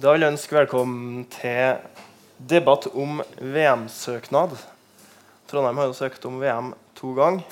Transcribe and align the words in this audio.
Da 0.00 0.14
vil 0.14 0.22
jeg 0.24 0.32
ønske 0.32 0.54
velkommen 0.56 1.26
til 1.28 1.76
debatt 2.48 2.86
om 2.96 3.18
VM-søknad. 3.36 4.54
Trondheim 5.50 5.76
har 5.76 5.90
jo 5.90 5.96
søkt 5.98 6.24
om 6.24 6.38
VM 6.40 6.70
to 6.96 7.10
ganger. 7.18 7.42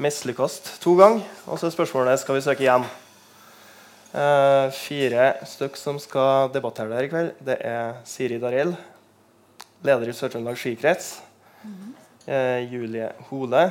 Mislykkast 0.00 0.70
to 0.80 0.94
ganger. 0.96 1.20
Og 1.44 1.60
så 1.60 1.68
er 1.68 1.74
spørsmålet 1.74 2.22
skal 2.22 2.38
vi 2.38 2.44
søke 2.46 2.64
igjen. 2.64 2.88
Eh, 4.16 4.72
fire 4.78 5.28
stykk 5.52 5.76
som 5.76 6.00
skal 6.00 6.48
debattere 6.56 6.88
der 6.94 7.04
i 7.04 7.12
kveld. 7.12 7.32
Det 7.44 7.60
er 7.60 8.00
Siri 8.08 8.40
Darell, 8.40 8.72
leder 9.84 10.08
i 10.08 10.16
Sør-Trøndelag 10.16 10.56
skikrets. 10.56 11.18
Eh, 12.24 12.64
Julie 12.72 13.12
Hole, 13.28 13.66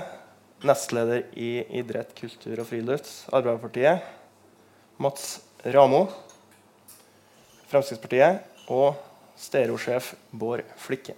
nestleder 0.70 1.32
i 1.34 1.55
Idrett, 1.82 2.13
kultur 2.13 2.61
og 2.61 2.75
friluft, 2.75 3.16
Arbeiderpartiet. 3.34 4.05
Mats 5.02 5.39
Ramo, 5.66 6.11
Fremskrittspartiet. 7.71 8.45
Og 8.71 8.93
stereosjef 9.39 10.13
Bård 10.31 10.63
Flikke. 10.79 11.17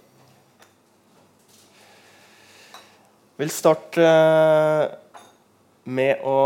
vil 3.36 3.50
starte 3.50 4.04
eh, 4.04 4.84
med 5.90 6.22
å 6.26 6.38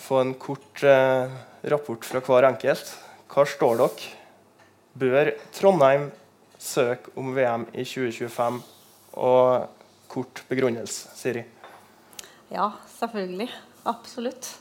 få 0.00 0.22
en 0.22 0.34
kort 0.40 0.82
eh, 0.86 1.30
rapport 1.72 2.04
fra 2.04 2.22
hver 2.24 2.48
enkelt. 2.50 2.92
Hva 3.32 3.46
står 3.48 3.80
dere? 3.80 4.14
Bør 4.98 5.30
Trondheim 5.54 6.08
søke 6.58 7.12
om 7.18 7.32
VM 7.36 7.68
i 7.72 7.84
2025? 7.86 8.60
Og 9.18 9.66
kort 10.10 10.42
begrunnelse, 10.50 11.10
Siri. 11.16 11.44
Ja, 12.52 12.70
selvfølgelig. 12.98 13.48
Absolutt. 13.88 14.52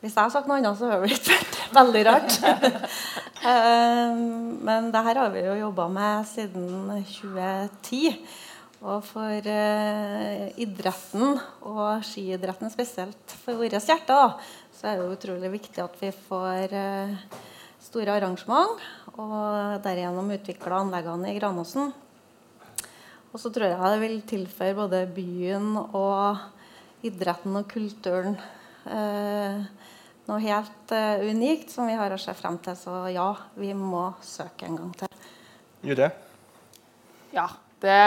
Hvis 0.00 0.14
jeg 0.14 0.22
har 0.22 0.32
sagt 0.32 0.48
noe 0.48 0.60
annet, 0.60 0.78
så 0.78 0.88
hører 0.88 1.04
det 1.04 1.10
blitt 1.12 1.28
veldig 1.76 2.06
rart. 2.10 2.40
Eh, 3.40 4.18
men 4.68 4.90
det 4.92 5.00
her 5.00 5.16
har 5.16 5.30
vi 5.32 5.40
jo 5.46 5.54
jobba 5.56 5.86
med 5.88 6.26
siden 6.28 6.90
2010. 7.08 8.18
Og 8.80 9.02
for 9.04 9.44
uh, 9.44 10.44
idretten, 10.56 11.34
og 11.68 12.04
skiidretten 12.04 12.72
spesielt 12.72 13.34
for 13.42 13.60
vårt 13.60 13.76
hjerte, 13.76 14.18
så 14.72 14.88
er 14.88 15.00
det 15.00 15.10
utrolig 15.12 15.50
viktig 15.52 15.82
at 15.84 15.98
vi 16.00 16.08
får 16.16 16.72
uh, 16.72 17.12
store 17.84 18.14
arrangement 18.16 18.80
og 19.20 19.82
derigjennom 19.84 20.32
utvikle 20.32 20.78
anleggene 20.78 21.28
i 21.28 21.36
Granåsen. 21.36 21.92
Og 23.30 23.36
så 23.42 23.52
tror 23.52 23.68
jeg 23.68 23.92
det 23.92 24.00
vil 24.00 24.16
tilføre 24.32 24.78
både 24.78 25.02
byen 25.12 25.76
og 25.76 26.40
idretten 27.04 27.60
og 27.60 27.68
kulturen 27.68 28.40
uh, 28.88 29.60
noe 30.30 30.40
helt 30.44 30.94
unikt 31.26 31.74
som 31.74 31.90
vi 31.90 31.98
har 31.98 32.14
å 32.14 32.20
se 32.20 32.34
frem 32.38 32.56
til. 32.62 32.78
Så 32.78 33.02
ja, 33.12 33.30
vi 33.58 33.74
må 33.76 34.12
søke 34.24 34.70
en 34.70 34.78
gang 34.78 34.94
til. 35.02 35.10
Julie? 35.82 36.10
Ja, 37.34 37.46
det 37.80 37.98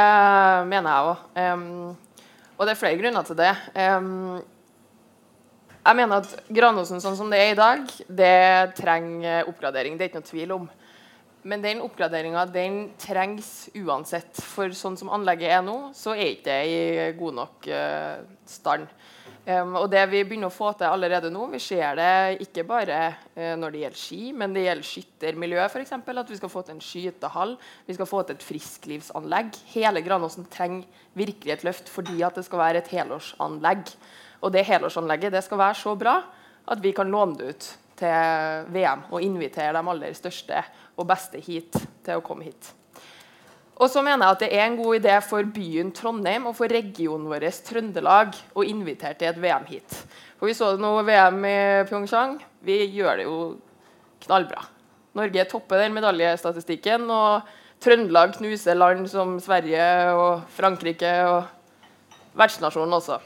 mener 0.70 0.90
jeg 0.90 1.12
òg. 1.12 1.22
Um, 1.38 1.96
og 2.54 2.68
det 2.68 2.74
er 2.74 2.80
flere 2.80 3.00
grunner 3.00 3.26
til 3.26 3.40
det. 3.40 3.54
Um, 3.74 4.42
jeg 5.84 6.00
mener 6.00 6.22
at 6.22 6.52
Granåsen 6.54 7.02
sånn 7.04 7.18
som 7.20 7.32
det 7.32 7.42
er 7.42 7.52
i 7.52 7.60
dag, 7.60 7.90
det 8.08 8.76
trenger 8.78 9.50
oppgradering. 9.52 9.98
Det 9.98 10.06
er 10.06 10.12
ikke 10.12 10.22
noe 10.22 10.30
tvil 10.30 10.56
om. 10.56 10.68
Men 11.44 11.64
den 11.64 11.82
oppgraderinga 11.84 12.46
den 12.48 12.78
trengs 13.02 13.68
uansett. 13.76 14.38
For 14.54 14.72
sånn 14.78 14.96
som 15.00 15.12
anlegget 15.12 15.58
er 15.58 15.66
nå, 15.66 15.78
så 15.98 16.14
er 16.16 16.36
ikke 16.36 16.48
det 16.48 16.60
i 16.70 17.10
god 17.20 17.40
nok 17.42 17.68
uh, 17.68 18.22
stand. 18.48 18.88
Um, 19.44 19.74
og 19.76 19.90
det 19.92 20.06
vi 20.08 20.22
begynner 20.24 20.48
å 20.48 20.56
få 20.56 20.70
til 20.80 20.88
allerede 20.88 21.28
nå, 21.34 21.50
vi 21.52 21.60
ser 21.60 21.98
det 22.00 22.44
ikke 22.46 22.64
bare 22.64 23.00
uh, 23.36 23.56
når 23.60 23.74
det 23.74 23.82
gjelder 23.82 24.00
ski, 24.00 24.20
men 24.40 24.54
det 24.56 24.64
gjelder 24.64 24.88
skyttermiljø 24.88 25.66
f.eks. 25.66 25.92
At 26.00 26.32
vi 26.32 26.38
skal 26.40 26.52
få 26.54 26.62
til 26.64 26.78
en 26.78 26.84
skytehall, 26.86 27.52
vi 27.90 27.96
skal 27.98 28.08
få 28.08 28.22
til 28.24 28.38
et 28.38 28.46
frisklivsanlegg. 28.48 29.58
Hele 29.74 30.04
Granåsen 30.06 30.48
trenger 30.54 30.88
virkelig 31.20 31.58
et 31.58 31.66
løft 31.68 31.92
fordi 31.92 32.24
at 32.24 32.40
det 32.40 32.46
skal 32.48 32.64
være 32.64 32.84
et 32.84 32.92
helårsanlegg. 32.96 33.92
Og 34.48 34.54
det 34.56 34.64
helårsanlegget 34.70 35.36
det 35.36 35.44
skal 35.44 35.60
være 35.60 35.80
så 35.82 35.96
bra 36.00 36.22
at 36.72 36.80
vi 36.84 36.94
kan 36.96 37.12
låne 37.12 37.36
det 37.42 37.50
ut 37.52 37.68
til 38.00 38.72
VM 38.72 39.04
og 39.12 39.28
invitere 39.28 39.76
de 39.76 39.84
aller 39.92 40.16
største 40.16 40.64
og 40.96 41.10
beste 41.10 41.44
hit 41.44 41.76
til 42.06 42.16
å 42.16 42.24
komme 42.24 42.48
hit. 42.48 42.72
Og 43.82 43.90
så 43.90 44.04
mener 44.06 44.28
jeg 44.28 44.36
at 44.36 44.44
det 44.44 44.50
er 44.54 44.68
en 44.68 44.78
god 44.78 45.00
idé 45.00 45.16
for 45.26 45.48
byen 45.56 45.90
Trondheim 45.96 46.46
og 46.50 46.56
for 46.58 46.70
regionen 46.70 47.26
vår 47.32 47.48
Trøndelag 47.66 48.36
å 48.54 48.66
invitere 48.68 49.18
til 49.18 49.32
et 49.32 49.40
VM 49.42 49.66
hit. 49.70 49.96
For 50.38 50.50
Vi 50.50 50.54
så 50.58 50.74
det 50.76 50.84
nå 50.84 50.92
VM 51.08 51.40
i 51.50 51.58
Pyeongchang. 51.90 52.38
Vi 52.62 52.78
gjør 52.94 53.18
det 53.18 53.26
jo 53.26 53.38
knallbra. 54.28 54.68
Norge 55.18 55.46
topper 55.50 55.82
den 55.82 55.98
medaljestatistikken. 55.98 57.10
Og 57.10 57.50
Trøndelag 57.84 58.38
knuser 58.38 58.78
land 58.78 59.10
som 59.10 59.40
Sverige 59.42 59.86
og 60.14 60.46
Frankrike 60.54 61.14
og 61.28 62.38
vertsnasjonen 62.38 63.00
også. 63.00 63.18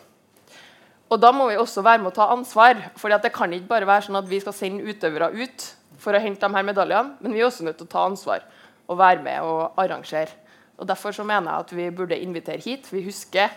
Og 1.07 1.19
Da 1.19 1.31
må 1.31 1.50
vi 1.52 1.59
også 1.59 1.84
være 1.84 2.03
med 2.03 2.13
å 2.13 2.16
ta 2.16 2.31
ansvar. 2.31 2.80
For 2.96 3.12
det 3.12 3.34
kan 3.36 3.52
ikke 3.52 3.68
bare 3.68 3.88
være 3.88 4.07
sånn 4.07 4.19
at 4.19 4.31
vi 4.31 4.40
skal 4.40 4.56
sende 4.56 4.88
utøvere 4.88 5.34
ut 5.36 5.74
for 6.00 6.16
å 6.16 6.22
hente 6.24 6.47
de 6.47 6.56
her 6.56 6.63
medaljene, 6.63 7.18
men 7.19 7.34
vi 7.34 7.41
er 7.41 7.47
også 7.47 7.66
nødt 7.66 7.80
til 7.80 7.88
å 7.88 7.91
ta 7.91 8.06
ansvar 8.06 8.44
å 8.88 8.98
være 8.98 9.24
med 9.24 9.46
og 9.46 9.80
arrangere. 9.80 10.31
Og 10.78 10.88
Derfor 10.88 11.12
så 11.16 11.25
mener 11.25 11.52
jeg 11.52 11.66
at 11.66 11.75
vi 11.75 11.90
burde 11.92 12.20
invitere 12.22 12.62
hit. 12.62 12.88
Vi 12.92 13.03
husker 13.06 13.50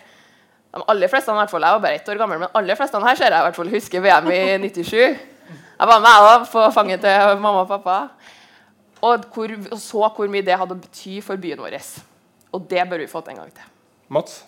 de 0.71 0.83
aller 0.87 1.11
fleste, 1.11 1.31
i 1.31 1.35
hvert 1.35 1.51
fall, 1.51 1.61
Jeg 1.61 1.75
var 1.75 1.83
bare 1.83 1.95
ett 1.99 2.09
år 2.09 2.17
gammel, 2.17 2.39
men 2.39 2.53
aller 2.55 2.75
fleste 2.75 2.99
her 3.03 3.15
ser 3.15 3.31
jeg 3.31 3.39
i 3.39 3.47
hvert 3.47 3.55
fall 3.55 3.69
husker 3.69 4.01
VM 4.01 4.31
i 4.31 4.41
97. 4.69 4.95
Jeg 5.81 5.89
var 5.89 5.99
med 5.99 6.27
da, 6.27 6.37
på 6.45 6.63
fanget 6.71 7.01
til 7.01 7.41
mamma 7.41 7.65
og 7.65 7.67
pappa. 7.67 7.97
Og, 9.01 9.25
hvor, 9.33 9.51
og 9.71 9.79
så 9.81 10.09
hvor 10.15 10.29
mye 10.29 10.45
det 10.45 10.57
hadde 10.57 10.77
å 10.77 10.79
bety 10.79 11.19
for 11.25 11.41
byen 11.41 11.59
vår. 11.59 11.77
Og 12.53 12.63
det 12.69 12.85
bør 12.89 13.01
vi 13.01 13.09
få 13.09 13.21
til 13.25 13.33
en 13.33 13.43
gang 13.43 13.51
til. 13.55 13.67
Mats? 14.13 14.43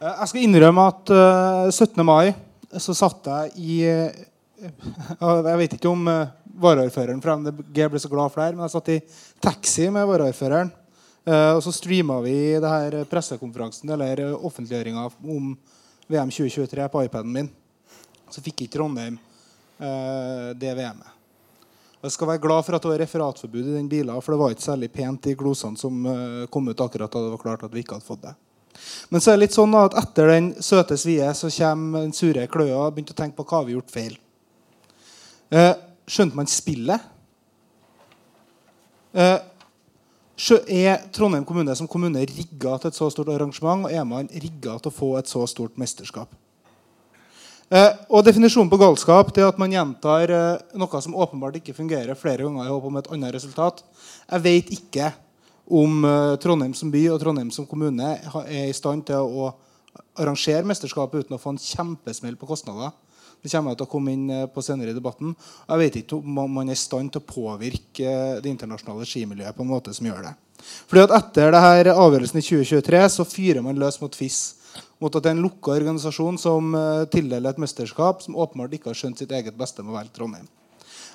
Eh, 0.00 0.12
jeg 0.12 0.28
skal 0.30 0.46
innrømme 0.46 0.86
at 0.92 1.12
uh, 1.12 1.66
eh, 1.66 1.72
17. 1.72 2.04
mai 2.06 2.32
så 2.78 2.94
satt 2.96 3.26
jeg 3.26 3.52
i 3.56 3.76
uh, 3.88 4.24
Jeg 5.50 5.58
vet 5.60 5.76
ikke 5.76 5.92
om 5.92 6.06
uh, 6.08 6.28
varaordføreren 6.60 7.22
fra 7.22 7.36
MDG 7.40 7.80
ble 7.92 8.00
så 8.02 8.10
glad 8.12 8.32
for 8.32 8.40
det 8.40 8.48
her, 8.48 8.58
men 8.58 8.66
jeg 8.66 8.74
satt 8.74 8.92
i 8.94 8.98
taxi 9.44 9.88
med 9.92 10.08
varaordføreren. 10.08 10.72
Uh, 11.26 11.56
og 11.56 11.62
så 11.64 11.72
streama 11.74 12.20
vi 12.22 12.36
det 12.62 12.70
her 12.70 13.00
pressekonferansen 13.10 13.90
eller 13.90 14.28
offentliggjøringa 14.36 15.08
om 15.26 15.56
VM 16.06 16.30
2023 16.30 16.86
på 16.92 17.02
iPaden 17.08 17.32
min. 17.34 17.50
Så 18.30 18.42
fikk 18.44 18.66
ikke 18.66 18.78
Trondheim 18.78 19.18
uh, 19.18 20.54
det 20.54 20.74
VM-et. 20.78 21.12
Jeg 22.06 22.12
skal 22.14 22.28
være 22.28 22.42
glad 22.44 22.62
for 22.62 22.76
at 22.76 22.84
det 22.84 22.90
var 22.92 23.00
referatforbud 23.02 23.70
i 23.72 23.74
den 23.74 23.88
bilen, 23.90 24.14
for 24.22 24.34
det 24.34 24.38
var 24.38 24.52
ikke 24.54 24.62
særlig 24.62 24.92
pent 24.94 25.26
i 25.26 25.34
glosene 25.38 25.80
som 25.80 26.04
uh, 26.06 26.44
kom 26.52 26.68
ut 26.68 26.82
akkurat 26.84 27.10
da 27.10 27.22
det 27.24 27.32
var 27.32 27.42
klart 27.42 27.64
at 27.66 27.72
vi 27.74 27.82
ikke 27.82 27.96
hadde 27.96 28.06
fått 28.06 28.22
det. 28.28 28.34
Men 29.08 29.22
så 29.24 29.32
er 29.32 29.38
det 29.38 29.46
litt 29.46 29.56
sånn 29.56 29.74
at 29.78 29.96
etter 29.98 30.30
den 30.30 30.52
søte 30.62 30.98
svie 31.00 31.26
så 31.34 31.50
kommer 31.56 32.04
den 32.04 32.14
sure 32.14 32.44
kløa 32.52 32.84
og 32.84 32.94
begynte 32.94 33.16
å 33.16 33.18
tenke 33.18 33.40
på 33.40 33.46
hva 33.48 33.64
vi 33.64 33.72
har 33.72 33.80
gjort 33.80 33.94
feil. 33.96 34.14
Uh, 35.50 35.72
Skjønte 36.06 36.38
man 36.38 36.46
spillet? 36.46 37.02
Eh, 39.16 39.38
er 40.70 41.06
Trondheim 41.10 41.44
kommune 41.48 41.74
som 41.74 41.88
kommune 41.90 42.22
rigga 42.28 42.76
til 42.78 42.92
et 42.92 42.98
så 42.98 43.08
stort 43.10 43.32
arrangement? 43.32 43.88
Og 43.88 43.94
er 43.94 44.04
man 44.06 44.28
rigga 44.30 44.76
til 44.78 44.92
å 44.92 44.94
få 44.94 45.08
et 45.18 45.30
så 45.30 45.42
stort 45.50 45.78
mesterskap? 45.80 46.30
Eh, 47.66 47.92
og 48.14 48.22
Definisjonen 48.22 48.70
på 48.70 48.78
galskap 48.78 49.32
det 49.34 49.42
er 49.42 49.50
at 49.50 49.58
man 49.58 49.72
gjentar 49.74 50.30
eh, 50.30 50.66
noe 50.78 51.00
som 51.02 51.16
åpenbart 51.18 51.58
ikke 51.58 51.74
fungerer 51.74 52.14
flere 52.14 52.46
ganger 52.46 52.68
i 52.68 52.70
håp 52.70 52.86
om 52.86 53.00
et 53.00 53.10
annet 53.10 53.34
resultat. 53.34 53.82
Jeg 54.30 54.44
vet 54.46 54.70
ikke 54.76 55.10
om 55.66 56.04
Trondheim 56.38 56.76
som 56.78 56.92
by 56.94 57.00
og 57.10 57.18
Trondheim 57.18 57.48
som 57.50 57.66
kommune 57.66 58.12
er 58.44 58.68
i 58.68 58.76
stand 58.76 59.02
til 59.08 59.26
å 59.26 59.48
arrangere 60.14 60.62
mesterskapet 60.68 61.26
uten 61.26 61.34
å 61.34 61.40
få 61.42 61.56
en 61.56 61.58
kjempesmell 61.58 62.36
på 62.38 62.46
kostnader. 62.46 62.94
Det 63.46 63.54
kommer 63.54 63.74
jeg 63.74 63.78
til 63.78 63.86
å 63.86 63.92
komme 63.92 64.14
inn 64.16 64.26
eh, 64.32 64.48
på 64.50 64.64
senere 64.64 64.90
i 64.90 64.96
debatten. 64.96 65.36
Jeg 65.68 65.82
vet 65.82 66.00
ikke 66.00 66.18
om 66.18 66.50
man 66.58 66.66
er 66.66 66.74
i 66.74 66.80
stand 66.80 67.12
til 67.14 67.22
å 67.22 67.28
påvirke 67.28 68.10
eh, 68.10 68.40
det 68.42 68.50
internasjonale 68.50 69.06
skimiljøet 69.06 69.54
på 69.54 69.62
en 69.62 69.70
måte 69.70 69.94
som 69.94 70.08
gjør 70.08 70.26
det. 70.26 70.34
Fordi 70.90 71.04
at 71.04 71.14
Etter 71.20 71.54
denne 71.54 71.94
avgjørelsen 71.94 72.40
i 72.40 72.44
2023 72.48 73.02
så 73.18 73.26
fyrer 73.28 73.62
man 73.62 73.78
løs 73.78 74.00
mot 74.02 74.18
FIS. 74.18 74.40
Mot 74.98 75.14
at 75.14 75.22
det 75.22 75.30
er 75.30 75.36
en 75.36 75.44
lukka 75.44 75.76
organisasjon 75.76 76.40
som 76.40 76.74
uh, 76.74 77.04
tildeler 77.12 77.52
et 77.52 77.60
mesterskap 77.60 78.24
som 78.24 78.36
åpenbart 78.36 78.74
ikke 78.74 78.90
har 78.90 78.98
skjønt 78.98 79.20
sitt 79.20 79.32
eget 79.36 79.56
beste 79.56 79.84
med 79.84 79.92
å 79.92 79.98
velge 79.98 80.16
Trondheim. 80.16 80.48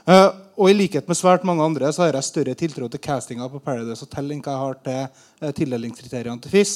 Uh, 0.01 0.33
og 0.57 0.71
I 0.71 0.73
likhet 0.73 1.09
med 1.09 1.17
svært 1.17 1.43
mange 1.45 1.65
andre 1.65 1.89
så 1.93 2.05
har 2.05 2.15
jeg 2.17 2.25
større 2.25 2.55
tiltro 2.57 2.87
til 2.89 3.01
castinga 3.01 3.45
på 3.51 3.61
Paradise 3.61 4.01
Hotel 4.01 4.31
enn 4.33 4.41
hva 4.41 4.55
jeg 4.55 4.63
har 4.63 4.79
til 4.85 5.01
uh, 5.45 5.51
tildelingskriteriene 5.59 6.41
til 6.41 6.53
FIS. 6.55 6.75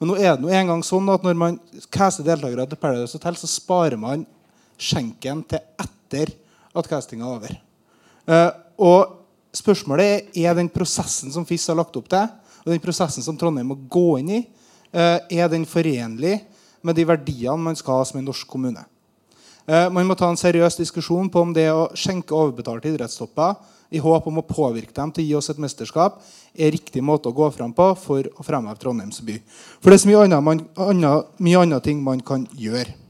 Men 0.00 0.12
nå 0.12 0.18
er 0.20 0.34
det 0.34 0.44
nå 0.44 0.52
en 0.52 0.72
gang 0.72 0.84
sånn 0.84 1.08
at 1.12 1.24
når 1.24 1.38
man 1.40 1.60
caster 1.92 2.26
deltakere 2.26 2.68
til 2.68 2.80
Paradise 2.80 3.16
Hotel, 3.16 3.38
så 3.40 3.48
sparer 3.48 4.00
man 4.00 4.26
skjenken 4.78 5.42
til 5.48 5.62
etter 5.80 6.32
at 6.76 6.88
castinga 6.90 7.26
er 7.26 7.36
over. 7.36 7.54
Uh, 8.26 8.50
og 8.76 9.14
spørsmålet 9.56 10.36
er 10.36 10.50
er 10.50 10.58
den 10.58 10.68
prosessen 10.68 11.32
som 11.32 11.46
FIS 11.46 11.68
har 11.70 11.78
lagt 11.78 11.96
opp 11.96 12.08
til, 12.08 12.26
og 12.66 12.72
den 12.72 12.82
prosessen 12.82 13.22
som 13.22 13.36
Trondheim 13.36 13.68
må 13.70 13.78
gå 13.88 14.18
inn 14.20 14.34
i, 14.40 14.42
uh, 14.92 15.18
er 15.30 15.48
den 15.48 15.64
forenlig 15.66 16.40
med 16.82 16.96
de 16.96 17.06
verdiene 17.06 17.58
man 17.58 17.76
skal 17.76 18.00
ha 18.00 18.04
som 18.04 18.20
en 18.20 18.28
norsk 18.28 18.46
kommune. 18.46 18.84
Uh, 19.66 19.88
man 19.90 20.06
må 20.06 20.14
ta 20.14 20.28
en 20.30 20.38
seriøs 20.38 20.78
diskusjon 20.78 21.30
på 21.30 21.42
om 21.42 21.54
det 21.54 21.70
å 21.72 21.88
skjenke 21.98 22.36
overbetalte 22.36 22.92
idrettstopper 22.92 23.56
i 23.90 24.02
håp 24.02 24.26
om 24.26 24.40
å 24.40 24.46
påvirke 24.46 24.94
dem 24.94 25.12
til 25.14 25.24
å 25.24 25.26
gi 25.26 25.34
oss 25.38 25.50
et 25.52 25.62
mesterskap, 25.62 26.18
er 26.54 26.72
riktig 26.74 27.02
måte 27.04 27.30
å 27.30 27.34
gå 27.36 27.48
fram 27.54 27.72
på 27.76 27.92
for 28.00 28.26
å 28.34 28.46
fremheve 28.46 28.78
Trondheims 28.82 29.22
by. 29.22 29.38
For 29.80 29.90
det 29.90 29.98
er 30.00 30.02
så 30.02 30.10
mye 30.10 30.22
annet, 30.26 30.42
man, 30.42 30.62
annet, 30.88 31.34
mye 31.38 31.62
annet 31.62 31.86
ting 31.86 32.02
man 32.02 32.22
kan 32.26 32.48
gjøre. 32.58 33.05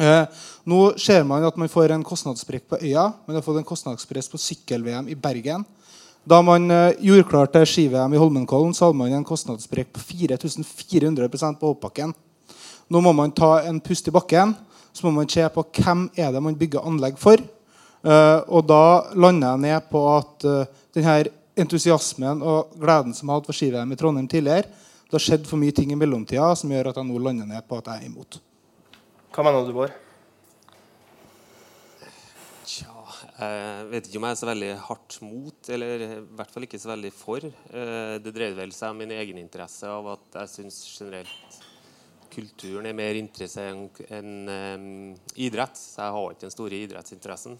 Eh, 0.00 0.40
nå 0.64 0.80
ser 1.00 1.26
man 1.28 1.44
at 1.44 1.58
man 1.60 1.68
får 1.68 1.92
en 1.92 2.06
kostnadssprekk 2.06 2.70
på 2.70 2.80
øya. 2.80 3.10
Man 3.26 3.36
har 3.36 3.44
fått 3.44 3.60
en 3.60 3.68
kostnadspress 3.68 4.30
på 4.32 4.40
sykkel-VM 4.40 5.10
i 5.12 5.18
Bergen. 5.18 5.66
Da 6.24 6.40
man 6.44 6.70
eh, 6.70 6.96
gjorde 7.04 7.28
klart 7.28 7.52
til 7.52 7.68
ski-VM 7.68 8.16
i 8.16 8.20
Holmenkollen, 8.20 8.72
så 8.76 8.88
hadde 8.88 9.00
man 9.00 9.12
en 9.12 9.28
kostnadssprekk 9.28 9.92
på 9.92 10.02
4400% 10.08 11.60
på 11.60 11.74
hoppbakken. 11.74 12.16
Nå 12.90 13.04
må 13.04 13.12
man 13.14 13.32
ta 13.36 13.60
en 13.68 13.78
pust 13.84 14.08
i 14.08 14.14
bakken 14.14 14.56
så 14.92 15.06
må 15.06 15.14
man 15.20 15.30
se 15.30 15.46
på 15.54 15.64
hvem 15.78 16.08
er 16.18 16.32
det 16.34 16.42
man 16.42 16.58
bygger 16.58 16.86
anlegg 16.86 17.18
for. 17.20 17.40
Uh, 18.00 18.40
og 18.48 18.64
da 18.68 19.12
lander 19.20 19.54
jeg 19.54 19.64
ned 19.66 19.88
på 19.92 20.02
at 20.14 20.46
uh, 20.48 20.84
denne 20.96 21.16
entusiasmen 21.60 22.40
og 22.40 22.72
gleden 22.80 23.12
som 23.14 23.28
jeg 23.28 23.36
hadde 23.36 23.50
for 23.50 23.58
ski-VM 23.58 23.92
i 23.92 23.98
Trondheim 24.00 24.28
tidligere, 24.30 24.70
det 25.10 25.18
har 25.18 25.24
skjedd 25.24 25.48
for 25.48 25.60
mye 25.60 25.74
ting 25.74 25.90
i 25.92 25.98
mellomtida 25.98 26.52
som 26.56 26.70
gjør 26.72 26.92
at 26.92 27.00
jeg 27.00 27.08
nå 27.08 27.20
lander 27.20 27.48
ned 27.48 27.66
på 27.68 27.80
at 27.80 27.90
jeg 27.90 28.00
er 28.00 28.08
imot. 28.08 28.38
Hva 29.30 29.44
mener 29.46 29.62
du, 29.62 29.70
Bård? 29.70 29.92
Tja, 32.66 32.94
jeg 33.38 33.84
vet 33.92 34.08
ikke 34.08 34.18
om 34.18 34.26
jeg 34.26 34.34
er 34.34 34.40
så 34.40 34.48
veldig 34.48 34.70
hardt 34.88 35.18
mot, 35.22 35.70
eller 35.70 36.02
i 36.02 36.08
hvert 36.34 36.50
fall 36.50 36.66
ikke 36.66 36.80
så 36.82 36.90
veldig 36.90 37.12
for. 37.14 37.46
Eh, 37.46 38.16
det 38.24 38.32
dreide 38.34 38.58
vel 38.58 38.74
seg 38.74 38.90
om 38.90 38.98
min 39.04 39.14
egen 39.14 39.38
interesse 39.38 39.86
av 39.86 40.10
at 40.16 40.40
jeg 40.40 40.52
syns 40.56 40.80
generelt 40.96 41.60
kulturen 42.34 42.90
er 42.90 42.98
mer 42.98 43.22
interessant 43.22 44.02
enn 44.10 44.50
um, 44.50 44.90
idrett. 45.38 45.78
Så 45.78 46.02
jeg 46.02 46.18
har 46.18 46.34
ikke 46.34 46.48
den 46.48 46.58
store 46.58 46.82
idrettsinteressen. 46.82 47.58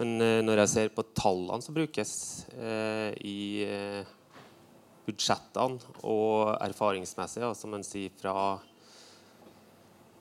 Men 0.00 0.16
uh, 0.24 0.40
når 0.40 0.64
jeg 0.64 0.74
ser 0.78 0.96
på 0.96 1.04
tallene 1.12 1.68
som 1.68 1.76
brukes 1.76 2.18
i 3.20 3.38
budsjettene, 5.04 5.96
og 6.00 6.54
erfaringsmessig, 6.64 7.44
som 7.60 7.76
man 7.76 7.84
sier 7.84 8.08
fra 8.16 8.54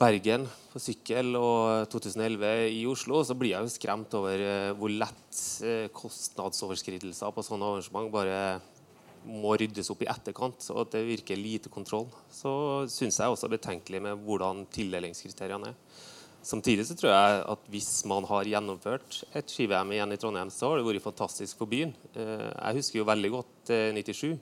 Bergen 0.04 0.44
på 0.74 0.82
sykkel 0.82 1.38
og 1.40 1.88
2011 1.94 2.54
i 2.76 2.82
Oslo, 2.90 3.22
så 3.24 3.38
blir 3.40 3.54
jeg 3.54 3.64
jo 3.64 3.72
skremt 3.72 4.16
over 4.20 4.42
hvor 4.76 4.92
lett 4.92 5.42
kostnadsoverskridelser 5.96 7.32
på 7.32 7.46
sånne 7.46 7.70
arrangement 7.70 8.12
bare 8.12 8.40
må 9.24 9.54
ryddes 9.60 9.92
opp 9.94 10.04
i 10.04 10.10
etterkant, 10.12 10.66
og 10.74 10.82
at 10.84 10.96
det 10.98 11.06
virker 11.08 11.40
lite 11.40 11.72
kontroll, 11.72 12.10
så 12.32 12.84
syns 12.92 13.22
jeg 13.22 13.32
også 13.32 13.48
er 13.48 13.56
betenkelig 13.56 14.02
med 14.04 14.26
hvordan 14.26 14.66
tildelingskriteriene 14.74 15.72
er. 15.72 16.02
Samtidig 16.44 16.84
så 16.90 16.98
tror 17.00 17.14
jeg 17.14 17.44
at 17.54 17.68
hvis 17.72 17.92
man 18.12 18.26
har 18.28 18.50
gjennomført 18.52 19.22
et 19.32 19.52
ski-VM 19.52 19.94
igjen 19.96 20.12
i 20.12 20.18
Trondheim, 20.20 20.52
så 20.52 20.74
har 20.74 20.82
det 20.82 20.88
vært 20.90 21.06
fantastisk 21.06 21.62
for 21.62 21.72
byen. 21.72 21.94
Eh, 22.20 22.50
jeg 22.50 22.82
husker 22.82 23.00
jo 23.00 23.08
veldig 23.08 23.32
godt 23.38 23.72
97. 23.96 24.34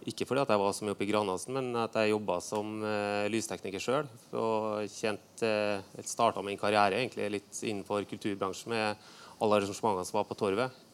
Eh, 0.00 0.08
Ikke 0.10 0.26
fordi 0.26 0.42
at 0.42 0.50
jeg 0.52 0.60
var 0.60 0.72
så 0.72 0.84
mye 0.84 0.96
oppe 0.96 1.04
i 1.04 1.10
Granåsen, 1.10 1.54
men 1.54 1.76
at 1.76 1.94
jeg 1.94 2.12
jobba 2.14 2.40
som 2.40 2.80
uh, 2.82 3.28
lystekniker 3.30 3.82
sjøl. 3.82 4.08
Og 4.32 4.88
kjent, 4.88 5.44
uh, 5.44 5.80
starta 6.02 6.42
min 6.42 6.58
karriere 6.58 7.00
egentlig 7.00 7.30
litt 7.36 7.60
innenfor 7.62 8.08
kulturbransjen 8.08 8.72
med 8.72 9.10
alle 9.40 9.56
arrangementene 9.60 10.06
som 10.08 10.20
var 10.20 10.28
på 10.28 10.36
Torvet. 10.36 10.86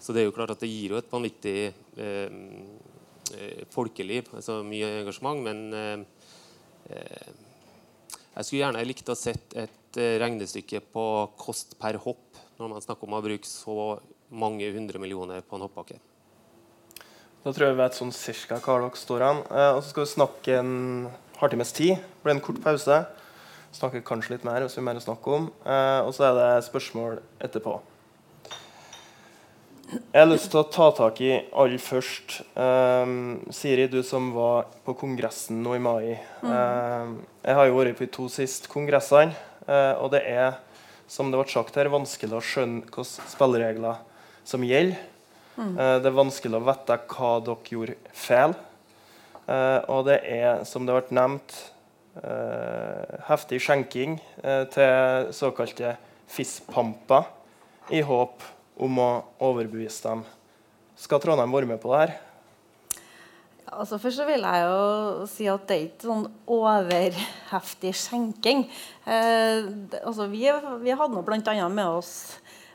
Så 0.00 0.12
det 0.12 0.22
er 0.22 0.28
jo 0.28 0.34
klart 0.36 0.52
at 0.52 0.60
det 0.60 0.68
gir 0.68 0.92
jo 0.92 0.98
et 1.00 1.08
vanvittig 1.10 1.72
eh, 1.96 2.34
eh, 3.32 3.62
folkeliv, 3.72 4.28
altså 4.36 4.60
mye 4.66 4.90
engasjement. 5.00 5.40
Men 5.42 5.62
eh, 5.74 6.26
eh, 6.92 7.30
jeg 8.36 8.44
skulle 8.44 8.60
gjerne 8.60 8.84
likt 8.86 9.08
å 9.08 9.16
sett 9.16 9.56
et 9.56 9.98
eh, 9.98 10.18
regnestykke 10.20 10.82
på 10.92 11.06
kost 11.40 11.78
per 11.80 11.98
hopp 12.04 12.36
når 12.60 12.74
man 12.74 12.84
snakker 12.84 13.08
om 13.08 13.16
å 13.16 13.22
bruke 13.24 13.48
så 13.48 13.96
mange 14.36 14.68
hundre 14.76 15.00
millioner 15.00 15.40
på 15.40 15.56
en 15.56 15.64
hoppbakke. 15.64 15.98
Da 17.46 17.52
tror 17.54 17.68
jeg 17.68 17.76
vi 17.76 17.82
vet 17.84 17.94
sånn 17.94 18.10
cirka 18.10 18.56
hva 18.58 18.80
dere 18.82 18.98
står 18.98 19.22
hen. 19.22 19.42
Eh, 19.54 19.72
og 19.76 19.82
så 19.84 19.92
skal 19.92 20.02
vi 20.02 20.12
snakke 20.16 20.56
en 20.58 20.72
halvtimes 21.38 21.70
tid. 21.76 22.00
Det 22.02 22.24
blir 22.26 22.34
en 22.34 22.42
kort 22.42 22.58
pause. 22.64 23.04
Snakke 23.76 24.02
kanskje 24.06 24.34
litt 24.34 24.46
mer 24.48 24.64
hvis 24.64 24.74
vi 24.74 24.82
har 24.82 24.88
mer 24.88 24.98
å 24.98 25.04
snakke 25.04 25.36
om. 25.36 25.52
og 25.68 26.10
så 26.16 26.26
er 26.26 26.40
det 26.40 26.64
spørsmål 26.66 27.20
etterpå. 27.46 27.76
Jeg 29.86 30.18
har 30.18 30.26
lyst 30.26 30.48
til 30.50 30.58
å 30.58 30.66
ta 30.66 30.88
tak 30.98 31.20
i 31.22 31.30
aller 31.54 31.78
først 31.78 32.40
eh, 32.58 33.10
Siri, 33.54 33.86
du 33.86 34.00
som 34.02 34.32
var 34.34 34.66
på 34.82 34.96
kongressen 34.98 35.60
nå 35.62 35.76
i 35.76 35.82
mai. 35.82 36.16
Mm. 36.42 36.50
Um, 36.50 37.12
jeg 37.46 37.58
har 37.60 37.68
jo 37.68 37.76
vært 37.78 38.00
på 38.00 38.08
de 38.08 38.14
to 38.16 38.26
siste 38.32 38.70
kongressene, 38.72 39.36
uh, 39.68 39.94
og 40.02 40.10
det 40.16 40.24
er 40.26 40.56
som 41.06 41.30
det 41.30 41.38
ble 41.38 41.46
sagt 41.52 41.78
her, 41.78 41.92
vanskelig 41.92 42.34
å 42.34 42.42
skjønne 42.42 42.82
hvilke 42.82 43.06
spilleregler 43.30 44.02
som 44.42 44.66
gjelder. 44.66 44.98
Mm. 45.56 45.76
Det 45.76 46.10
er 46.10 46.16
vanskelig 46.16 46.58
å 46.58 46.66
vite 46.66 46.98
hva 47.12 47.30
dere 47.44 47.72
gjorde 47.72 47.96
feil. 48.12 48.56
Uh, 49.46 49.80
og 49.92 50.04
det 50.08 50.20
er, 50.28 50.64
som 50.68 50.86
det 50.86 50.96
ble 50.96 51.16
nevnt, 51.16 51.56
heftig 53.26 53.58
skjenking 53.60 54.14
til 54.72 55.26
såkalte 55.36 55.90
fisspamper 56.32 57.26
i 57.92 58.00
håp 58.00 58.46
om 58.80 59.00
å 59.00 59.10
overbevise 59.44 60.06
dem. 60.08 60.22
Skal 60.96 61.20
Trondheim 61.20 61.52
være 61.52 61.68
med 61.68 61.82
på 61.82 61.92
det 61.92 62.06
her? 62.06 62.14
Altså 63.76 63.98
først 63.98 64.20
så 64.20 64.26
vil 64.28 64.44
jeg 64.46 64.62
jo 64.62 65.24
si 65.28 65.46
at 65.50 65.64
det 65.68 65.76
er 65.76 65.86
ikke 65.88 66.08
sånn 66.08 66.26
overheftig 66.54 67.92
skjenking. 67.98 68.62
Eh, 69.04 69.66
altså 70.00 70.28
vi, 70.30 70.44
vi 70.84 70.94
hadde 70.94 71.12
nå 71.12 71.24
bl.a. 71.26 71.68
med 71.68 71.86
oss 71.90 72.12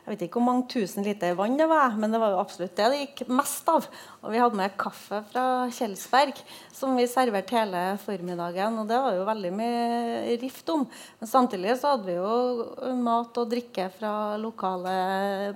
jeg 0.02 0.16
vet 0.16 0.22
ikke 0.26 0.40
hvor 0.40 0.48
mange 0.48 0.64
tusen 0.66 1.04
liter 1.06 1.36
vann 1.38 1.54
det 1.54 1.68
var, 1.70 1.92
men 1.94 2.10
det 2.10 2.18
var 2.18 2.32
jo 2.32 2.40
absolutt 2.42 2.72
det 2.74 2.88
det 2.90 3.02
gikk 3.04 3.20
mest 3.30 3.68
av. 3.70 3.84
Og 4.18 4.32
vi 4.34 4.40
hadde 4.42 4.58
med 4.58 4.74
kaffe 4.74 5.20
fra 5.30 5.44
Kjelsberg, 5.70 6.40
som 6.74 6.96
vi 6.98 7.04
serverte 7.06 7.54
hele 7.54 7.82
formiddagen. 8.02 8.80
Og 8.82 8.90
det 8.90 8.98
var 8.98 9.14
jo 9.14 9.28
veldig 9.28 9.52
mye 9.54 10.34
rift 10.42 10.74
om. 10.74 10.82
Men 11.20 11.30
samtidig 11.30 11.76
så 11.78 11.94
hadde 11.94 12.10
vi 12.10 12.18
jo 12.18 12.96
mat 12.98 13.38
og 13.44 13.54
drikke 13.54 13.86
fra 13.94 14.12
lokale 14.42 14.96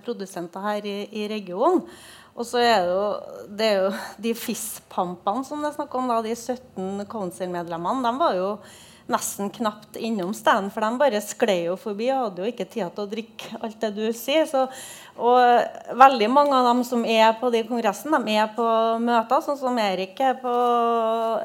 produsenter 0.07 0.71
her 0.71 0.87
i, 0.95 0.97
i 1.11 1.27
regionen. 1.35 1.83
Og 2.37 2.47
så 2.47 2.63
er 2.63 2.87
det 2.87 2.95
jo, 2.95 3.05
det 3.59 3.67
er 3.67 3.79
jo 3.81 3.93
de 4.29 4.37
FIS-pampene 4.37 5.43
som 5.49 5.59
det 5.59 5.73
er 5.73 5.79
snakk 5.81 5.99
om, 5.99 6.07
da, 6.13 6.23
de 6.23 6.37
17 6.37 7.07
council-medlemmene, 7.11 8.05
de 8.07 8.21
var 8.21 8.39
jo 8.39 8.51
nesten 9.07 9.51
knapt 9.55 9.97
innom 9.97 10.33
stedet, 10.35 10.73
for 10.75 10.83
de 10.83 10.99
bare 10.99 11.21
sklei 11.23 11.61
jo 11.69 11.77
forbi 11.79 12.09
og 12.11 12.25
hadde 12.25 12.43
jo 12.43 12.51
ikke 12.51 12.67
tid 12.67 12.89
til 12.95 13.05
å 13.05 13.11
drikke 13.11 13.59
alt 13.61 13.77
det 13.85 13.91
du 13.95 14.05
sier. 14.17 14.47
Så, 14.51 14.65
og 15.17 15.95
veldig 16.01 16.29
mange 16.33 16.57
av 16.59 16.67
dem 16.73 16.83
som 16.87 17.05
er 17.07 17.37
på 17.39 17.51
de 17.55 17.63
kongressene, 17.69 18.19
de 18.27 18.35
er 18.43 18.51
på 18.57 18.67
møter, 19.03 19.45
sånn 19.45 19.61
som 19.61 19.79
Erik 19.81 20.19
er 20.21 20.35
på, 20.41 20.55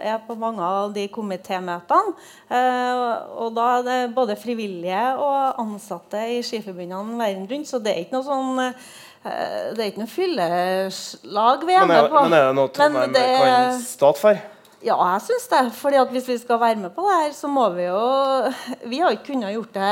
er 0.01 0.17
på 0.25 0.37
mange 0.41 0.65
av 0.65 0.95
de 0.95 1.05
komitémøtene. 1.13 2.15
Eh, 2.49 3.03
og 3.43 3.53
da 3.57 3.67
er 3.77 3.85
det 3.87 3.99
både 4.15 4.39
frivillige 4.39 5.03
og 5.21 5.61
ansatte 5.61 6.23
i 6.33 6.41
skiforbundene 6.45 7.19
verden 7.21 7.45
rundt, 7.51 7.69
så 7.69 7.81
det 7.83 7.93
er 7.93 8.05
ikke 8.05 8.17
noe 8.17 8.27
sånn 8.27 8.63
eh, 8.65 8.89
det 9.21 9.83
er 9.83 9.91
ikke 9.91 10.01
noe 10.01 10.09
fylleslag 10.09 11.67
vi 11.69 11.77
er 11.77 11.85
med 11.85 12.09
på. 12.09 12.25
Men 12.25 12.39
er 12.39 12.47
det 12.49 12.57
noe 12.57 12.73
Trondheim 12.73 13.13
kan 13.13 13.85
stat 13.85 14.17
for? 14.17 14.41
Ja, 14.81 14.95
jeg 15.13 15.21
syns 15.27 15.45
det. 15.51 15.61
Fordi 15.77 15.99
at 16.01 16.13
Hvis 16.13 16.29
vi 16.29 16.37
skal 16.41 16.59
være 16.61 16.79
med 16.81 16.93
på 16.95 17.05
det 17.05 17.17
her, 17.19 17.35
så 17.37 17.49
må 17.51 17.67
vi 17.75 17.85
jo 17.85 18.01
Vi 18.91 19.01
har 19.01 19.13
ikke 19.13 19.33
kunnet 19.33 19.53
gjort 19.53 19.75
det 19.77 19.91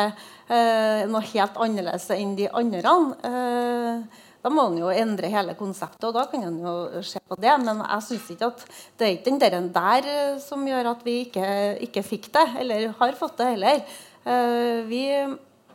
eh, 0.50 1.05
noe 1.10 1.22
helt 1.29 1.60
annerledes 1.62 2.10
enn 2.15 2.34
de 2.38 2.50
andre. 2.50 2.96
Eh, 3.29 4.25
da 4.39 4.50
må 4.53 4.69
en 4.69 4.79
jo 4.79 4.89
endre 4.89 5.29
hele 5.29 5.53
konseptet, 5.60 6.08
og 6.08 6.15
da 6.15 6.24
kan 6.31 6.46
en 6.48 6.62
jo 6.63 7.03
se 7.05 7.22
på 7.22 7.38
det. 7.38 7.53
Men 7.62 7.84
jeg 7.84 8.08
syns 8.08 8.31
ikke 8.34 8.50
at 8.50 8.65
det 8.98 9.05
er 9.05 9.17
ikke 9.17 9.51
den 9.53 9.69
der 9.75 10.10
eh, 10.10 10.39
som 10.41 10.65
gjør 10.65 10.93
at 10.96 11.05
vi 11.05 11.19
ikke, 11.27 11.50
ikke 11.89 12.05
fikk 12.08 12.31
det, 12.34 12.48
eller 12.63 12.89
har 12.98 13.19
fått 13.19 13.38
det 13.43 13.51
heller. 13.53 13.86
Eh, 14.25 14.79
vi 14.89 15.03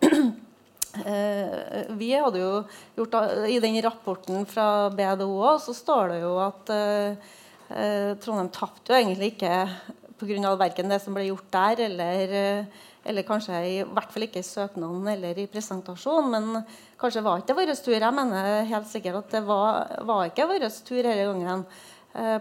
eh, 1.07 1.87
vi 1.95 2.11
hadde 2.19 2.43
jo 2.43 2.53
gjort 2.99 3.15
I 3.47 3.63
den 3.63 3.79
rapporten 3.87 4.43
fra 4.49 4.91
BDO 4.91 5.55
så 5.63 5.73
står 5.77 6.17
det 6.17 6.21
jo 6.25 6.35
at 6.43 6.75
Eh, 6.75 7.43
Trondheim 8.23 8.51
tapte 8.55 8.93
jo 8.93 9.01
egentlig 9.01 9.35
ikke 9.35 9.55
pga. 10.19 10.57
verken 10.57 10.89
det 10.89 11.01
som 11.03 11.15
ble 11.15 11.27
gjort 11.29 11.51
der, 11.51 11.81
eller, 11.89 12.33
eh, 12.33 12.65
eller 13.05 13.23
kanskje 13.23 13.55
i 13.67 13.83
hvert 13.83 14.13
fall 14.13 14.23
ikke 14.23 14.41
i 14.41 14.47
søknaden 14.47 15.09
eller 15.09 15.39
i 15.39 15.47
presentasjonen. 15.47 16.31
Men 16.31 16.65
kanskje 16.99 17.23
var 17.23 17.41
ikke 17.41 17.57
vår 17.57 17.75
tur. 17.83 17.99
Jeg 17.99 18.15
mener 18.15 18.65
helt 18.65 18.89
sikkert 18.89 19.17
at 19.17 19.31
det 19.31 19.43
var, 19.47 20.01
var 20.05 20.27
ikke 20.27 20.49
vår 20.49 20.69
tur 20.85 21.03
denne 21.03 21.27
gangen. 21.27 21.67
Eh, 22.15 22.39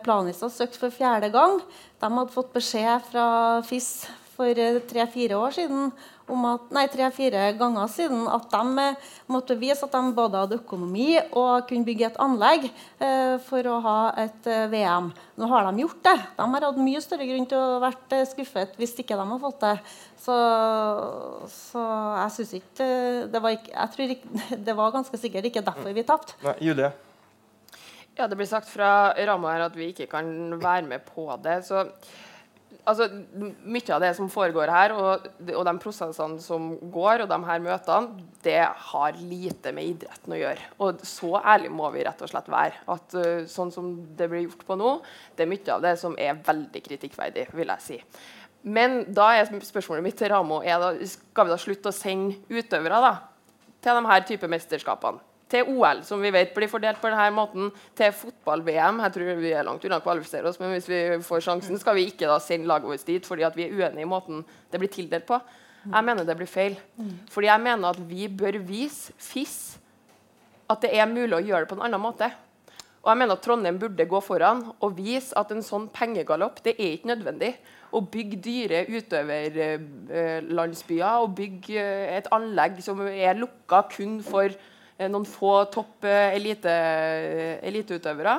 søkte 0.49 0.77
for 0.77 0.89
fjerde 0.89 1.31
gang. 1.31 1.61
De 1.99 2.09
hadde 2.09 2.31
fått 2.31 2.53
beskjed 2.53 3.01
fra 3.09 3.61
FIS 3.63 4.07
for 4.35 4.45
eh, 4.45 4.79
tre-fire 4.87 5.35
år 5.35 5.51
siden 5.51 5.91
om 6.33 6.47
at, 6.49 6.65
nei, 6.75 6.83
tre-fire 6.91 7.45
ganger 7.59 7.89
siden 7.91 8.25
at 8.31 8.47
de 8.51 8.83
eh, 8.83 9.11
måtte 9.31 9.57
vise 9.59 9.85
at 9.85 9.93
de 9.93 10.13
både 10.17 10.41
hadde 10.43 10.57
økonomi 10.59 11.07
og 11.29 11.67
kunne 11.69 11.87
bygge 11.87 12.09
et 12.09 12.19
anlegg 12.23 12.65
eh, 12.67 13.35
for 13.45 13.69
å 13.69 13.77
ha 13.85 13.97
et 14.25 14.49
eh, 14.49 14.65
VM. 14.73 15.11
Nå 15.39 15.49
har 15.51 15.69
de 15.69 15.85
gjort 15.85 16.01
det. 16.09 16.15
De 16.39 16.49
har 16.55 16.67
hatt 16.67 16.81
mye 16.81 17.03
større 17.05 17.29
grunn 17.29 17.47
til 17.49 17.61
å 17.61 17.79
vært 17.83 18.17
eh, 18.17 18.25
skuffet 18.29 18.75
hvis 18.81 18.97
ikke 19.03 19.17
de 19.19 19.29
har 19.31 19.41
fått 19.45 19.63
det. 19.63 19.77
Så, 20.23 20.35
så 21.51 21.85
jeg 22.23 22.35
syns 22.37 22.53
ikke 22.59 22.91
det 23.31 23.41
var 23.43 23.57
ikke, 23.57 23.73
jeg 23.73 23.95
tror 23.95 24.13
ikke, 24.17 24.43
Det 24.67 24.77
var 24.77 24.93
ganske 24.93 25.19
sikkert 25.19 25.49
ikke 25.49 25.65
derfor 25.65 25.95
vi 25.95 26.05
tapte. 26.07 26.37
Julie? 26.63 26.91
Ja, 28.17 28.27
Det 28.27 28.37
blir 28.37 28.47
sagt 28.49 28.69
fra 28.69 29.13
ramma 29.25 29.55
her 29.55 29.65
at 29.67 29.77
vi 29.77 29.89
ikke 29.89 30.07
kan 30.11 30.27
være 30.61 30.85
med 30.85 31.01
på 31.07 31.25
det. 31.43 31.63
så 31.65 31.87
altså, 32.89 33.07
Mye 33.63 33.95
av 33.95 34.03
det 34.03 34.11
som 34.17 34.29
foregår 34.31 34.71
her, 34.73 34.93
og, 34.97 35.25
og 35.53 35.63
de 35.67 35.73
prosessene 35.81 36.41
som 36.43 36.69
går, 36.93 37.23
og 37.23 37.31
de 37.31 37.39
her 37.47 37.63
møtene, 37.63 38.27
det 38.45 38.59
har 38.89 39.19
lite 39.19 39.73
med 39.75 39.93
idretten 39.93 40.35
å 40.35 40.39
gjøre. 40.39 40.69
Og 40.83 41.03
så 41.07 41.33
ærlig 41.39 41.73
må 41.73 41.89
vi 41.95 42.05
rett 42.07 42.23
og 42.23 42.31
slett 42.31 42.51
være. 42.51 42.83
at 42.93 43.17
uh, 43.17 43.43
Sånn 43.49 43.73
som 43.73 43.91
det 44.17 44.29
blir 44.31 44.47
gjort 44.47 44.65
på 44.67 44.77
nå, 44.79 44.95
det 45.37 45.45
er 45.45 45.51
mye 45.51 45.75
av 45.75 45.83
det 45.85 45.97
som 46.01 46.17
er 46.19 46.39
veldig 46.45 46.85
kritikkverdig, 46.87 47.49
vil 47.55 47.75
jeg 47.75 47.87
si. 47.87 47.99
Men 48.63 49.01
da 49.11 49.33
er 49.35 49.49
spørsmålet 49.51 50.05
mitt 50.05 50.17
til 50.19 50.31
Ramo 50.31 50.61
er 50.63 50.79
da, 50.79 50.93
skal 51.07 51.49
vi 51.49 51.51
da 51.51 51.59
slutte 51.59 51.91
å 51.91 51.95
sende 51.95 52.39
utøvere 52.47 53.01
da, 53.03 53.13
til 53.83 53.99
de 53.99 54.11
her 54.11 54.27
type 54.27 54.49
mesterskapene. 54.51 55.19
Til 55.53 55.67
OL, 55.69 56.00
som 56.01 56.22
vi 56.24 56.31
vet 56.33 56.53
blir 56.55 56.69
fordelt 56.72 56.98
på 57.01 57.12
denne 57.12 57.27
måten. 57.36 57.69
Til 57.98 58.13
fotball-VM. 58.17 59.03
Jeg 59.05 59.13
tror 59.13 59.33
vi 59.38 59.51
er 59.53 59.67
langt 59.67 59.83
unna 59.86 60.00
å 60.01 60.05
kvalifisere 60.05 60.50
oss, 60.50 60.57
men 60.62 60.74
hvis 60.74 60.89
vi 60.89 61.01
får 61.22 61.43
sjansen, 61.45 61.77
skal 61.81 61.98
vi 62.00 62.07
ikke 62.10 62.29
da 62.29 62.39
sende 62.41 62.69
laget 62.69 62.89
vårt 62.89 63.05
dit 63.05 63.27
fordi 63.27 63.45
vi 63.57 63.67
er 63.67 63.75
uenige 63.77 64.07
i 64.07 64.10
måten 64.10 64.41
det 64.74 64.81
blir 64.81 64.91
tildelt 64.91 65.27
på. 65.29 65.38
Jeg 65.83 66.07
mener 66.07 66.25
det 66.25 66.38
blir 66.39 66.50
feil. 66.50 66.79
Fordi 67.31 67.48
jeg 67.51 67.62
mener 67.62 67.91
at 67.91 68.00
vi 68.10 68.27
bør 68.31 68.57
vise 68.65 69.13
FIS 69.22 69.57
at 70.72 70.81
det 70.81 70.91
er 70.95 71.12
mulig 71.12 71.36
å 71.38 71.43
gjøre 71.43 71.65
det 71.65 71.69
på 71.69 71.77
en 71.77 71.86
annen 71.86 72.01
måte. 72.01 72.31
Og 73.03 73.12
jeg 73.12 73.19
mener 73.19 73.36
at 73.36 73.43
Trondheim 73.43 73.75
burde 73.81 74.05
gå 74.07 74.19
foran 74.24 74.62
og 74.79 74.93
vise 74.95 75.36
at 75.36 75.50
en 75.51 75.60
sånn 75.65 75.89
pengegalopp 75.91 76.62
det 76.63 76.77
er 76.77 76.93
ikke 76.95 77.12
nødvendig 77.12 77.51
å 77.93 78.01
bygge 78.13 78.38
dyre 78.45 78.79
utøverlandsbyer 78.88 81.17
og 81.25 81.36
bygge 81.38 81.83
et 82.15 82.27
anlegg 82.33 82.74
som 82.86 83.01
er 83.03 83.36
lukka 83.41 83.79
kun 83.91 84.13
for 84.24 84.48
noen 85.09 85.25
få 85.27 85.63
topp 85.73 86.05
eh, 86.07 86.35
elite, 86.38 86.73
eliteutøvere. 87.65 88.38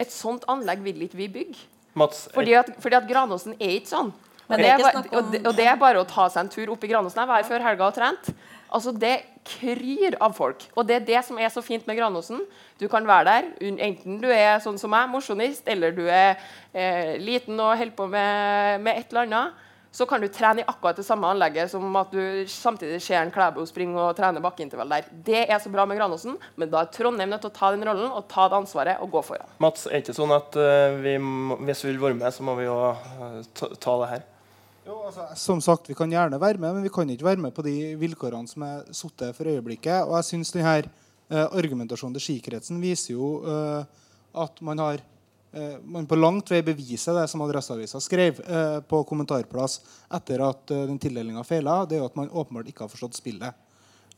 Et 0.00 0.12
sånt 0.12 0.44
anlegg 0.50 0.82
vil 0.84 1.04
ikke 1.06 1.20
vi 1.20 1.28
bygge. 1.40 1.68
Mats, 1.98 2.24
Fordi 2.32 2.54
at, 2.56 2.70
fordi 2.80 2.96
at 2.96 3.08
Granåsen 3.08 3.52
er 3.58 3.76
ikke 3.76 3.90
sånn. 3.90 4.12
Men 4.48 4.62
det 4.62 4.70
er 4.70 4.80
er 4.80 4.86
bare, 4.86 5.02
og, 5.12 5.28
det, 5.32 5.40
og 5.46 5.56
det 5.56 5.66
er 5.68 5.76
bare 5.80 6.00
å 6.00 6.08
ta 6.08 6.26
seg 6.32 6.46
en 6.46 6.50
tur 6.52 6.72
opp 6.72 6.84
i 6.84 6.88
Granåsen. 6.90 7.20
Jeg 7.20 7.30
var 7.30 7.42
her 7.42 7.48
før 7.48 7.64
helga 7.66 7.88
og 7.88 7.96
trent. 7.96 8.32
Altså, 8.72 8.92
Det 8.96 9.14
kryr 9.44 10.16
av 10.22 10.36
folk. 10.36 10.64
Og 10.78 10.86
det 10.86 10.96
er 11.00 11.06
det 11.06 11.20
som 11.26 11.38
er 11.38 11.50
så 11.52 11.62
fint 11.64 11.86
med 11.86 11.98
Granåsen. 11.98 12.40
Du 12.80 12.86
kan 12.88 13.06
være 13.06 13.24
der 13.28 13.76
enten 13.82 14.20
du 14.22 14.28
er 14.30 14.60
sånn 14.62 14.78
som 14.80 14.92
meg, 14.92 15.10
mosjonist, 15.10 15.66
eller 15.68 15.92
du 15.96 16.04
er 16.06 16.38
eh, 16.72 17.18
liten 17.20 17.58
og 17.60 17.76
holder 17.76 17.96
på 17.96 18.06
med, 18.12 18.80
med 18.86 19.00
et 19.00 19.10
eller 19.10 19.26
annet. 19.26 19.68
Så 19.92 20.06
kan 20.08 20.22
du 20.22 20.28
trene 20.32 20.62
i 20.62 20.64
akkurat 20.66 20.96
det 20.96 21.04
samme 21.04 21.28
anlegget 21.28 21.68
som 21.70 21.84
at 22.00 22.12
du 22.14 22.46
samtidig 22.48 22.96
ser 23.04 23.20
en 23.20 23.32
Klæbo 23.32 23.66
springe 23.68 23.98
og 24.00 24.16
trene 24.16 24.40
bakkeintervall 24.40 24.88
der. 24.88 25.08
Det 25.26 25.42
er 25.44 25.60
så 25.60 25.72
bra 25.72 25.84
med 25.88 26.00
Granåsen, 26.00 26.38
men 26.56 26.70
da 26.72 26.80
er 26.80 26.92
Trondheim 26.94 27.28
nødt 27.28 27.44
til 27.44 27.52
å 27.52 27.56
ta 27.58 27.70
den 27.74 27.84
rollen 27.84 28.08
og 28.08 28.24
ta 28.30 28.48
det 28.48 28.60
ansvaret 28.62 29.04
og 29.04 29.12
gå 29.12 29.24
foran. 29.26 29.52
Mats, 29.60 29.84
er 29.86 29.98
det 29.98 30.06
ikke 30.06 30.16
sånn 30.16 30.32
at 30.32 30.56
eh, 30.56 30.96
vi 31.04 31.16
hvis 31.68 31.84
vi 31.84 31.92
vil 31.92 32.00
være 32.06 32.20
med, 32.22 32.32
så 32.32 32.46
må 32.46 32.56
vi 32.56 32.64
jo 32.70 32.78
eh, 32.88 33.42
ta, 33.52 33.68
ta 33.76 33.98
det 34.00 34.12
her? 34.14 34.28
Jo, 34.82 34.96
altså, 35.06 35.28
som 35.38 35.60
sagt, 35.62 35.88
Vi 35.88 35.94
kan 35.94 36.10
gjerne 36.10 36.40
være 36.40 36.58
med, 36.58 36.74
men 36.74 36.82
vi 36.82 36.90
kan 36.90 37.10
ikke 37.10 37.28
være 37.28 37.44
med 37.44 37.54
på 37.54 37.62
de 37.62 37.94
vilkårene 38.00 38.48
som 38.50 38.64
er 38.66 38.88
satt 38.90 39.28
for 39.36 39.46
øyeblikket. 39.46 40.08
Og 40.08 40.16
jeg 40.18 40.30
synes 40.32 40.50
denne 40.56 40.88
uh, 41.30 41.46
argumentasjonen 41.52 42.16
til 42.16 42.24
skikretsen 42.26 42.80
viser 42.82 43.14
jo 43.14 43.38
uh, 43.46 43.84
at 44.42 44.62
man 44.64 44.80
har 44.80 44.98
eh, 44.98 45.08
man 45.84 46.06
på 46.08 46.16
langt 46.16 46.48
vei 46.48 46.62
beviser 46.64 47.16
det 47.18 47.26
som 47.28 47.42
Adresseavisa 47.44 48.00
skrev 48.00 48.40
eh, 48.40 48.78
på 48.88 49.02
kommentarplass 49.08 49.80
etter 50.16 50.44
at 50.46 50.72
eh, 50.72 50.86
den 50.88 51.00
tildelinga 51.02 51.44
feila. 51.44 51.82
Det 51.84 51.98
er 51.98 52.00
jo 52.00 52.08
at 52.08 52.16
man 52.16 52.32
åpenbart 52.32 52.70
ikke 52.72 52.86
har 52.86 52.92
forstått 52.92 53.18
spillet. 53.20 53.58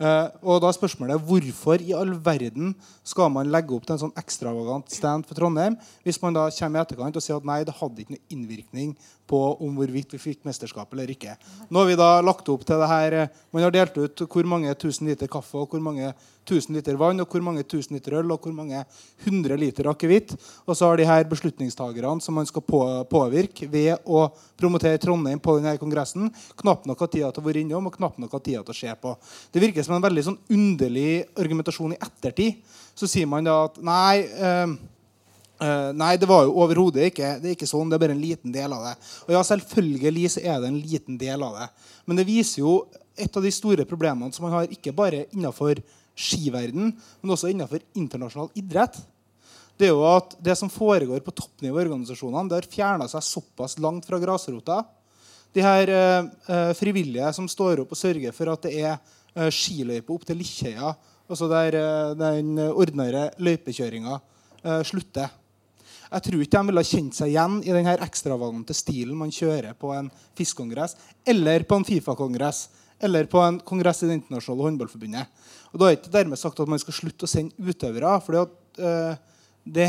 Eh, 0.02 0.28
og 0.42 0.58
da 0.58 0.68
er 0.72 0.74
spørsmålet 0.74 1.22
hvorfor 1.22 1.82
i 1.82 1.92
all 1.94 2.16
verden 2.26 2.72
skal 3.06 3.28
man 3.30 3.50
legge 3.54 3.76
opp 3.76 3.84
til 3.86 3.94
en 3.94 4.00
sånn 4.02 4.16
ekstravagant 4.18 4.90
stand 4.90 5.22
for 5.28 5.38
Trondheim 5.38 5.76
hvis 6.02 6.18
man 6.22 6.34
da 6.34 6.48
kommer 6.56 6.80
i 6.80 6.82
etterkant 6.82 7.18
og 7.20 7.22
sier 7.22 7.38
at 7.38 7.46
nei, 7.46 7.60
det 7.62 7.76
hadde 7.78 8.02
ikke 8.02 8.16
noe 8.16 8.34
innvirkning 8.34 8.96
på 9.30 9.38
om 9.62 9.78
hvorvidt 9.78 10.16
vi 10.16 10.20
fikk 10.20 10.42
mesterskap 10.48 10.90
eller 10.96 11.12
ikke. 11.14 11.36
Nå 11.70 11.84
har 11.84 11.92
vi 11.92 11.98
da 12.00 12.08
lagt 12.26 12.50
opp 12.50 12.66
til 12.66 12.82
det 12.82 12.90
her 12.90 13.18
eh, 13.20 13.42
Man 13.54 13.62
har 13.62 13.74
delt 13.74 13.94
ut 14.00 14.26
hvor 14.26 14.50
mange 14.50 14.74
tusen 14.74 15.06
liter 15.06 15.30
kaffe 15.30 15.62
og 15.62 15.70
hvor 15.70 15.84
mange 15.84 16.10
tusen 16.48 16.76
liter 16.76 16.98
vann 17.00 17.22
og 17.22 17.30
hvor 17.30 17.42
mange 17.44 17.64
tusen 17.66 17.96
liter 17.96 18.18
øl 18.20 18.32
og 18.34 18.44
hvor 18.44 18.54
mange 18.54 18.82
hundre 19.24 19.58
liter 19.60 19.88
akevitt. 19.90 20.34
Og 20.66 20.76
så 20.76 20.88
har 20.88 21.00
de 21.00 21.08
her 21.08 21.26
beslutningstagerne 21.30 22.22
som 22.24 22.36
man 22.38 22.48
skal 22.48 22.64
på, 22.64 22.80
påvirke 23.10 23.68
ved 23.70 24.04
å 24.04 24.26
promotere 24.60 25.00
Trondheim 25.02 25.42
på 25.42 25.58
denne 25.58 25.76
kongressen, 25.80 26.30
knapt 26.60 26.88
nok 26.88 27.04
har 27.04 27.12
tida 27.12 27.30
til 27.32 27.44
å 27.44 27.48
være 27.48 27.64
innom 27.64 27.90
og 27.90 27.96
knapt 27.98 28.20
nok 28.22 28.38
har 28.38 28.44
tida 28.44 28.64
til 28.64 28.76
å 28.76 28.80
se 28.80 28.96
på. 29.00 29.14
Det 29.52 29.62
virker 29.62 29.86
som 29.86 29.96
en 29.98 30.04
veldig 30.04 30.26
sånn 30.28 30.40
underlig 30.54 31.24
argumentasjon 31.34 31.96
i 31.96 32.02
ettertid. 32.02 32.64
Så 32.94 33.10
sier 33.10 33.30
man 33.30 33.46
da 33.46 33.64
at 33.68 33.80
nei 33.82 34.24
eh, 34.24 34.74
Uh, 35.54 35.94
nei, 35.94 36.16
det 36.18 36.26
var 36.26 36.42
jo 36.44 36.56
overhodet 36.64 37.12
ikke 37.12 37.28
det 37.38 37.52
er 37.52 37.54
ikke 37.54 37.68
sånn. 37.70 37.86
Det 37.86 37.94
er 37.94 38.02
bare 38.02 38.14
en 38.16 38.20
liten 38.20 38.52
del 38.52 38.72
av 38.74 38.88
det. 38.88 38.94
Og 39.28 39.36
ja, 39.36 39.42
selvfølgelig 39.46 40.24
så 40.34 40.42
er 40.42 40.58
det 40.60 40.70
en 40.70 40.80
liten 40.82 41.18
del 41.20 41.44
av 41.46 41.54
det. 41.60 41.68
Men 42.10 42.18
det 42.18 42.26
viser 42.26 42.64
jo 42.64 42.72
et 43.14 43.36
av 43.38 43.44
de 43.44 43.52
store 43.54 43.86
problemene 43.86 44.34
som 44.34 44.48
man 44.48 44.56
har 44.56 44.72
ikke 44.74 44.92
bare 44.96 45.28
innenfor 45.30 45.78
skiverden, 46.14 46.92
men 47.20 47.34
også 47.34 47.50
innenfor 47.50 47.82
internasjonal 47.98 48.50
idrett. 48.58 48.96
Det 49.74 49.88
er 49.88 49.94
jo 49.94 50.04
at 50.06 50.36
det 50.44 50.54
som 50.58 50.70
foregår 50.70 51.22
på 51.26 51.34
toppnivå 51.34 51.80
i 51.80 51.86
organisasjonene, 51.88 52.46
det 52.50 52.60
har 52.60 52.70
fjerna 52.70 53.08
seg 53.10 53.26
såpass 53.26 53.76
langt 53.82 54.06
fra 54.06 54.20
grasrota. 54.22 54.84
De 55.54 55.62
her 55.62 55.90
eh, 55.90 56.28
eh, 56.50 56.70
frivillige 56.78 57.32
som 57.34 57.48
står 57.50 57.82
opp 57.82 57.94
og 57.94 57.98
sørger 57.98 58.34
for 58.34 58.52
at 58.52 58.66
det 58.66 58.74
er 58.78 58.92
eh, 58.94 59.50
skiløype 59.54 60.14
opp 60.14 60.26
til 60.28 60.38
Likkjeia, 60.38 60.92
altså 61.26 61.50
der 61.50 61.78
eh, 61.78 62.12
den 62.18 62.54
ordinære 62.68 63.32
løypekjøringa 63.42 64.18
eh, 64.18 64.82
slutter. 64.86 65.34
Jeg 66.14 66.22
tror 66.28 66.42
ikke 66.44 66.60
de 66.60 66.70
ville 66.70 66.86
kjent 66.86 67.16
seg 67.18 67.32
igjen 67.32 67.58
i 67.66 67.74
den 67.74 67.90
ekstravagante 67.90 68.74
stilen 68.76 69.18
man 69.18 69.32
kjører 69.34 69.74
på 69.78 69.90
en 69.96 70.10
FIS-kongress 70.38 70.94
eller 71.26 71.64
på 71.66 71.80
en 71.80 71.86
Fifa-kongress 71.88 72.68
eller 73.00 73.28
på 73.30 73.40
en 73.42 73.60
kongress 73.60 74.02
i 74.02 74.08
Det 74.10 74.20
internasjonale 74.20 74.68
håndballforbundet. 74.68 75.44
Og 75.72 75.80
Da 75.80 75.86
er 75.86 75.96
ikke 75.98 76.12
dermed 76.14 76.38
sagt 76.38 76.60
at 76.60 76.68
man 76.68 76.78
skal 76.78 76.94
slutte 76.94 77.26
å 77.26 77.30
sende 77.30 77.54
utøvere. 77.58 78.20
for 78.22 78.44
uh, 78.44 79.16
det, 79.64 79.88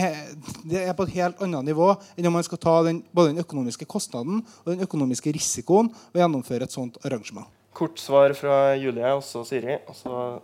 det 0.64 0.88
er 0.88 0.96
på 0.96 1.04
et 1.04 1.16
helt 1.18 1.42
annet 1.44 1.68
nivå 1.68 1.90
enn 2.16 2.30
om 2.30 2.38
man 2.38 2.46
skal 2.48 2.62
ta 2.64 2.76
den, 2.88 3.04
både 3.12 3.34
den 3.34 3.44
økonomiske 3.44 3.86
kostnaden 3.86 4.42
og 4.64 4.72
den 4.72 4.86
økonomiske 4.88 5.34
risikoen 5.36 5.92
og 5.92 6.20
gjennomføre 6.20 6.68
et 6.68 6.76
sånt 6.76 7.00
arrangement. 7.04 7.48
Kort 7.76 8.00
svar 8.00 8.32
fra 8.40 8.76
Julie 8.80 9.10
og 9.12 9.24
så 9.28 9.44
Siri. 9.44 9.76
Også 9.92 10.40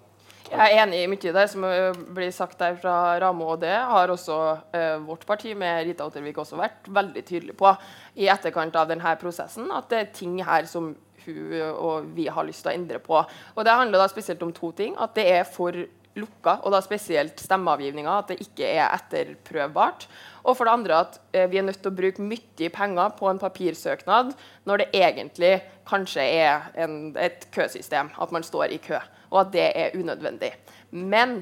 Jeg 0.51 0.59
er 0.59 0.81
enig 0.83 0.99
i 0.99 1.07
mye 1.07 1.29
av 1.31 1.37
det 1.39 1.45
som 1.47 1.63
eh, 1.63 2.01
blir 2.11 2.33
sagt 2.35 2.59
der 2.59 2.75
fra 2.75 3.15
Ramo, 3.23 3.53
og 3.53 3.61
det 3.61 3.71
har 3.71 4.11
også 4.11 4.39
eh, 4.75 4.97
vårt 5.05 5.23
parti 5.25 5.53
med 5.55 5.85
Rita 5.87 6.03
Ottervik 6.09 6.41
også 6.43 6.59
vært 6.59 6.91
veldig 6.91 7.23
tydelig 7.23 7.55
på 7.55 7.71
i 8.19 8.27
etterkant 8.27 8.75
av 8.75 8.91
denne 8.91 9.15
prosessen, 9.21 9.71
at 9.71 9.87
det 9.93 10.01
er 10.01 10.11
ting 10.17 10.41
her 10.43 10.67
som 10.67 10.91
hun 11.25 11.55
og 11.71 12.11
vi 12.15 12.27
har 12.31 12.45
lyst 12.47 12.65
til 12.65 12.71
å 12.71 12.75
endre 12.75 13.01
på. 13.03 13.17
Og 13.55 13.65
Det 13.65 13.79
handler 13.79 14.01
da 14.01 14.07
spesielt 14.11 14.43
om 14.43 14.53
to 14.53 14.71
ting. 14.77 14.95
At 14.99 15.15
det 15.15 15.27
er 15.31 15.43
for 15.47 15.75
lukka, 16.17 16.57
og 16.65 16.73
da 16.73 16.81
spesielt 16.83 17.39
stemmeavgivninga, 17.39 18.17
at 18.19 18.31
det 18.31 18.41
ikke 18.43 18.67
er 18.67 18.89
etterprøvbart. 18.97 20.07
Og 20.43 20.57
for 20.57 20.67
det 20.67 20.73
andre 20.73 20.97
at 21.05 21.19
eh, 21.31 21.47
vi 21.51 21.61
er 21.61 21.65
nødt 21.67 21.79
til 21.83 21.91
å 21.91 21.95
bruke 21.95 22.25
mye 22.25 22.71
penger 22.73 23.13
på 23.19 23.29
en 23.29 23.39
papirsøknad 23.39 24.33
når 24.67 24.83
det 24.83 24.89
egentlig 24.97 25.53
kanskje 25.87 26.25
er 26.25 26.67
en, 26.83 27.13
et 27.15 27.47
køsystem, 27.55 28.11
at 28.19 28.35
man 28.35 28.43
står 28.43 28.75
i 28.75 28.81
kø, 28.83 28.99
og 29.31 29.45
at 29.45 29.53
det 29.55 29.69
er 29.69 29.95
unødvendig. 29.95 30.51
Men 30.91 31.41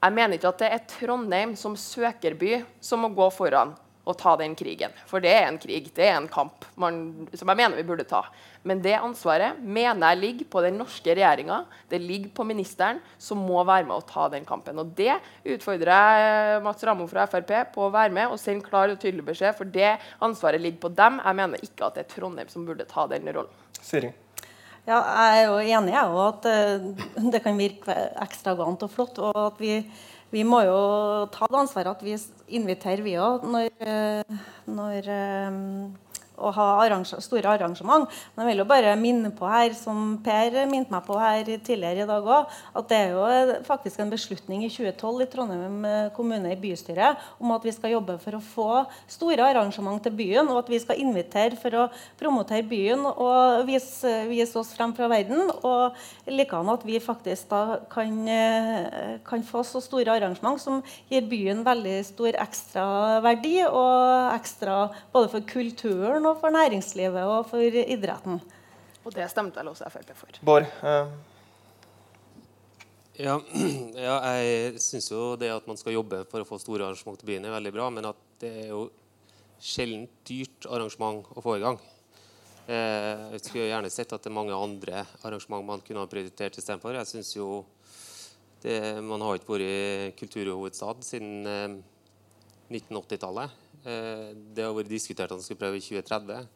jeg 0.00 0.16
mener 0.16 0.38
ikke 0.38 0.54
at 0.54 0.64
det 0.64 0.72
er 0.74 0.84
Trondheim 0.90 1.54
som 1.58 1.76
søkerby 1.78 2.64
som 2.82 3.04
må 3.04 3.12
gå 3.14 3.28
foran 3.34 3.76
og 4.08 4.16
ta 4.18 4.32
den 4.40 4.54
krigen. 4.58 4.94
For 5.08 5.22
det 5.22 5.32
er 5.34 5.48
en 5.48 5.58
krig, 5.60 5.90
det 5.96 6.06
er 6.08 6.16
en 6.16 6.28
kamp 6.30 6.64
man, 6.80 7.28
som 7.34 7.50
jeg 7.52 7.60
mener 7.60 7.78
vi 7.78 7.86
burde 7.86 8.06
ta. 8.08 8.22
Men 8.66 8.82
det 8.84 8.96
ansvaret 8.98 9.60
mener 9.60 10.12
jeg 10.12 10.20
ligger 10.20 10.48
på 10.52 10.62
den 10.64 10.78
norske 10.80 11.14
regjeringa. 11.14 11.62
Det 11.88 12.00
ligger 12.02 12.32
på 12.36 12.46
ministeren, 12.48 13.00
som 13.20 13.40
må 13.44 13.62
være 13.64 13.86
med 13.88 13.96
å 13.96 14.06
ta 14.08 14.28
den 14.32 14.48
kampen. 14.48 14.80
Og 14.82 14.94
det 14.96 15.14
utfordrer 15.44 15.92
jeg 16.20 16.64
Mats 16.64 16.84
Ramo 16.84 17.06
fra 17.10 17.28
Frp 17.30 17.54
på 17.74 17.86
å 17.86 17.92
være 17.94 18.14
med 18.16 18.32
og 18.32 18.40
sende 18.40 18.66
klar 18.66 18.92
og 18.92 19.00
tydelig 19.00 19.26
beskjed, 19.30 19.56
for 19.58 19.68
det 19.68 19.94
ansvaret 20.24 20.60
ligger 20.60 20.86
på 20.86 20.94
dem. 20.96 21.20
Jeg 21.24 21.40
mener 21.42 21.68
ikke 21.68 21.88
at 21.88 21.96
det 21.96 22.06
er 22.06 22.12
Trondheim 22.16 22.52
som 22.52 22.66
burde 22.68 22.88
ta 22.88 23.06
den 23.10 23.28
rollen. 23.30 23.54
Siri. 23.80 24.12
Ja, 24.88 24.96
jeg 24.96 25.42
er 25.42 25.44
jo 25.44 25.58
enig 25.60 25.92
i 25.92 25.98
at 26.00 26.46
uh, 26.48 27.28
det 27.32 27.42
kan 27.44 27.58
virke 27.60 27.94
ekstravagant 28.24 28.86
og 28.86 28.92
flott. 28.92 29.20
Og 29.22 29.36
at 29.44 29.60
vi, 29.60 29.76
vi 30.30 30.44
må 30.46 30.60
jo 30.66 30.78
ta 31.34 31.48
det 31.50 31.58
ansvaret 31.58 31.90
at 31.90 32.04
vi 32.06 32.14
inviterer, 32.60 33.02
vi 33.02 33.16
òg, 33.18 33.46
når, 33.50 33.70
uh, 33.82 34.38
når 34.70 35.10
um, 35.50 35.90
å 36.40 36.52
ha 36.56 36.68
arrange 36.84 37.20
store 37.22 37.52
arrangement. 37.52 38.08
Men 38.34 38.44
jeg 38.44 38.52
vil 38.54 38.62
jo 38.64 38.68
bare 38.70 38.96
minne 38.98 39.32
på 39.36 39.48
her, 39.50 39.74
som 39.76 40.18
Per 40.24 40.56
minte 40.70 40.92
meg 40.92 41.04
på 41.06 41.16
her 41.20 41.46
tidligere 41.46 42.04
i 42.04 42.08
dag 42.08 42.26
òg, 42.26 42.58
at 42.76 42.88
det 42.90 42.98
er 42.98 43.14
jo 43.14 43.58
faktisk 43.66 44.00
en 44.02 44.12
beslutning 44.12 44.64
i 44.66 44.70
2012 44.72 45.24
i 45.24 45.28
Trondheim 45.30 45.86
kommune 46.16 46.52
i 46.52 46.58
bystyret 46.60 47.20
om 47.40 47.52
at 47.54 47.64
vi 47.66 47.74
skal 47.74 47.94
jobbe 47.94 48.16
for 48.22 48.36
å 48.36 48.42
få 48.44 48.68
store 49.10 49.46
arrangement 49.46 50.02
til 50.04 50.14
byen, 50.16 50.50
og 50.50 50.62
at 50.62 50.70
vi 50.72 50.80
skal 50.82 51.00
invitere 51.02 51.58
for 51.60 51.76
å 51.76 51.86
promotere 52.20 52.66
byen 52.68 53.06
og 53.10 53.66
vise, 53.68 54.12
vise 54.30 54.58
oss 54.60 54.72
frem 54.76 54.94
fra 54.96 55.08
verden. 55.10 55.50
Og 55.66 55.96
likedan 56.30 56.72
at 56.72 56.84
vi 56.86 57.00
faktisk 57.02 57.50
da 57.50 57.80
kan, 57.90 58.14
kan 59.26 59.46
få 59.46 59.64
så 59.66 59.82
store 59.84 60.14
arrangement 60.14 60.60
som 60.62 60.80
gir 61.10 61.26
byen 61.30 61.64
veldig 61.66 61.96
stor 62.06 62.38
ekstraverdi 62.44 63.56
og 63.66 64.34
ekstra 64.36 64.78
både 65.12 65.30
for 65.32 65.46
kulturen 65.48 66.28
og 66.28 66.29
for 66.38 66.54
næringslivet 66.54 67.26
og 67.26 67.48
for 67.50 67.80
idretten. 67.80 68.40
Og 69.00 69.12
det 69.16 69.26
stemte 69.32 69.60
vel 69.60 69.72
også 69.72 69.88
Frp 69.90 70.14
for. 70.14 70.40
Bård, 70.44 70.68
eh, 70.84 71.12
Ja, 73.20 73.36
ja 74.06 74.14
jeg 74.40 74.80
syns 74.80 75.10
jo 75.10 75.34
det 75.40 75.50
at 75.52 75.66
man 75.68 75.76
skal 75.76 75.92
jobbe 75.92 76.22
for 76.30 76.40
å 76.40 76.48
få 76.48 76.56
store 76.60 76.86
arrangement 76.86 77.18
til 77.20 77.28
byen, 77.28 77.44
er 77.44 77.56
veldig 77.56 77.72
bra. 77.74 77.88
Men 77.92 78.08
at 78.12 78.20
det 78.40 78.52
er 78.62 78.70
jo 78.70 78.86
sjelden 79.60 80.06
dyrt 80.28 80.68
arrangement 80.72 81.28
å 81.36 81.44
få 81.44 81.58
i 81.58 81.64
gang. 81.64 81.76
Eh, 82.70 83.26
jeg 83.34 83.42
skulle 83.44 83.68
gjerne 83.68 83.90
sett 83.92 84.12
at 84.14 84.24
det 84.24 84.30
er 84.30 84.36
mange 84.38 84.56
andre 84.56 85.04
arrangement 85.26 85.66
man 85.66 85.84
kunne 85.84 86.04
ha 86.04 86.08
prioritert 86.08 86.56
istedenfor. 86.56 86.96
Jeg 86.96 87.10
synes 87.10 87.34
jo 87.36 87.50
det, 88.60 89.00
Man 89.02 89.22
har 89.24 89.38
ikke 89.38 89.56
vært 89.56 90.16
kulturhovedstad 90.20 91.04
siden 91.04 91.46
eh, 91.48 91.78
1980-tallet. 92.70 93.56
Eh, 93.84 94.30
det 94.54 94.66
har 94.66 94.74
vært 94.76 94.90
diskutert 94.92 95.30
at 95.30 95.38
han 95.38 95.44
skulle 95.44 95.62
prøve 95.62 95.80
i 95.80 95.84
2030. 95.84 96.48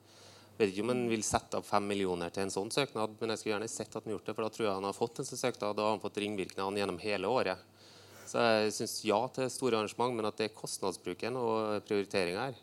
Jeg 0.54 0.60
vet 0.60 0.70
ikke 0.70 0.84
om 0.84 0.92
han 0.92 1.06
vil 1.10 1.24
sette 1.26 1.58
opp 1.58 1.66
fem 1.66 1.86
millioner 1.90 2.30
til 2.30 2.44
en 2.44 2.52
sånn 2.54 2.70
søknad, 2.70 3.16
men 3.18 3.32
jeg 3.32 3.40
skulle 3.40 3.54
gjerne 3.56 3.70
sett 3.72 3.96
at 3.96 4.04
han 4.04 4.14
gjort 4.14 4.28
det, 4.28 4.34
for 4.36 4.46
da 4.46 4.52
tror 4.54 4.66
jeg 4.68 4.76
han 4.76 4.86
har 4.86 4.94
fått 4.94 5.18
en 5.18 5.26
sånn 5.26 5.40
søknad. 5.40 5.74
Da 5.74 5.86
har 5.86 5.96
han 5.96 6.04
fått 6.04 6.20
ringvirkningene 6.22 6.82
gjennom 6.82 7.00
hele 7.02 7.30
året. 7.30 7.64
Så 8.24 8.40
jeg 8.40 8.76
syns 8.76 8.94
ja 9.04 9.18
til 9.34 9.50
store 9.52 9.80
arrangement, 9.80 10.14
men 10.16 10.28
at 10.28 10.38
det 10.38 10.48
er 10.48 10.56
kostnadsbruken 10.56 11.36
og 11.40 11.82
prioriteringa 11.88 12.46
her. 12.46 12.62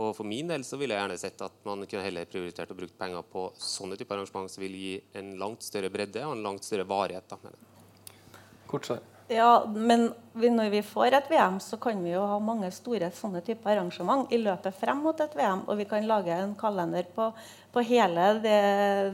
Og 0.00 0.14
for 0.16 0.24
min 0.24 0.48
del 0.48 0.64
så 0.64 0.78
ville 0.80 0.96
jeg 0.96 1.02
gjerne 1.04 1.20
sett 1.20 1.42
at 1.44 1.56
man 1.66 1.84
kunne 1.84 2.06
heller 2.06 2.28
prioritert 2.30 2.72
å 2.72 2.78
bruke 2.78 2.96
penger 2.98 3.26
på 3.28 3.50
sånne 3.60 3.98
typer 4.00 4.16
arrangement 4.16 4.48
som 4.50 4.64
vil 4.64 4.76
gi 4.78 4.92
en 5.18 5.34
langt 5.40 5.66
større 5.66 5.90
bredde 5.92 6.24
og 6.24 6.38
en 6.38 6.44
langt 6.46 6.64
større 6.64 6.88
varighet. 6.88 7.26
Da, 7.28 7.38
mener 7.42 7.58
jeg. 7.58 8.46
kort 8.70 8.88
svar. 8.88 9.02
Ja, 9.30 9.62
men 9.74 10.08
når 10.34 10.72
vi 10.72 10.80
får 10.82 11.14
et 11.14 11.28
VM, 11.30 11.60
så 11.62 11.76
kan 11.78 12.00
vi 12.02 12.10
jo 12.10 12.24
ha 12.26 12.40
mange 12.42 12.66
store 12.74 13.12
sånne 13.14 13.44
typer 13.46 13.76
arrangement 13.76 14.32
i 14.34 14.40
løpet 14.42 14.74
frem 14.74 15.04
mot 15.06 15.22
et 15.22 15.36
VM. 15.38 15.62
Og 15.70 15.78
vi 15.78 15.86
kan 15.86 16.08
lage 16.08 16.34
en 16.34 16.56
kalender 16.58 17.06
på, 17.14 17.28
på 17.70 17.84
hele 17.86 18.24
det, 18.42 18.56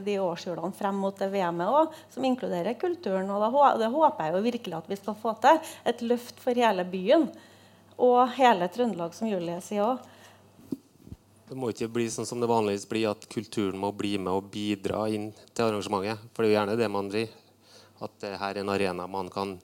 de 0.06 0.16
årshjulene 0.25 0.73
frem 0.78 0.96
mot 1.04 1.20
det 1.20 1.28
VM-et 1.35 1.68
òg, 1.82 2.00
som 2.16 2.25
inkluderer 2.25 2.80
kulturen. 2.80 3.28
Og 3.28 3.68
det 3.76 3.92
håper 3.92 4.25
jeg 4.25 4.38
jo 4.38 4.42
virkelig 4.49 4.80
at 4.80 4.90
vi 4.94 5.00
skal 5.02 5.20
få 5.20 5.37
til. 5.44 5.61
Et 5.92 6.08
løft 6.08 6.40
for 6.40 6.64
hele 6.64 6.88
byen. 6.88 7.28
Og 8.00 8.20
hele 8.40 8.73
Trøndelag, 8.73 9.12
som 9.12 9.28
Julie 9.28 9.61
sier 9.68 9.85
òg. 9.85 10.12
Det 11.46 11.61
må 11.61 11.75
ikke 11.76 11.92
bli 11.92 12.08
sånn 12.11 12.26
som 12.26 12.40
det 12.40 12.49
vanligvis 12.49 12.88
blir, 12.88 13.11
at 13.12 13.28
kulturen 13.28 13.76
må 13.85 13.92
bli 13.92 14.16
med 14.16 14.32
og 14.32 14.49
bidra 14.49 15.11
inn 15.12 15.35
til 15.52 15.68
arrangementet. 15.68 16.25
For 16.32 16.40
det 16.40 16.49
er 16.49 16.54
jo 16.54 16.62
gjerne 16.62 16.85
det 16.87 16.94
man 17.00 17.12
driver. 17.12 17.42
At 18.06 18.23
det 18.25 18.38
her 18.40 18.54
er 18.54 18.64
en 18.64 18.73
arena 18.73 19.04
man 19.08 19.28
kan 19.32 19.58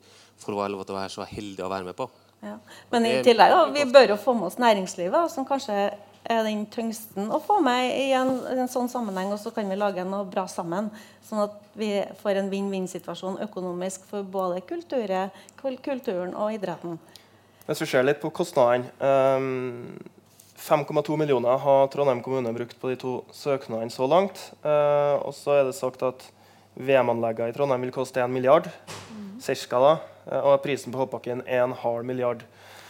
få 0.45 0.55
lov 0.55 0.85
til 0.85 0.95
å 0.95 1.01
være 1.01 1.13
så 1.15 1.27
heldig 1.29 1.65
å 1.65 1.73
være 1.73 1.89
med 1.89 1.99
på. 1.99 2.09
Ja. 2.43 2.57
Men 2.91 3.07
i 3.07 3.19
tillegg, 3.23 3.53
da, 3.55 3.67
vi 3.71 3.85
bør 3.87 4.15
jo 4.15 4.19
få 4.19 4.35
med 4.35 4.49
oss 4.49 4.59
næringslivet, 4.59 5.31
som 5.31 5.47
kanskje 5.47 5.77
er 6.23 6.45
den 6.47 6.65
tyngsten 6.71 7.31
å 7.35 7.39
få 7.43 7.59
med 7.63 7.93
i 7.99 8.09
en, 8.19 8.33
en, 8.51 8.71
sånn 8.71 8.91
sammenheng. 8.91 9.31
Og 9.35 9.41
så 9.43 9.53
kan 9.55 9.71
vi 9.71 9.79
lage 9.79 10.05
noe 10.07 10.27
bra 10.31 10.49
sammen, 10.51 10.91
sånn 11.27 11.45
at 11.45 11.55
vi 11.79 11.93
får 12.23 12.41
en 12.41 12.51
vinn-vinn-situasjon 12.51 13.41
økonomisk 13.47 14.09
for 14.11 14.27
både 14.27 14.63
kulturen, 14.67 15.31
kulturen 15.61 16.35
og 16.35 16.59
idretten. 16.59 16.99
Hvis 17.69 17.85
vi 17.85 17.93
ser 17.93 18.07
litt 18.07 18.23
på 18.23 18.33
kostnadene 18.35 18.91
um 19.39 20.19
5,2 20.63 21.17
millioner 21.19 21.59
har 21.59 21.89
Trondheim 21.91 22.21
kommune 22.23 22.53
brukt 22.55 22.77
på 22.79 22.93
de 22.93 22.97
to 23.01 23.13
søknadene 23.35 23.91
så 23.91 24.07
langt. 24.07 24.39
Eh, 24.63 25.15
og 25.19 25.35
så 25.35 25.57
er 25.57 25.65
det 25.67 25.75
sagt 25.75 26.05
at 26.07 26.23
VM-anleggene 26.79 27.51
i 27.51 27.57
Trondheim 27.57 27.83
vil 27.83 27.95
koste 27.95 28.23
1 28.23 28.31
milliard. 28.31 28.69
Cirka 29.43 29.81
da, 29.83 29.93
uh, 30.31 30.41
Og 30.53 30.61
prisen 30.65 30.95
på 30.95 31.03
hoppbakken 31.03 31.43
er 31.47 31.65
en 31.65 31.75
halv 31.77 32.07
milliard. 32.09 32.45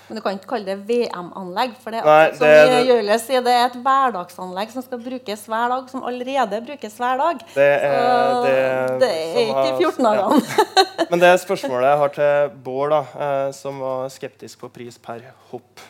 Men 0.08 0.18
du 0.18 0.22
kan 0.24 0.36
ikke 0.36 0.50
kalle 0.50 0.66
det 0.66 0.82
VM-anlegg. 0.88 1.76
For 1.80 1.94
det, 1.94 2.02
Nei, 2.04 2.32
som 2.36 2.44
det, 2.44 2.98
det, 3.06 3.18
sier, 3.22 3.44
det 3.46 3.54
er 3.54 3.62
et 3.70 3.78
hverdagsanlegg 3.84 4.74
som 4.74 4.84
skal 4.84 5.00
brukes 5.00 5.46
hver 5.48 5.72
dag. 5.72 5.86
Som 5.88 6.04
allerede 6.08 6.60
brukes 6.66 6.98
hver 7.00 7.22
dag. 7.22 7.46
Det 7.54 7.70
er, 7.78 8.36
det, 8.44 8.58
det 9.00 9.10
er 9.14 9.40
ikke 9.46 9.62
har, 9.62 9.80
14 9.80 10.10
dagene. 10.10 10.42
Ja. 10.42 11.06
Men 11.14 11.24
det 11.24 11.32
spørsmålet 11.46 11.88
jeg 11.88 12.02
har 12.02 12.14
til 12.18 12.60
Bård, 12.66 12.92
da, 12.92 13.02
uh, 13.16 13.48
som 13.56 13.80
var 13.80 14.12
skeptisk 14.12 14.66
på 14.66 14.72
pris 14.74 15.00
per 15.00 15.24
hopp. 15.54 15.88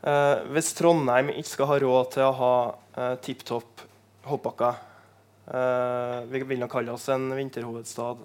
Eh, 0.00 0.36
hvis 0.54 0.72
Trondheim 0.78 1.28
ikke 1.34 1.50
skal 1.50 1.68
ha 1.68 1.78
råd 1.82 2.12
til 2.14 2.24
å 2.24 2.36
ha 2.38 2.54
eh, 2.96 3.16
tipp 3.20 3.42
topp 3.44 3.82
hoppbakker 4.30 4.78
eh, 5.52 6.14
Vi 6.30 6.40
vil 6.48 6.62
nok 6.62 6.72
kalle 6.72 6.94
oss 6.94 7.04
en 7.12 7.26
vinterhovedstad. 7.36 8.22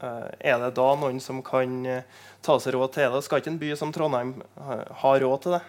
Eh, 0.00 0.28
er 0.52 0.60
det 0.60 0.74
da 0.76 0.88
noen 0.98 1.20
som 1.24 1.40
kan 1.44 1.78
eh, 1.88 2.04
ta 2.44 2.58
seg 2.60 2.76
råd 2.76 2.92
til 2.96 3.14
det? 3.14 3.22
Skal 3.24 3.42
ikke 3.42 3.52
en 3.54 3.62
by 3.62 3.72
som 3.80 3.94
Trondheim 3.94 4.34
ha 4.56 5.14
råd 5.22 5.46
til 5.46 5.56
det? 5.56 5.62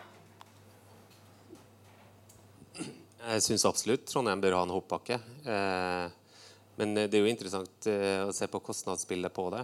Jeg 3.27 3.43
syns 3.43 3.67
absolutt 3.67 4.05
Trondheim 4.07 4.43
bør 4.43 4.59
ha 4.59 4.65
en 4.67 4.75
hoppbakke. 4.75 5.19
Eh, 5.47 6.05
men 6.77 6.93
det 6.97 7.09
er 7.09 7.23
jo 7.23 7.31
interessant 7.31 7.87
å 7.89 8.33
se 8.35 8.45
på 8.51 8.61
kostnadsbildet 8.61 9.33
på 9.33 9.47
det. 9.49 9.63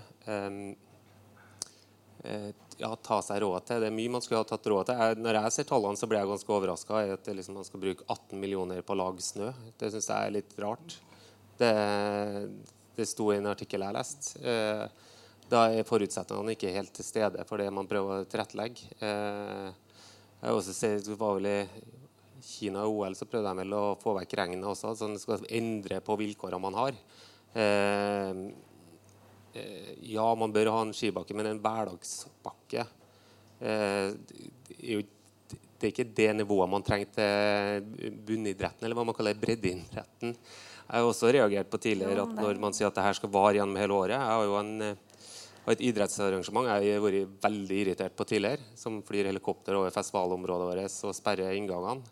Eh, 2.23 2.49
ja, 2.77 2.95
ta 2.95 3.19
seg 3.21 3.41
råd 3.43 3.65
til. 3.67 3.81
Det 3.83 3.89
er 3.89 3.95
mye 3.95 4.11
man 4.15 4.23
skulle 4.23 4.41
ha 4.41 4.47
tatt 4.47 4.67
råd 4.71 4.87
til. 4.87 5.01
Jeg, 5.01 5.17
når 5.21 5.39
jeg 5.39 5.55
ser 5.55 5.67
tallene, 5.69 5.99
så 5.99 6.07
blir 6.09 6.21
jeg 6.21 6.29
ganske 6.31 6.55
overraska 6.55 7.01
i 7.03 7.11
at 7.17 7.27
liksom, 7.35 7.57
man 7.59 7.67
skal 7.67 7.83
bruke 7.83 8.05
18 8.07 8.39
millioner 8.39 8.79
på 8.85 8.95
å 8.95 8.99
lage 9.01 9.25
snø. 9.25 9.51
Det 9.79 9.91
syns 9.91 10.07
jeg 10.09 10.29
er 10.29 10.35
litt 10.37 10.55
rart. 10.63 10.95
Det, 11.59 11.73
det 12.97 13.07
sto 13.09 13.31
i 13.33 13.37
en 13.39 13.49
artikkel 13.51 13.85
jeg 13.85 13.95
leste. 13.97 14.41
Eh, 14.43 14.83
da 15.51 15.65
er 15.69 15.87
forutsetningene 15.87 16.55
ikke 16.55 16.73
helt 16.73 16.93
til 16.95 17.05
stede 17.05 17.43
for 17.45 17.61
det 17.61 17.69
man 17.73 17.89
prøver 17.89 18.23
å 18.23 18.27
tilrettelegge. 18.29 18.87
Jeg 19.03 20.47
har 20.47 20.55
også 20.55 20.73
sett, 20.73 21.03
det 21.05 21.17
var 21.19 21.35
vel 21.37 21.49
i 21.51 21.57
Kina 22.43 22.85
og 22.87 23.01
OL 23.03 23.15
så 23.15 23.27
prøvde 23.29 23.51
de 23.51 23.61
vel 23.61 23.75
å 23.77 23.83
få 24.01 24.15
vekk 24.17 24.37
regnet 24.39 24.67
også. 24.67 24.95
så 24.97 25.11
de 25.11 25.19
skal 25.21 25.45
endre 25.51 25.99
på 26.03 26.17
vilkårene 26.19 26.63
man 26.63 26.79
har. 26.79 26.97
Eh, 27.53 28.41
Eh, 29.53 29.93
ja, 30.09 30.25
man 30.35 30.53
bør 30.53 30.71
ha 30.73 30.79
en 30.81 30.93
skibakke, 30.97 31.35
men 31.37 31.51
en 31.51 31.59
hverdagsbakke 31.61 32.87
eh, 33.61 34.15
det 34.73 35.89
er 35.89 35.91
ikke 35.91 36.07
det 36.17 36.29
nivået 36.39 36.71
man 36.71 36.85
trenger 36.85 37.11
til 37.13 38.15
bunnidretten, 38.25 38.85
eller 38.85 38.97
hva 38.97 39.05
man 39.05 39.15
kaller 39.17 39.37
breddeidretten. 39.37 40.33
Jeg 40.83 40.99
har 40.99 41.07
også 41.07 41.31
reagert 41.31 41.71
på 41.71 41.79
tidligere 41.81 42.25
at 42.27 42.35
når 42.35 42.59
man 42.61 42.75
sier 42.75 42.89
at 42.89 42.97
det 42.97 43.05
her 43.05 43.15
skal 43.17 43.31
vare 43.33 43.55
gjennom 43.55 43.79
hele 43.79 43.95
året 43.95 44.17
Jeg 44.17 44.29
har 44.29 44.43
jo 44.43 44.57
en, 44.59 44.73
et 45.73 45.83
idrettsarrangement 45.89 46.67
jeg 46.67 46.93
har 46.97 47.03
vært 47.05 47.37
veldig 47.45 47.79
irritert 47.85 48.17
på 48.19 48.27
tidligere, 48.27 48.67
som 48.75 48.99
flyr 49.05 49.31
helikopter 49.31 49.79
over 49.79 49.95
festivalområdet 49.95 50.67
vårt 50.69 50.99
og 51.07 51.15
sperrer 51.15 51.55
inngangene. 51.57 52.03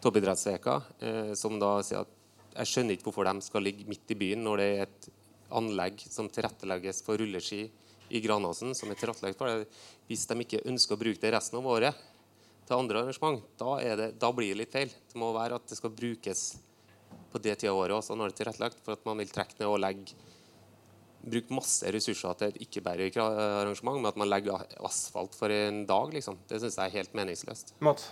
Toppidrettsveka, 0.00 0.76
eh, 1.04 1.32
som 1.36 1.58
da 1.60 1.74
sier 1.84 2.04
at 2.04 2.16
jeg 2.60 2.70
skjønner 2.70 2.96
ikke 2.96 3.08
hvorfor 3.08 3.28
de 3.28 3.44
skal 3.44 3.64
ligge 3.64 3.88
midt 3.88 4.12
i 4.12 4.18
byen 4.18 4.44
når 4.44 4.60
det 4.60 4.68
er 4.68 4.86
et 4.86 5.10
anlegg 5.56 6.00
som 6.10 6.28
tilrettelegges 6.30 7.02
for 7.06 7.20
rulleski 7.20 7.64
i 8.10 8.20
Granåsen, 8.22 8.74
som 8.74 8.90
er 8.90 8.98
tilrettelagt 8.98 9.38
for 9.38 9.50
det. 9.50 9.68
Hvis 10.08 10.26
de 10.28 10.38
ikke 10.44 10.64
ønsker 10.68 10.96
å 10.96 11.00
bruke 11.00 11.22
det 11.22 11.34
resten 11.34 11.60
av 11.60 11.68
året 11.70 12.08
til 12.66 12.76
andre 12.76 13.04
arrangement, 13.04 13.44
da, 13.58 13.76
det, 13.98 14.10
da 14.20 14.32
blir 14.34 14.52
det 14.52 14.64
litt 14.64 14.74
feil. 14.74 14.90
Det 14.90 15.18
må 15.20 15.30
være 15.34 15.58
at 15.58 15.70
det 15.70 15.78
skal 15.78 15.94
brukes 15.94 16.50
på 17.30 17.40
det 17.42 17.56
tida 17.60 17.72
av 17.72 17.80
året 17.84 17.96
også, 17.98 18.16
det 18.18 18.28
er 18.28 18.36
tilrettelagt, 18.40 18.82
for 18.84 18.98
at 18.98 19.06
man 19.08 19.22
vil 19.22 19.32
trekke 19.32 19.58
ned 19.60 19.68
og 19.68 19.80
legge 19.82 20.18
bruke 21.20 21.52
masse 21.52 21.90
ressurser 21.92 22.36
til 22.40 22.48
et 22.48 22.62
ikke-bærearrangement, 22.64 24.00
men 24.00 24.08
at 24.08 24.18
man 24.20 24.30
legger 24.30 24.64
asfalt 24.86 25.36
for 25.36 25.52
en 25.52 25.82
dag, 25.88 26.14
liksom. 26.16 26.38
det 26.48 26.62
syns 26.62 26.78
jeg 26.80 26.88
er 26.88 26.96
helt 26.96 27.16
meningsløst. 27.18 27.74
Mats? 27.84 28.08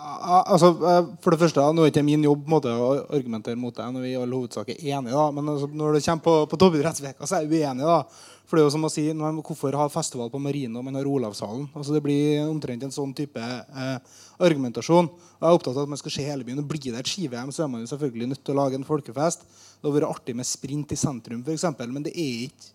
Altså, 0.00 0.70
eh, 0.88 1.06
for 1.20 1.34
det 1.34 1.40
første, 1.40 1.62
Nå 1.74 1.84
er 1.84 1.92
ikke 1.92 2.04
min 2.04 2.24
jobb 2.24 2.46
måte, 2.48 2.72
å 2.72 3.04
argumentere 3.12 3.58
mot 3.60 3.74
deg 3.76 3.92
når 3.92 4.04
vi 4.04 4.12
i 4.14 4.18
all 4.18 4.32
hovedsak 4.32 4.68
er 4.72 4.80
enige. 4.96 5.12
Da. 5.12 5.30
Men 5.36 5.48
altså, 5.54 5.68
når 5.68 5.96
det 5.96 6.04
kommer 6.06 6.24
på, 6.24 6.34
på 6.50 6.58
toppidrettsveka, 6.60 7.28
så 7.28 7.40
er 7.40 7.48
vi 7.48 7.62
uenige. 7.62 7.88
da. 7.88 8.04
For 8.50 8.58
det 8.58 8.64
er 8.64 8.66
jo 8.66 8.74
som 8.74 8.86
å 8.88 8.90
si, 8.90 9.04
Hvorfor 9.14 9.76
ha 9.78 9.84
festival 9.92 10.30
på 10.32 10.40
Marino 10.42 10.82
men 10.82 10.96
har 10.98 11.06
Olavshallen? 11.06 11.68
Altså, 11.70 11.94
det 11.94 12.02
blir 12.02 12.40
omtrent 12.48 12.82
en 12.82 12.94
sånn 12.94 13.12
type 13.14 13.38
eh, 13.38 14.16
argumentasjon. 14.42 15.06
Jeg 15.06 15.46
er 15.46 15.58
opptatt 15.58 15.76
av 15.76 15.84
at 15.84 15.92
man 15.92 16.00
skal 16.00 16.14
se 16.16 16.24
hele 16.26 16.46
byen. 16.46 16.58
og 16.58 16.66
Blir 16.70 16.88
det 16.90 16.98
et 16.98 17.12
ski-VM, 17.12 17.52
så 17.54 17.64
er 17.64 17.70
man 17.70 17.84
jo 17.84 17.90
selvfølgelig 17.92 18.32
nødt 18.32 18.42
til 18.42 18.56
å 18.56 18.60
lage 18.64 18.80
en 18.80 18.88
folkefest. 18.88 19.46
Det 19.46 19.86
hadde 19.86 19.96
vært 20.00 20.10
artig 20.10 20.34
med 20.40 20.48
sprint 20.48 20.96
i 20.96 20.98
sentrum, 20.98 21.44
f.eks., 21.46 21.68
men 21.86 22.08
det 22.08 22.14
er 22.18 22.48
ikke, 22.48 22.72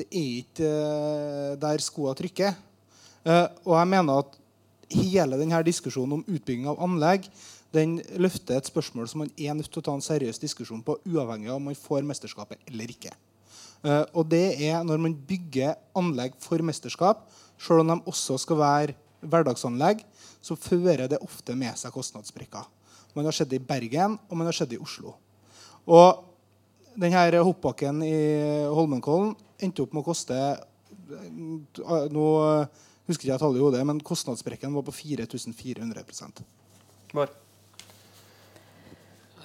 det 0.00 0.08
er 0.08 0.26
ikke 0.42 0.72
eh, 0.72 1.52
der 1.62 1.84
skoa 1.84 2.16
trykker. 2.18 2.58
Eh, 3.22 3.46
og 3.68 3.78
jeg 3.78 3.92
mener 3.94 4.24
at 4.24 4.34
hele 4.92 5.38
denne 5.40 5.62
diskusjonen 5.66 6.18
om 6.18 6.26
utbygging 6.26 6.68
av 6.70 6.82
anlegg 6.82 7.30
den 7.74 7.96
løfter 8.20 8.58
et 8.58 8.68
spørsmål 8.68 9.08
som 9.10 9.24
man 9.24 9.32
er 9.36 9.56
nødt 9.56 9.70
til 9.72 9.82
å 9.82 9.86
ta 9.88 9.94
en 9.96 10.04
seriøs 10.04 10.38
diskusjon 10.42 10.84
på, 10.86 10.98
uavhengig 11.08 11.50
av 11.50 11.58
om 11.58 11.66
man 11.68 11.78
får 11.78 12.06
mesterskapet 12.06 12.62
eller 12.70 12.92
ikke. 12.92 13.12
Uh, 13.84 14.04
og 14.16 14.28
det 14.30 14.56
er 14.64 14.84
når 14.86 15.02
man 15.02 15.16
bygger 15.28 15.76
anlegg 15.98 16.36
for 16.42 16.62
mesterskap, 16.64 17.26
selv 17.60 17.82
om 17.82 17.92
de 17.92 17.98
også 18.08 18.38
skal 18.40 18.60
være 18.60 18.96
hverdagsanlegg, 19.26 20.02
så 20.44 20.56
fører 20.58 21.06
det 21.10 21.20
ofte 21.24 21.56
med 21.58 21.76
seg 21.78 21.94
kostnadssprekker. 21.94 22.64
Man 23.16 23.26
har 23.26 23.34
sett 23.34 23.50
det 23.50 23.60
i 23.60 23.66
Bergen 23.66 24.18
og 24.28 24.36
man 24.36 24.48
har 24.48 24.56
sett 24.56 24.70
det 24.70 24.78
i 24.78 24.82
Oslo. 24.82 25.14
Og 25.86 26.24
denne 26.96 27.42
hoppbakken 27.44 28.02
i 28.04 28.16
Holmenkollen 28.72 29.34
endte 29.62 29.84
opp 29.84 29.94
med 29.94 30.04
å 30.04 30.08
koste 30.10 30.36
noe 31.06 32.08
Nå 32.12 32.26
husker 33.06 33.26
ikke 33.26 33.32
jeg 33.34 33.42
tallet 33.42 33.60
i 33.60 33.64
hodet, 33.64 33.82
men 33.86 34.02
kostnadssprekken 34.04 34.74
var 34.74 34.86
på 34.86 34.94
4400 34.94 36.04
Bare. 37.14 37.30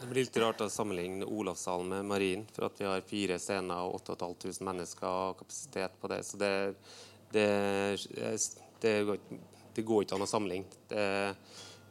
Det 0.02 0.08
blir 0.10 0.26
litt 0.26 0.38
rart 0.41 0.63
å 0.65 0.69
sammenligne 0.71 1.28
Olavssalen 1.30 1.91
med 1.91 2.08
Marien, 2.10 2.45
for 2.56 2.65
at 2.65 2.80
vi 2.82 2.88
har 2.89 3.04
fire 3.06 3.38
scener 3.38 3.86
og 3.86 4.00
8500 4.00 4.65
mennesker 4.65 5.06
og 5.06 5.36
kapasitet 5.43 6.00
på 6.02 6.10
det. 6.10 6.24
Så 6.26 6.39
det, 6.41 6.54
det, 7.30 7.45
det, 8.82 8.95
det 9.78 9.86
går 9.86 10.08
ikke 10.08 10.17
an 10.17 10.26
å 10.26 10.30
sammenligne. 10.30 10.97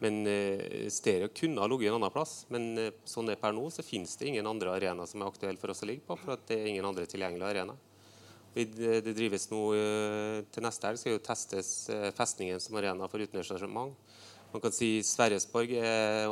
men 0.03 0.19
uh, 0.27 0.89
stereo 0.91 1.29
kunne 1.29 1.63
ha 1.63 1.69
ligget 1.71 1.93
en 1.93 2.01
annen 2.01 2.11
plass. 2.11 2.49
Men 2.51 2.73
uh, 2.81 2.91
sånn 3.07 3.31
det 3.31 3.39
er 3.39 3.45
per 3.45 3.55
nå, 3.55 3.69
så 3.71 3.87
finnes 3.87 4.17
det 4.19 4.27
ingen 4.33 4.51
andre 4.51 4.75
arena 4.75 5.07
som 5.07 5.23
er 5.23 5.31
aktuelle 5.31 5.63
for 5.63 5.71
oss 5.71 5.85
å 5.87 5.91
ligge 5.93 6.03
på. 6.09 6.19
For 6.19 6.35
at 6.35 6.49
det 6.51 6.59
er 6.59 6.73
ingen 6.73 6.91
andre 6.91 7.07
tilgjengelige 7.07 7.53
arena. 7.55 7.79
Vi, 8.55 8.65
det, 8.67 9.13
drives 9.15 9.45
nå 9.53 9.61
uh, 9.79 10.41
Til 10.51 10.65
neste 10.65 10.89
helg 10.89 10.99
skal 10.99 11.15
jo 11.15 11.23
testes 11.23 11.69
festningen 12.17 12.59
som 12.63 12.79
arena 12.81 13.07
for 13.11 13.23
utenriksarrangement. 13.23 13.95
Man 14.51 14.65
kan 14.65 14.75
si 14.75 14.97
Sverresborg 15.07 15.77
er 15.79 16.27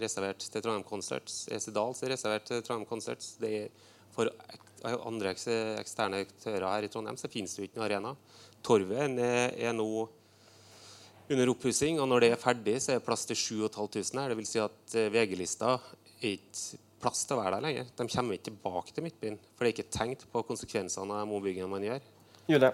reservert 0.00 0.40
til 0.40 0.62
Trondheim 0.64 0.86
Concerts. 0.88 1.42
Esedals 1.52 2.00
er 2.00 2.14
reservert 2.14 2.48
til 2.48 2.62
Trondheim 2.64 2.88
Concerts. 2.88 3.34
Det 3.42 3.50
er 3.58 3.84
for 4.16 4.30
andre 5.04 5.34
eksterne 5.34 6.22
aktører 6.24 6.68
her 6.70 6.86
i 6.86 6.90
Trondheim 6.92 7.18
så 7.20 7.30
finnes 7.32 7.54
det 7.54 7.62
jo 7.62 7.68
ikke 7.68 7.80
noen 7.80 7.88
arena. 7.88 8.14
Torvet 8.64 9.20
er, 9.20 9.72
nå 9.76 9.88
under 11.26 11.50
oppussing, 11.50 12.00
og 12.00 12.08
når 12.10 12.22
det 12.22 12.32
er 12.32 12.40
ferdig, 12.40 12.76
så 12.82 12.94
er 12.94 13.00
det 13.00 13.06
plass 13.06 13.26
til 13.28 13.38
7500 13.38 14.22
her. 14.22 14.32
Det 14.32 14.38
vil 14.40 14.48
si 14.48 14.60
at 14.62 14.96
eh, 14.96 15.08
VG-lista 15.12 15.72
er 16.20 16.36
ikke 16.36 16.84
plass 17.02 17.24
til 17.26 17.36
å 17.36 17.42
være 17.42 17.58
der 17.58 17.64
lenger. 17.66 17.88
De 17.98 18.06
kommer 18.10 18.36
ikke 18.36 18.50
tilbake 18.50 18.94
til 18.94 19.06
Midtbyen, 19.06 19.38
for 19.54 19.64
det 19.64 19.70
er 19.70 19.74
ikke 19.76 19.96
tenkt 19.98 20.26
på 20.32 20.44
konsekvensene 20.48 21.22
av 21.22 21.32
ombyggingen 21.32 21.72
man 21.72 21.84
gjør. 21.84 22.04
Julie. 22.46 22.72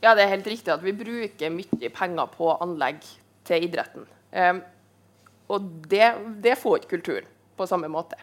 Ja, 0.00 0.14
det 0.16 0.24
er 0.24 0.32
helt 0.32 0.48
riktig 0.48 0.72
at 0.72 0.84
vi 0.84 0.94
bruker 0.96 1.52
mye 1.52 1.90
penger 1.92 2.30
på 2.32 2.50
anlegg 2.64 3.02
til 3.48 3.66
idretten. 3.66 4.06
Um, 4.32 4.62
og 5.50 5.66
det, 5.90 6.06
det, 6.40 6.56
får 6.58 6.80
ikke 6.80 6.94
kulturen 6.96 7.28
på 7.58 7.66
samme 7.68 7.90
måte. 7.92 8.16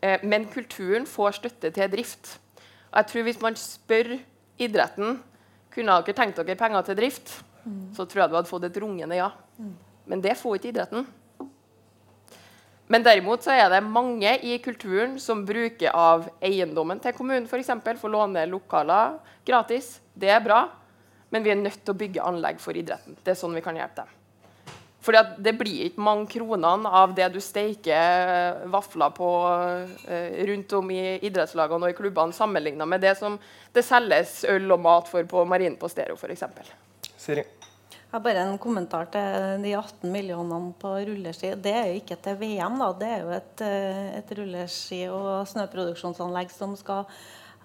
Uh, 0.00 0.22
men 0.24 0.48
kulturen 0.52 1.06
får 1.08 1.36
støtte 1.40 1.72
til 1.74 1.92
drift. 1.92 2.38
Og 2.92 3.00
jeg 3.00 3.10
tror 3.10 3.26
Hvis 3.28 3.40
man 3.40 3.56
spør 3.56 4.16
idretten 4.60 5.20
kunne 5.72 6.00
dere 6.04 6.16
tenkt 6.16 6.40
dere 6.40 6.56
penger 6.56 6.84
til 6.86 6.96
drift, 6.96 7.38
mm. 7.64 7.92
så 7.96 8.04
tror 8.04 8.22
jeg 8.22 8.30
du 8.30 8.36
hadde 8.36 8.50
fått 8.50 8.68
et 8.68 8.80
rungende 8.80 9.16
ja. 9.16 9.30
Mm. 9.58 9.74
Men 10.06 10.24
det 10.24 10.36
får 10.36 10.58
ikke 10.58 10.72
idretten. 10.72 11.06
Men 12.90 13.04
derimot 13.06 13.44
så 13.44 13.54
er 13.54 13.68
det 13.72 13.82
mange 13.86 14.32
i 14.44 14.56
kulturen 14.62 15.14
som 15.22 15.44
bruker 15.46 15.94
av 15.94 16.26
eiendommen 16.44 17.00
til 17.02 17.14
kommunen 17.16 17.46
f.eks. 17.46 17.70
For, 17.70 18.00
for 18.00 18.10
å 18.10 18.16
låne 18.18 18.46
lokaler 18.50 19.18
gratis. 19.46 19.94
Det 20.14 20.32
er 20.32 20.42
bra. 20.44 20.64
Men 21.32 21.44
vi 21.44 21.54
er 21.54 21.60
nødt 21.60 21.80
til 21.80 21.94
å 21.94 22.00
bygge 22.02 22.24
anlegg 22.26 22.58
for 22.60 22.76
idretten. 22.76 23.16
Det 23.24 23.32
er 23.32 23.38
sånn 23.38 23.54
vi 23.56 23.64
kan 23.64 23.78
hjelpe 23.78 24.02
dem. 24.02 24.18
Fordi 25.02 25.22
Det 25.42 25.54
blir 25.58 25.88
ikke 25.88 26.04
mange 26.04 26.28
kronene 26.30 26.90
av 27.00 27.14
det 27.16 27.26
du 27.34 27.40
steiker 27.42 28.60
vafler 28.70 29.14
på 29.16 29.30
uh, 29.48 30.44
rundt 30.50 30.76
om 30.78 30.92
i 30.94 31.16
idrettslagene 31.26 31.88
og 31.88 31.90
i 31.90 31.98
klubbene, 31.98 32.36
sammenligna 32.36 32.86
med 32.86 33.02
det 33.02 33.16
som 33.18 33.40
det 33.74 33.86
selges 33.86 34.42
øl 34.46 34.70
og 34.76 34.84
mat 34.84 35.10
for 35.10 35.26
på 35.26 35.42
Marinen 35.48 35.80
på 35.80 35.90
Stero 35.90 36.14
f.eks. 36.14 36.46
Siri. 37.16 37.46
Jeg 38.12 38.18
har 38.18 38.24
bare 38.26 38.40
en 38.44 38.58
kommentar 38.60 39.06
til 39.08 39.62
de 39.64 39.70
18 39.72 40.10
millionene 40.12 40.74
på 40.76 40.90
rulleski. 41.08 41.54
Det 41.64 41.70
er 41.72 41.86
jo 41.88 42.00
ikke 42.02 42.18
til 42.20 42.34
VM, 42.42 42.74
da. 42.76 42.88
Det 43.00 43.06
er 43.08 43.22
jo 43.22 43.30
et, 43.32 43.62
eh, 43.64 44.18
et 44.18 44.34
rulleski- 44.36 45.08
og 45.08 45.48
snøproduksjonsanlegg 45.48 46.52
som 46.52 46.76
skal 46.76 47.06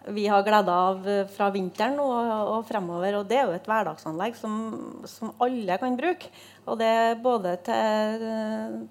vi 0.07 0.23
har 0.31 0.45
glede 0.47 0.71
av 0.71 1.03
fra 1.35 1.49
vinteren 1.51 1.99
og, 1.99 2.31
og, 2.53 2.65
fremover. 2.65 3.19
Og 3.19 3.27
det 3.27 3.41
er 3.41 3.43
jo 3.49 3.57
et 3.57 3.67
hverdagsanlegg 3.67 4.37
som, 4.39 5.03
som 5.03 5.33
alle 5.43 5.77
kan 5.81 5.99
bruke. 5.99 6.31
Og 6.67 6.75
det 6.79 6.87
er 6.87 7.19
både 7.23 7.53
til, 7.63 8.23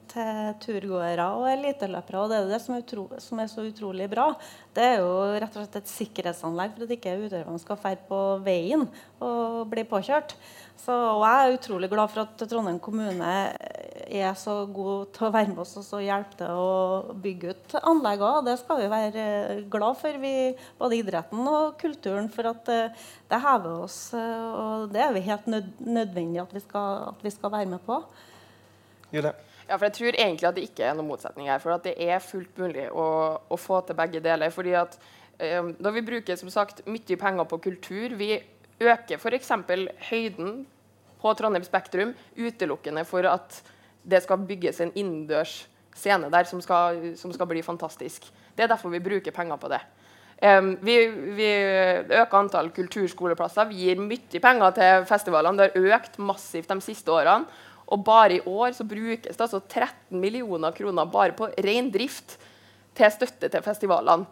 til 0.09 0.53
turgåere 0.65 1.27
og 1.37 1.49
eliteløpere. 1.51 2.23
Og 2.23 2.33
det 2.33 2.39
er 2.39 2.53
det 2.55 2.61
som 2.65 2.77
er, 2.77 2.85
utro, 2.85 3.07
som 3.21 3.43
er, 3.43 3.51
så 3.53 3.67
utrolig 3.69 4.09
bra. 4.13 4.31
Det 4.77 4.85
er 4.95 5.03
jo 5.03 5.11
rett 5.37 5.51
og 5.53 5.61
slett 5.65 5.81
et 5.83 5.93
sikkerhetsanlegg 5.93 6.77
for 6.77 6.87
at 6.87 6.95
ikke 6.97 7.19
utøverne 7.27 7.61
skal 7.61 7.81
ferde 7.83 8.09
på 8.09 8.23
veien 8.47 8.87
og 9.21 9.67
bli 9.73 9.85
påkjørt. 9.89 10.37
Så, 10.77 10.93
og 10.93 11.23
jeg 11.25 11.45
er 11.45 11.57
utrolig 11.57 11.89
glad 11.93 12.13
for 12.13 12.27
at 12.27 12.49
Trondheim 12.49 12.79
kommune 12.83 13.31
er 14.07 14.35
så 14.39 14.59
god 14.71 15.09
til 15.17 15.27
å 15.27 15.33
være 15.35 15.51
med 15.51 15.63
oss 15.63 15.75
og 15.81 16.05
hjelpe 16.05 16.37
til 16.39 16.53
å 16.53 17.15
bygge 17.23 17.55
ut 17.55 17.77
anlegg 17.81 18.23
òg. 18.23 18.39
Det 18.47 18.57
skal 18.61 18.81
vi 18.83 18.91
være 18.93 19.25
glad 19.73 19.99
for, 19.99 20.19
vi, 20.23 20.35
både 20.79 20.99
idretten 21.01 21.49
og 21.51 21.77
kulturen, 21.81 22.29
for 22.33 22.51
at 22.53 22.71
uh, 22.71 23.07
det 23.31 23.41
hever 23.43 23.87
oss. 23.87 23.99
Uh, 24.15 24.47
og 24.61 24.95
det 24.95 25.03
er 25.03 25.15
vi 25.17 25.25
helt 25.27 25.49
nød, 25.51 25.73
nødvendig 25.81 26.43
at 26.45 26.55
vi, 26.55 26.63
skal, 26.63 27.09
at 27.11 27.25
vi, 27.25 27.33
skal, 27.35 27.55
være 27.57 27.66
med 27.71 27.83
på. 27.87 28.01
Julie? 29.13 29.35
Ja, 29.67 29.77
for 29.77 29.85
Jeg 29.89 29.97
tror 29.99 30.15
egentlig 30.15 30.49
at 30.49 30.57
det 30.57 30.67
ikke 30.69 30.85
er 30.87 30.95
noen 30.95 31.11
motsetning 31.11 31.51
her. 31.51 31.61
For 31.63 31.75
at 31.75 31.87
det 31.87 31.97
er 31.99 32.23
fullt 32.23 32.59
mulig 32.59 32.87
å, 32.91 33.07
å 33.51 33.59
få 33.59 33.81
til 33.87 33.99
begge 33.99 34.23
deler. 34.23 34.51
fordi 34.55 34.77
at 34.79 34.99
eh, 35.39 35.63
Da 35.79 35.91
vi 35.95 36.05
bruker 36.07 36.39
som 36.39 36.51
sagt 36.51 36.85
mye 36.87 37.19
penger 37.19 37.45
på 37.45 37.59
kultur 37.59 38.15
vi 38.17 38.37
øker 38.81 39.17
f.eks. 39.17 39.51
høyden 40.11 40.67
på 41.21 41.33
Trondheim 41.35 41.65
Spektrum 41.65 42.15
utelukkende 42.37 43.05
for 43.09 43.27
at 43.27 43.63
det 44.07 44.23
skal 44.23 44.45
bygges 44.47 44.81
en 44.81 44.93
innendørs 44.95 45.65
scene 45.97 46.29
der 46.31 46.45
som 46.45 46.61
skal, 46.61 47.17
som 47.17 47.33
skal, 47.33 47.49
bli 47.51 47.63
fantastisk. 47.65 48.29
Det 48.55 48.65
er 48.65 48.71
derfor 48.71 48.93
vi 48.93 49.01
bruker 49.03 49.35
penger 49.35 49.57
på 49.57 49.71
det. 49.73 49.81
Um, 50.37 50.75
vi, 50.85 50.97
vi, 51.39 51.47
øker 52.13 52.39
antall 52.39 52.69
kulturskoleplasser. 52.77 53.71
Vi 53.71 53.87
gir 53.87 54.01
mye 54.03 54.41
penger 54.43 54.75
til 54.77 55.07
festivalene. 55.09 55.57
Det 55.57 55.71
har 55.73 56.01
økt 56.01 56.19
massivt 56.21 56.69
de 56.73 56.85
siste 56.85 57.13
årene. 57.13 57.49
Og 57.87 58.03
bare 58.05 58.37
i 58.37 58.43
år 58.45 58.75
så 58.75 58.85
brukes 58.85 59.37
det 59.37 59.41
altså 59.41 59.61
13 59.63 60.19
millioner 60.21 60.75
kroner 60.75 61.07
bare 61.09 61.37
på 61.39 61.49
ren 61.65 61.89
drift 61.95 62.35
til 62.97 63.13
støtte 63.15 63.49
til 63.53 63.65
festivalene. 63.65 64.27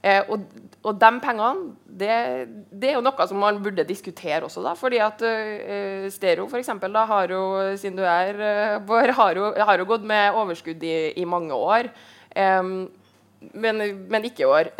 Eh, 0.00 0.22
og, 0.32 0.46
og, 0.80 0.94
de 0.96 1.08
pengene 1.20 1.74
det, 1.84 2.12
det, 2.72 2.88
er 2.88 2.94
jo 2.94 3.02
noe 3.04 3.24
som 3.28 3.36
man 3.42 3.58
burde 3.60 3.84
diskutere 3.84 4.46
også. 4.46 4.62
da, 4.64 4.72
fordi 4.78 4.96
at 5.04 5.20
uh, 5.20 6.06
Stereo 6.08 6.46
for 6.48 6.56
eksempel, 6.56 6.92
da, 6.94 7.02
har 7.04 7.34
jo, 7.34 7.42
siden 7.76 7.98
du 7.98 8.06
er 8.08 8.80
uh, 8.80 8.94
har, 9.18 9.36
jo, 9.36 9.50
har 9.58 9.82
jo 9.82 9.88
gått 9.90 10.06
med 10.08 10.38
overskudd 10.40 10.80
i, 10.88 11.12
i 11.20 11.26
mange 11.28 11.52
år. 11.52 11.90
Um, 12.32 12.88
men, 13.40 13.82
men, 14.10 14.26
ikke 14.28 14.44
i 14.44 14.48
år. 14.48 14.72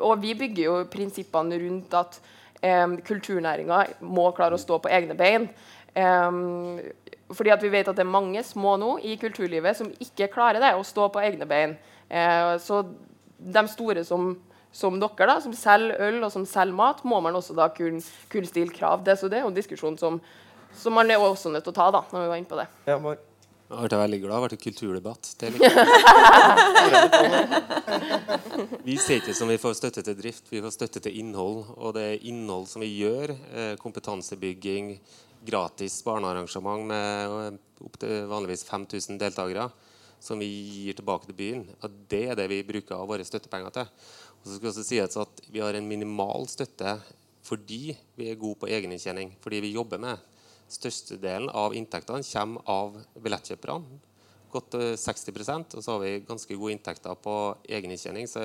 Og 0.00 0.20
vi 0.22 0.34
bygger 0.38 0.62
jo 0.64 0.76
prinsippene 0.92 1.58
rundt 1.62 1.96
at 1.96 2.18
um, 2.60 2.98
kulturnæringa 3.06 3.82
må 4.04 4.28
klare 4.36 4.58
å 4.58 4.60
stå 4.60 4.78
på 4.84 4.92
egne 4.92 5.16
bein. 5.18 5.48
Fordi 7.32 7.52
at 7.54 7.62
vi 7.64 7.72
vet 7.72 7.88
at 7.88 7.96
det 7.96 8.04
er 8.04 8.10
mange 8.12 8.42
små 8.44 8.74
nå 8.76 8.98
i 9.00 9.16
kulturlivet 9.20 9.78
som 9.78 9.88
ikke 10.02 10.28
klarer 10.34 10.60
det, 10.60 10.74
å 10.76 10.84
stå 10.84 11.08
på 11.14 11.22
egne 11.24 11.48
bein. 11.48 11.72
Uh, 12.12 12.60
så 12.60 12.82
de 13.36 13.64
store 13.72 14.04
som 14.04 14.34
som 14.76 14.98
dere, 15.00 15.28
da, 15.28 15.38
som 15.40 15.54
selger 15.56 15.96
øl 16.04 16.18
og 16.26 16.32
som 16.34 16.44
selger 16.48 16.76
mat, 16.76 17.00
må 17.08 17.20
man 17.24 17.36
også 17.38 17.54
da 17.56 17.70
kunne, 17.72 18.02
kunne 18.32 18.48
stille 18.48 18.74
krav 18.74 19.06
til. 19.06 19.16
Så 19.16 19.30
det 19.32 19.38
er 19.38 19.46
jo 19.46 19.52
en 19.52 19.56
diskusjon 19.56 19.96
som, 20.00 20.18
som 20.76 20.96
man 20.96 21.10
er 21.10 21.22
også 21.22 21.52
nødt 21.52 21.64
til 21.64 21.72
å 21.72 21.78
ta, 21.78 21.86
da, 21.94 22.02
når 22.12 22.24
vi 22.24 22.28
var 22.32 22.42
inne 22.42 22.50
på 22.50 22.58
det. 22.60 22.66
Ja. 22.90 22.98
Jeg 23.66 23.88
ble 23.90 23.98
veldig 23.98 24.18
glad. 24.22 24.30
Det 24.30 24.36
har 24.36 24.44
vært 24.44 24.52
Det 24.54 24.62
kulturdebatt. 24.62 25.24
vi 28.86 28.94
ser 29.02 29.18
ikke 29.18 29.34
som 29.34 29.50
vi 29.50 29.58
får 29.58 29.74
støtte 29.74 30.04
til 30.06 30.14
drift, 30.20 30.46
vi 30.52 30.60
får 30.62 30.70
støtte 30.76 31.02
til 31.02 31.16
innhold. 31.18 31.64
Og 31.74 31.96
det 31.96 32.04
er 32.06 32.26
innhold 32.30 32.68
som 32.70 32.84
vi 32.84 32.92
gjør. 33.00 33.34
Eh, 33.34 33.74
kompetansebygging, 33.82 34.92
gratis 35.46 35.98
barnearrangement 36.06 36.86
med 36.86 37.26
eh, 37.26 37.58
opptil 37.82 38.30
vanligvis 38.30 38.62
5000 38.70 39.18
deltakere, 39.18 39.66
som 40.22 40.38
vi 40.38 40.46
gir 40.86 40.94
tilbake 41.00 41.26
til 41.26 41.38
byen. 41.42 41.66
Og 41.82 41.90
det 42.06 42.22
er 42.30 42.38
det 42.38 42.46
vi 42.54 42.62
bruker 42.70 42.94
av 43.00 43.10
våre 43.10 43.26
støttepenger 43.26 43.74
til. 43.74 43.90
Og 44.38 44.46
så 44.46 44.60
skal 44.60 44.70
også 44.70 44.86
sies 44.86 45.18
at 45.18 45.42
Vi 45.50 45.58
har 45.64 45.74
en 45.74 45.90
minimal 45.90 46.46
støtte 46.46 47.00
fordi 47.46 47.96
vi 48.18 48.30
er 48.30 48.38
gode 48.38 48.62
på 48.62 48.70
egeninntjening. 48.70 49.34
Fordi 49.42 49.58
vi 49.62 49.74
jobber 49.74 49.98
med 50.02 50.18
Størstedelen 50.68 51.48
av 51.54 51.74
inntektene 51.78 52.24
kommer 52.26 52.70
av 52.70 52.98
billettkjøperne. 53.22 54.02
Godt 54.50 54.76
60% 54.98 55.74
Og 55.76 55.84
så 55.84 55.92
har 55.92 56.00
vi 56.00 56.12
ganske 56.26 56.56
gode 56.56 56.74
inntekter 56.74 57.16
på 57.22 57.34
egeninntjening. 57.68 58.28
Så 58.30 58.42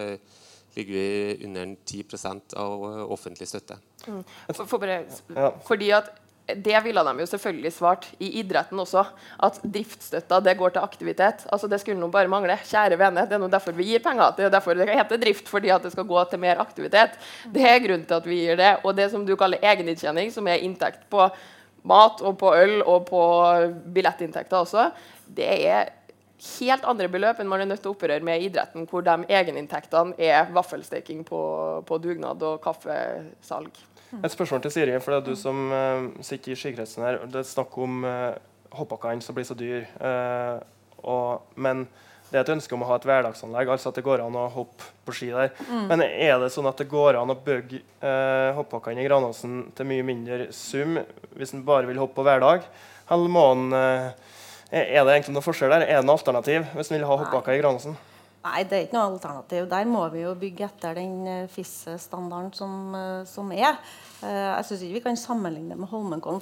ligger 0.76 0.94
vi 0.94 1.46
under 1.46 1.76
10% 1.86 2.58
av 2.58 2.84
offentlig 3.12 3.48
støtte. 3.48 3.78
Mm. 4.08 4.24
For, 4.54 4.66
for 4.66 4.82
bare, 4.82 5.52
fordi 5.68 5.92
at 5.96 6.12
det 6.56 6.80
ville 6.84 7.04
de 7.06 7.24
jo 7.24 7.28
selvfølgelig 7.30 7.72
svart 7.74 8.08
i 8.20 8.32
idretten 8.42 8.80
også. 8.82 9.04
At 9.44 9.60
driftsstøtta 9.64 10.42
det 10.44 10.58
går 10.60 10.74
til 10.76 10.84
aktivitet. 10.84 11.46
Altså 11.54 11.70
Det 11.72 11.80
skulle 11.82 12.00
noe 12.00 12.12
bare 12.12 12.32
mangle. 12.32 12.58
Kjære 12.68 12.98
vene, 13.00 13.26
Det 13.28 13.38
er 13.38 13.44
noe 13.44 13.52
derfor 13.52 13.76
vi 13.78 13.88
gir 13.92 14.04
penger. 14.04 14.34
Det 14.38 14.46
er 14.46 14.54
derfor 14.54 14.76
det 14.76 14.90
heter 14.90 15.22
drift, 15.22 15.48
fordi 15.48 15.70
at 15.70 15.84
det 15.84 15.92
skal 15.92 16.08
gå 16.08 16.24
til 16.30 16.40
mer 16.40 16.60
aktivitet. 16.60 17.18
Det 17.46 17.64
er 17.64 17.80
grunnen 17.80 18.06
til 18.06 18.20
at 18.20 18.28
vi 18.28 18.44
gir 18.44 18.58
det. 18.58 18.78
Og 18.84 18.96
det 18.96 19.12
som 19.12 19.26
du 19.26 19.36
kaller 19.36 19.62
egeninntjening, 19.62 20.32
som 20.32 20.48
er 20.48 20.64
inntekt 20.66 21.10
på 21.10 21.30
mat 21.88 22.22
og 22.22 22.38
på 22.42 22.54
øl 22.56 22.82
og 22.82 23.08
på 23.10 23.24
billettinntekter 23.94 24.62
også, 24.62 24.90
det 25.32 25.50
er 25.68 25.90
helt 26.42 26.86
andre 26.90 27.08
beløp 27.12 27.40
enn 27.42 27.50
man 27.50 27.62
er 27.62 27.70
nødt 27.70 27.84
til 27.84 27.92
å 27.92 27.96
operere 27.96 28.26
med 28.26 28.42
i 28.42 28.50
idretten, 28.50 28.88
hvor 28.90 29.06
de 29.06 29.14
egeninntektene 29.30 30.18
er 30.18 30.50
vaffelsteking 30.54 31.24
på, 31.28 31.42
på 31.86 32.00
dugnad 32.02 32.42
og 32.46 32.62
kaffesalg. 32.64 33.82
Et 34.12 34.34
spørsmål 34.34 34.64
til 34.66 34.74
Siri, 34.74 34.96
for 35.00 35.14
det 35.14 35.22
er 35.22 35.28
du 35.30 35.40
som 35.40 35.60
uh, 35.72 36.08
sitter 36.26 36.52
i 36.52 36.58
skikretsen 36.60 37.06
her. 37.06 37.22
Det 37.32 37.44
er 37.44 37.48
snakk 37.48 37.78
om 37.80 38.02
uh, 38.04 38.34
hoppbakkene 38.76 39.24
som 39.24 39.38
blir 39.38 39.48
så 39.48 39.56
dyr. 39.56 39.86
Uh, 40.02 40.60
og, 41.08 41.54
men 41.56 41.86
det 42.32 42.40
er 42.40 42.46
et 42.46 42.54
ønske 42.54 42.76
om 42.76 42.86
å 42.86 42.88
ha 42.88 42.96
et 42.96 43.06
hverdagsanlegg, 43.08 43.70
altså 43.74 43.92
at 43.92 43.98
det 44.00 44.06
går 44.06 44.24
an 44.24 44.38
å 44.40 44.46
hoppe 44.54 44.88
på 45.04 45.16
ski 45.18 45.32
der. 45.34 45.52
Mm. 45.68 45.82
Men 45.90 46.04
er 46.08 46.38
det 46.40 46.52
sånn 46.54 46.70
at 46.70 46.80
det 46.80 46.88
går 46.92 47.20
an 47.20 47.34
å 47.34 47.36
bygge 47.36 47.82
eh, 47.84 48.52
hoppbakkene 48.56 49.04
i 49.04 49.08
Granåsen 49.10 49.66
til 49.76 49.90
mye 49.90 50.06
mindre 50.08 50.48
sum 50.56 50.96
hvis 51.36 51.52
en 51.58 51.66
bare 51.68 51.90
vil 51.90 52.00
hoppe 52.00 52.16
på 52.22 52.26
hverdag? 52.28 52.64
Eller 53.12 53.34
må 53.36 53.44
en, 53.52 53.68
eh, 53.76 54.08
er 54.72 55.04
det 55.04 55.18
egentlig 55.18 55.36
noen 55.36 55.50
forskjell 55.50 55.76
der? 55.76 55.84
Er 55.90 56.00
det 56.00 56.08
noe 56.08 56.16
alternativ 56.16 56.72
hvis 56.78 56.94
en 56.94 56.98
vil 57.02 57.10
ha 57.10 57.20
hoppbakker 57.20 57.58
i 57.58 57.60
Granåsen? 57.60 58.00
Nei, 58.42 58.64
det 58.66 58.78
er 58.78 58.88
ikke 58.88 58.98
noe 58.98 59.10
alternativ. 59.12 59.68
Der 59.70 59.90
må 59.90 60.02
vi 60.10 60.24
jo 60.24 60.32
bygge 60.40 60.66
etter 60.66 60.96
den 60.98 61.20
uh, 61.28 61.50
FIS-standarden 61.52 62.50
som, 62.58 62.72
uh, 62.96 63.20
som, 63.30 63.52
er. 63.54 63.78
Uh, 64.24 64.56
jeg 64.56 64.70
syns 64.70 64.86
ikke 64.88 64.96
vi 64.96 65.04
kan 65.06 65.20
sammenligne 65.20 65.78
med 65.78 65.92
Holmenkollen. 65.92 66.42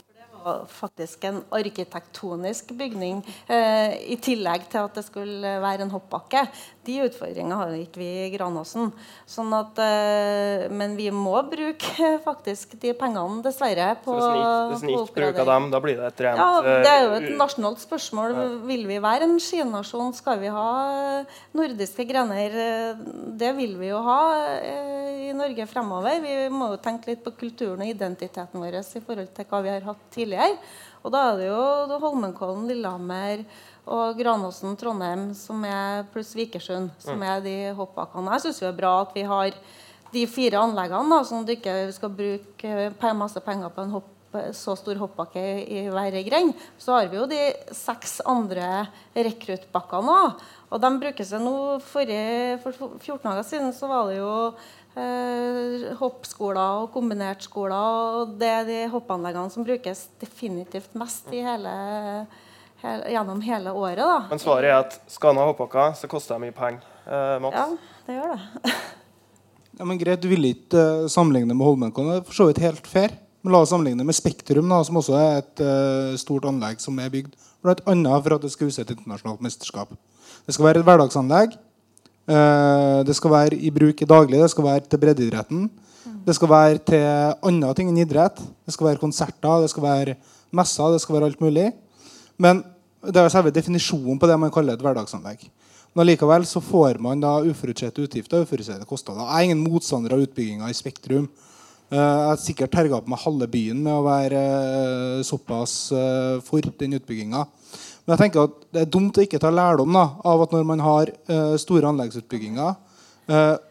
Faktisk 0.71 1.23
en 1.30 1.41
arkitektonisk 1.56 2.73
bygning 2.78 3.21
eh, 3.47 3.95
i 4.13 4.17
tillegg 4.21 4.67
til 4.71 4.86
at 4.86 4.99
det 4.99 5.06
skulle 5.08 5.56
være 5.63 5.86
en 5.86 5.93
hoppbakke. 5.93 6.45
De 6.89 6.95
utfordringene 7.06 7.58
har 7.60 7.73
ikke 7.78 8.02
vi 8.02 8.10
i 8.25 8.30
Granåsen. 8.34 8.89
Sånn 9.30 9.54
at, 9.54 9.78
eh, 9.84 10.65
men 10.73 10.95
vi 10.97 11.10
må 11.13 11.36
bruke 11.49 12.10
faktisk 12.28 12.73
de 12.82 12.95
pengene, 12.97 13.43
dessverre. 13.45 13.91
På, 14.04 14.17
Så 14.17 14.32
hvis 14.71 14.86
en 14.86 14.93
ikke, 14.95 15.15
bruker 15.19 15.49
dem, 15.52 15.69
da 15.73 15.84
blir 15.84 15.99
det 15.99 16.10
et 16.10 16.25
rent 16.25 16.41
Ja, 16.41 16.49
Det 16.65 16.91
er 16.91 17.06
jo 17.06 17.13
et 17.19 17.30
eh, 17.30 17.38
nasjonalt 17.38 17.84
spørsmål. 17.84 18.36
Ja. 18.36 18.47
Vil 18.71 18.86
vi 18.89 18.99
være 19.04 19.30
en 19.30 19.38
skinasjon? 19.43 20.15
Skal 20.17 20.41
vi 20.41 20.52
ha 20.54 20.67
nordiske 21.58 22.08
grener? 22.10 22.60
Det 23.39 23.54
vil 23.60 23.78
vi 23.80 23.91
jo 23.91 24.02
ha 24.06 24.19
eh, 24.58 25.30
i 25.30 25.34
Norge 25.38 25.69
fremover. 25.69 26.21
Vi 26.25 26.36
må 26.54 26.73
jo 26.73 26.84
tenke 26.84 27.12
litt 27.12 27.23
på 27.25 27.36
kulturen 27.38 27.86
og 27.86 27.93
identiteten 27.93 28.62
vår 28.62 28.82
i 28.82 29.04
forhold 29.06 29.34
til 29.36 29.49
hva 29.49 29.63
vi 29.65 29.75
har 29.75 29.89
hatt 29.91 30.06
tidligere. 30.13 30.58
Og 31.04 31.13
da 31.13 31.30
er 31.30 31.38
det 31.39 31.47
jo 31.47 31.99
Holmenkollen, 32.02 32.65
Lillehammer 32.67 33.45
og 33.89 34.19
Granåsen, 34.19 34.78
Trondheim 34.78 35.30
som 35.38 35.63
er, 35.65 36.06
pluss 36.13 36.36
Vikersund, 36.38 36.91
som 37.02 37.17
mm. 37.17 37.25
er 37.32 37.43
de 37.45 37.56
hoppbakkene. 37.78 38.36
Jeg 38.38 38.45
syns 38.45 38.62
det 38.62 38.69
er 38.69 38.78
bra 38.78 38.93
at 39.02 39.15
vi 39.17 39.25
har 39.28 39.58
de 40.13 40.23
fire 40.30 40.62
anleggene, 40.62 41.10
da, 41.10 41.25
sånn 41.25 41.43
at 41.43 41.49
du 41.49 41.56
ikke 41.56 41.75
skal 41.93 42.13
bruke 42.13 43.13
masse 43.17 43.41
penger 43.45 43.73
på 43.73 43.86
en 43.86 43.93
hopp, 43.97 44.15
så 44.54 44.75
stor 44.78 44.99
hoppbakke 45.02 45.41
i 45.65 45.88
hver 45.89 46.17
grend. 46.28 46.54
Så 46.78 46.93
har 46.93 47.08
vi 47.10 47.17
jo 47.17 47.25
de 47.30 47.39
seks 47.73 48.19
andre 48.30 48.86
rekruttbakkene 49.17 50.17
òg. 50.25 50.43
Og 50.69 50.84
de 50.84 50.91
brukes 51.02 51.32
nå. 51.41 51.56
For 51.89 52.06
14 52.06 53.23
dager 53.25 53.47
siden 53.47 53.73
så 53.73 53.89
var 53.89 54.12
det 54.12 54.19
jo 54.19 54.34
eh, 54.93 55.88
hoppskoler 55.97 56.84
og 56.84 56.91
kombinertskoler. 56.93 58.19
Og 58.21 58.38
det 58.38 58.52
er 58.54 58.69
de 58.69 58.80
hoppanleggene 58.93 59.49
som 59.54 59.65
brukes 59.65 60.06
definitivt 60.21 60.93
mest 60.99 61.34
i 61.34 61.41
hele, 61.45 61.73
hele, 62.84 63.10
gjennom 63.13 63.42
hele 63.44 63.74
året. 63.74 64.02
Da. 64.02 64.20
Men 64.30 64.42
svaret 64.42 64.70
er 64.70 64.78
at 64.78 64.98
skal 65.12 65.36
man 65.36 65.44
ha 65.44 65.52
hoppbakker, 65.52 65.96
så 66.00 66.10
koster 66.12 66.36
det 66.36 66.48
mye 66.48 66.56
penger. 66.56 66.86
Eh, 67.06 67.36
Mats? 67.44 67.58
Ja, 67.58 67.98
det 68.08 68.18
gjør 68.20 68.36
det. 68.36 68.76
ja, 69.80 69.88
men 69.88 70.02
Greit, 70.02 70.22
du 70.24 70.30
vil 70.32 70.52
ikke 70.52 70.86
uh, 71.06 71.10
sammenligne 71.12 71.56
med 71.56 71.65
Holmenkollen. 71.65 72.15
Det 72.15 72.22
er 72.24 72.30
for 72.30 72.39
så 72.42 72.50
vidt 72.50 72.62
helt 72.63 72.89
fair. 72.89 73.15
Men 73.44 73.56
la 73.56 73.63
oss 73.63 73.72
sammenligne 73.72 74.04
med 74.04 74.18
Spektrum, 74.18 74.68
da, 74.72 74.82
som 74.84 75.00
også 75.00 75.15
er 75.15 75.42
et 75.42 75.63
uh, 75.63 76.20
stort 76.20 76.48
anlegg 76.50 76.82
som 76.84 76.98
er 77.00 77.12
bygd 77.13 77.36
bl.a. 77.63 77.76
for 78.24 78.36
at 78.36 78.44
det 78.44 78.52
skal 78.54 78.70
huske 78.70 78.84
et 78.86 78.94
internasjonalt 78.96 79.44
mesterskap. 79.44 79.92
Det 80.48 80.56
skal 80.56 80.70
være 80.70 80.82
et 80.82 80.88
hverdagsanlegg. 80.88 81.60
Uh, 82.30 83.02
det 83.08 83.15
skal 83.18 83.34
være 83.34 83.58
i 83.58 83.72
bruk 83.74 84.04
i 84.04 84.08
daglig, 84.08 84.39
det 84.39 84.52
skal 84.54 84.68
være 84.68 84.86
til 84.86 85.02
breddeidretten. 85.02 85.70
Det 86.26 86.36
skal 86.36 86.52
være 86.52 86.82
til 86.86 87.06
andre 87.48 87.72
ting 87.78 87.89
enn 87.89 88.02
idrett. 88.04 88.38
Det 88.38 88.76
skal 88.76 88.92
være 88.92 89.02
konserter, 89.02 89.63
det 89.63 89.72
skal 89.72 89.86
være 89.86 90.18
messer, 90.56 90.94
det 90.94 91.02
skal 91.02 91.18
være 91.18 91.32
alt 91.32 91.42
mulig. 91.42 91.70
Men 92.39 92.63
det 93.04 93.19
er 93.19 93.32
selve 93.32 93.52
definisjonen 93.56 94.19
på 94.19 94.28
det 94.30 94.38
man 94.39 94.52
kaller 94.54 94.78
et 94.78 94.84
hverdagsanlegg. 94.84 95.45
Men 95.97 96.08
likevel 96.08 96.45
så 96.47 96.62
får 96.63 96.99
man 97.02 97.21
da 97.23 97.39
uforutsette 97.43 98.04
utgifter 98.06 98.39
og 98.39 98.47
uforutsette 98.47 98.88
kostnader. 98.88 99.25
Jeg 99.25 99.36
er 99.36 99.47
ingen 99.49 99.63
motstander 99.63 100.15
av 100.15 100.23
utbygginga 100.23 100.69
i 100.69 100.78
Spektrum. 100.78 101.30
Uh, 101.89 101.97
jeg 101.97 102.28
har 102.30 102.41
sikkert 102.43 102.73
terga 102.75 102.99
på 103.02 103.10
meg 103.10 103.23
halve 103.23 103.47
byen 103.49 103.80
med 103.82 103.95
å 103.95 104.06
være 104.06 104.43
uh, 104.43 105.23
såpass 105.25 105.73
for 106.45 106.69
den 106.80 106.99
utbygginga. 106.99 107.45
Men 108.06 108.13
jeg 108.13 108.21
tenker 108.23 108.45
at 108.45 108.62
det 108.73 108.84
er 108.84 108.93
dumt 108.93 109.17
å 109.17 109.25
ikke 109.25 109.41
ta 109.41 109.52
lærdom 109.54 109.97
da, 109.97 110.06
av 110.25 110.45
at 110.45 110.54
når 110.54 110.63
man 110.65 110.82
har 110.82 111.12
store 111.62 111.91
anleggsutbygginger 111.91 112.71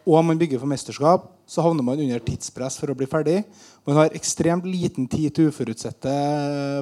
og 0.07 0.20
man 0.22 0.38
bygger 0.38 0.61
for 0.62 0.70
mesterskap, 0.70 1.24
så 1.48 1.64
havner 1.64 1.83
man 1.83 1.98
under 1.98 2.20
tidspress 2.22 2.76
for 2.78 2.92
å 2.92 2.94
bli 2.94 3.09
ferdig. 3.11 3.40
Man 3.88 3.96
har 3.98 4.14
ekstremt 4.14 4.66
liten 4.68 5.09
tid 5.11 5.33
til 5.35 5.48
uforutsette 5.50 6.12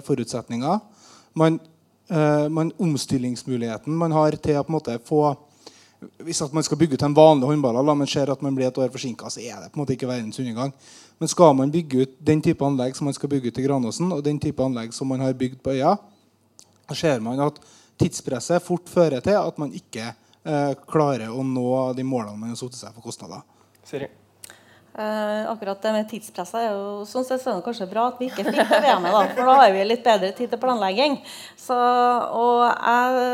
forutsetninger. 0.04 0.82
Man, 1.38 1.56
man, 2.08 2.68
omstillingsmuligheten 2.78 3.96
man 3.98 4.12
har 4.14 4.36
til 4.38 4.60
å 4.60 4.62
på 4.62 4.70
en 4.70 4.76
måte 4.76 4.98
få 5.02 5.22
hvis 6.22 6.42
man 6.52 6.64
skal 6.64 6.78
bygge 6.78 6.98
ut 6.98 7.02
en 7.02 7.14
vanlig 7.16 7.48
håndball, 7.48 7.78
men 7.96 8.08
ser 8.08 8.30
at 8.30 8.42
man 8.44 8.54
blir 8.54 8.68
et 8.68 8.78
år 8.78 8.90
forsinka, 8.92 9.30
så 9.32 9.40
er 9.40 9.62
det 9.62 9.70
på 9.72 9.78
en 9.78 9.82
måte 9.82 9.94
ikke 9.96 10.08
verdens 10.08 10.38
undergang. 10.42 10.72
Men 11.18 11.30
skal 11.32 11.54
man 11.56 11.72
bygge 11.72 12.04
ut 12.04 12.18
den 12.20 12.42
type 12.44 12.64
anlegg 12.64 12.96
som 12.96 13.08
man 13.08 13.16
skal 13.16 13.30
bygge 13.32 13.48
ut 13.48 13.58
i 13.58 13.64
Granåsen, 13.64 14.12
og 14.12 14.22
den 14.24 14.38
type 14.42 14.62
anlegg 14.62 14.92
som 14.94 15.08
man 15.08 15.24
har 15.24 15.36
bygd 15.38 15.62
på 15.64 15.72
Øya, 15.72 15.96
så 16.90 16.98
ser 17.00 17.24
man 17.24 17.40
at 17.46 17.58
tidspresset 17.98 18.62
fort 18.62 18.92
fører 18.92 19.24
til 19.24 19.38
at 19.40 19.58
man 19.58 19.72
ikke 19.74 20.10
eh, 20.12 20.72
klarer 20.86 21.32
å 21.32 21.42
nå 21.42 21.66
de 21.96 22.04
målene 22.04 22.38
man 22.38 22.52
har 22.52 22.60
satt 22.60 22.76
seg 22.76 22.92
for 22.92 23.08
kostnader. 23.08 23.42
Siri. 23.86 24.10
Eh, 24.96 25.50
akkurat 25.50 25.82
det 25.82 25.90
med 25.92 26.06
tidspresset 26.08 26.56
er 26.56 26.70
jo 26.72 27.02
sånn 27.04 27.24
sett 27.28 27.42
så 27.42 27.50
er 27.52 27.58
det 27.58 27.66
kanskje 27.66 27.88
bra 27.90 28.06
at 28.08 28.20
vi 28.20 28.30
ikke 28.30 28.46
fikk 28.46 28.62
det 28.62 28.78
VM-et. 28.80 29.12
da, 29.12 29.24
For 29.34 29.50
da 29.50 29.56
har 29.58 29.74
vi 29.74 29.82
litt 29.84 30.06
bedre 30.06 30.30
tid 30.38 30.48
til 30.48 30.60
planlegging. 30.62 31.18
Så, 31.60 31.76
og 31.76 32.62
jeg, 32.64 33.26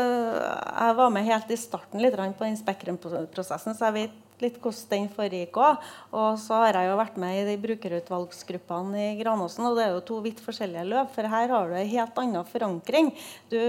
jeg, 0.73 0.97
var 0.99 1.13
med 1.15 1.29
helt 1.29 1.53
i 1.55 1.59
starten 1.61 2.03
litt 2.03 2.17
på 2.19 2.43
den 2.43 2.59
Spektrum-prosessen, 2.59 3.77
så 3.77 3.87
jeg 3.87 3.95
vet 3.95 4.19
litt 4.43 4.59
hvordan 4.61 4.89
den 4.91 5.09
foregikk 5.13 5.57
òg. 5.59 5.85
Og 6.13 6.39
så 6.41 6.59
har 6.61 6.77
jeg 6.77 6.89
jo 6.89 6.97
vært 6.99 7.19
med 7.21 7.39
i 7.39 7.45
de 7.47 7.55
brukerutvalgsgruppene 7.63 9.03
i 9.09 9.17
Granåsen. 9.19 9.67
Og 9.69 9.77
det 9.77 9.85
er 9.85 9.93
jo 9.95 10.03
to 10.07 10.19
vidt 10.25 10.41
forskjellige 10.43 10.85
løp, 10.89 11.13
for 11.15 11.29
her 11.33 11.53
har 11.53 11.69
du 11.69 11.77
en 11.79 11.91
helt 11.93 12.19
annen 12.23 12.49
forankring. 12.49 13.11
Du, 13.51 13.59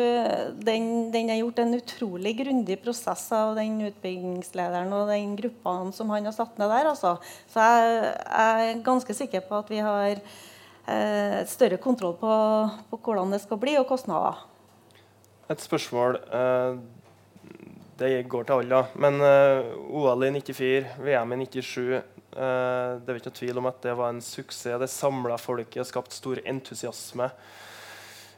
den, 0.66 0.88
er 1.24 1.40
gjort 1.40 1.62
en 1.62 1.78
utrolig 1.78 2.34
grundig 2.42 2.78
prosess 2.84 3.26
av 3.34 3.54
den 3.58 3.78
utbyggingslederen 3.90 4.92
og 4.94 5.12
den 5.12 5.36
gruppa 5.38 5.76
som 5.96 6.10
han 6.14 6.26
har 6.28 6.36
satt 6.36 6.58
ned 6.60 6.72
der. 6.72 6.90
Altså. 6.92 7.16
Så 7.52 7.62
jeg, 7.62 7.94
jeg, 8.02 8.72
er 8.74 8.82
ganske 8.86 9.16
sikker 9.16 9.46
på 9.48 9.60
at 9.60 9.70
vi 9.72 9.80
har 9.84 10.18
eh, 10.18 11.38
større 11.50 11.78
kontroll 11.82 12.16
på, 12.20 12.34
på, 12.90 13.00
hvordan 13.00 13.34
det 13.34 13.42
skal 13.44 13.60
bli, 13.60 13.76
og 13.80 13.88
kostnader. 13.90 14.44
Et 15.52 15.60
spørsmål. 15.60 16.20
Eh, 16.32 17.02
det 17.98 18.24
går 18.30 18.46
til 18.48 18.62
alle. 18.62 18.80
Men 18.98 19.20
uh, 19.22 19.74
OL 19.94 20.26
i 20.26 20.32
94, 20.34 20.96
VM 21.04 21.34
i 21.34 21.38
97 21.46 21.78
uh, 21.78 21.98
eh, 21.98 22.96
Det 22.98 23.12
er 23.12 23.20
ikke 23.20 23.30
noe 23.30 23.38
tvil 23.38 23.60
om 23.60 23.68
at 23.70 23.84
det 23.84 23.94
var 23.98 24.10
en 24.10 24.24
suksess. 24.24 24.80
Det 24.80 24.90
samla 24.90 25.38
folket 25.38 25.82
og 25.84 25.90
skapte 25.90 26.16
stor 26.16 26.40
entusiasme. 26.42 27.28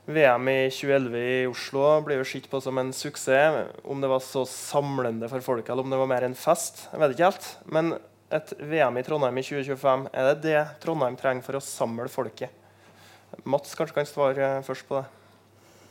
VM 0.07 0.51
i 0.53 0.59
2011 0.71 1.17
i 1.19 1.39
Oslo 1.51 1.87
blir 2.07 2.21
jo 2.21 2.27
sett 2.29 2.47
på 2.51 2.61
som 2.63 2.79
en 2.79 2.93
suksess. 2.95 3.73
Om 3.83 4.05
det 4.05 4.13
var 4.13 4.23
så 4.23 4.45
samlende 4.51 5.31
for 5.33 5.43
folket, 5.43 5.73
eller 5.73 5.89
om 5.89 5.95
det 5.95 6.03
var 6.03 6.13
mer 6.13 6.29
en 6.29 6.39
fest, 6.39 6.87
jeg 6.93 7.03
vet 7.03 7.17
ikke 7.17 7.33
helt. 7.33 7.51
Men 7.73 7.97
et 8.37 8.53
VM 8.61 9.01
i 9.01 9.07
Trondheim 9.07 9.41
i 9.41 9.47
2025, 9.47 10.09
er 10.13 10.31
det 10.31 10.39
det 10.45 10.63
Trondheim 10.85 11.19
trenger 11.19 11.47
for 11.47 11.59
å 11.59 11.65
samle 11.65 12.11
folket? 12.13 12.53
Mats 13.45 13.75
kanskje 13.77 13.99
kan 13.99 14.09
svare 14.09 14.51
først 14.67 14.87
på 14.89 15.01
det. 15.01 15.16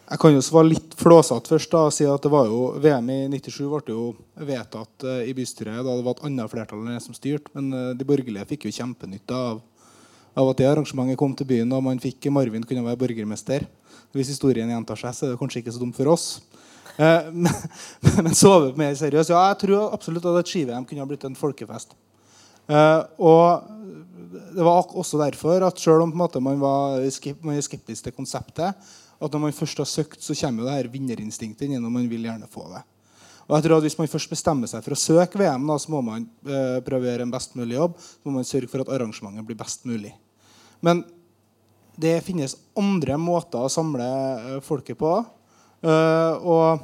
Jeg 0.06 0.22
kan 0.22 0.36
jo 0.36 0.42
svare 0.46 0.70
litt 0.70 0.92
flåsete 1.00 1.50
først 1.50 1.72
da, 1.74 1.80
og 1.88 1.94
si 1.96 2.06
at 2.06 2.22
det 2.22 2.30
var 2.30 2.46
jo, 2.46 2.76
VM 2.82 3.08
i 3.10 3.22
97 3.34 3.64
ble 3.72 3.94
jo 3.96 4.04
vedtatt 4.38 5.06
uh, 5.08 5.22
i 5.26 5.34
bystyret 5.34 5.80
da 5.82 5.96
det 5.98 6.04
var 6.06 6.14
et 6.14 6.28
annet 6.28 6.52
flertall 6.52 6.84
enn 6.84 6.94
det 6.94 7.02
som 7.02 7.16
styrte. 7.18 7.50
Men 7.58 7.72
uh, 7.74 7.88
de 7.98 8.06
borgerlige 8.06 8.46
fikk 8.52 8.68
jo 8.68 8.74
kjempenytte 8.76 9.34
av, 9.34 9.64
av, 10.38 10.52
at 10.52 10.60
det 10.60 10.68
arrangementet 10.70 11.18
kom 11.18 11.34
til 11.34 11.50
byen, 11.50 11.74
og 11.74 11.82
man 11.88 12.02
fikk 12.04 12.28
Marvin 12.30 12.68
kunne 12.70 12.86
være 12.86 13.00
borgermester. 13.02 13.66
Hvis 14.14 14.30
historien 14.36 14.70
gjentar 14.70 15.00
seg, 15.02 15.16
så 15.18 15.26
er 15.26 15.34
det 15.34 15.40
kanskje 15.40 15.64
ikke 15.64 15.74
så 15.74 15.82
dumt 15.82 15.98
for 15.98 16.12
oss. 16.14 16.28
Eh, 17.02 17.32
men, 17.42 17.50
men 18.28 18.38
sove 18.38 18.76
mer 18.78 18.94
seriøst. 19.00 19.34
Ja, 19.34 19.48
jeg 19.56 19.64
tror 19.64 19.96
absolutt 19.96 20.28
at 20.30 20.38
et 20.44 20.52
ski-VM 20.54 20.86
kunne 20.86 21.02
ha 21.02 21.10
blitt 21.10 21.26
en 21.26 21.40
folkefest. 21.40 21.98
og 22.70 23.74
det 24.56 24.64
var 24.64 24.86
også 24.98 25.20
derfor 25.20 25.66
at 25.66 25.80
selv 25.80 26.06
om 26.06 26.14
måte, 26.18 26.40
man 26.42 26.62
var 26.62 27.02
skeptisk 27.10 28.06
til 28.06 28.16
konseptet, 28.16 28.74
at 29.22 29.32
når 29.32 29.42
man 29.48 29.56
først 29.56 29.80
har 29.82 29.88
søkt, 29.90 30.22
så 30.24 30.36
kommer 30.38 30.64
jo 30.64 30.70
det 30.70 30.76
her 30.76 30.92
vinnerinstinktet 30.92 31.70
inn, 31.70 31.84
og 31.86 31.94
man 31.94 32.10
vil 32.12 32.28
gjerne 32.28 32.50
få 32.52 32.68
det. 32.74 32.84
Og 33.46 33.54
jeg 33.56 33.66
tror 33.66 33.78
at 33.78 33.86
Hvis 33.86 33.98
man 34.00 34.10
først 34.10 34.30
bestemmer 34.30 34.70
seg 34.70 34.82
for 34.84 34.96
å 34.96 35.00
søke 35.00 35.40
VM, 35.40 35.68
da, 35.70 35.78
så 35.78 35.92
må 35.94 36.02
man 36.02 36.26
eh, 36.46 36.80
prøve 36.86 37.06
å 37.06 37.12
gjøre 37.12 37.28
en 37.28 37.34
best 37.34 37.54
mulig 37.58 37.78
jobb. 37.78 38.00
Så 38.02 38.26
må 38.26 38.40
man 38.40 38.48
sørge 38.48 38.70
for 38.72 38.82
at 38.82 38.90
arrangementet 38.96 39.46
blir 39.46 39.60
best 39.60 39.86
mulig. 39.86 40.16
Men 40.82 41.04
det 41.96 42.18
finnes 42.26 42.58
andre 42.78 43.20
måter 43.22 43.62
å 43.62 43.72
samle 43.72 44.08
eh, 44.08 44.58
folket 44.66 44.98
på. 44.98 45.14
Eh, 45.86 46.34
og 46.42 46.82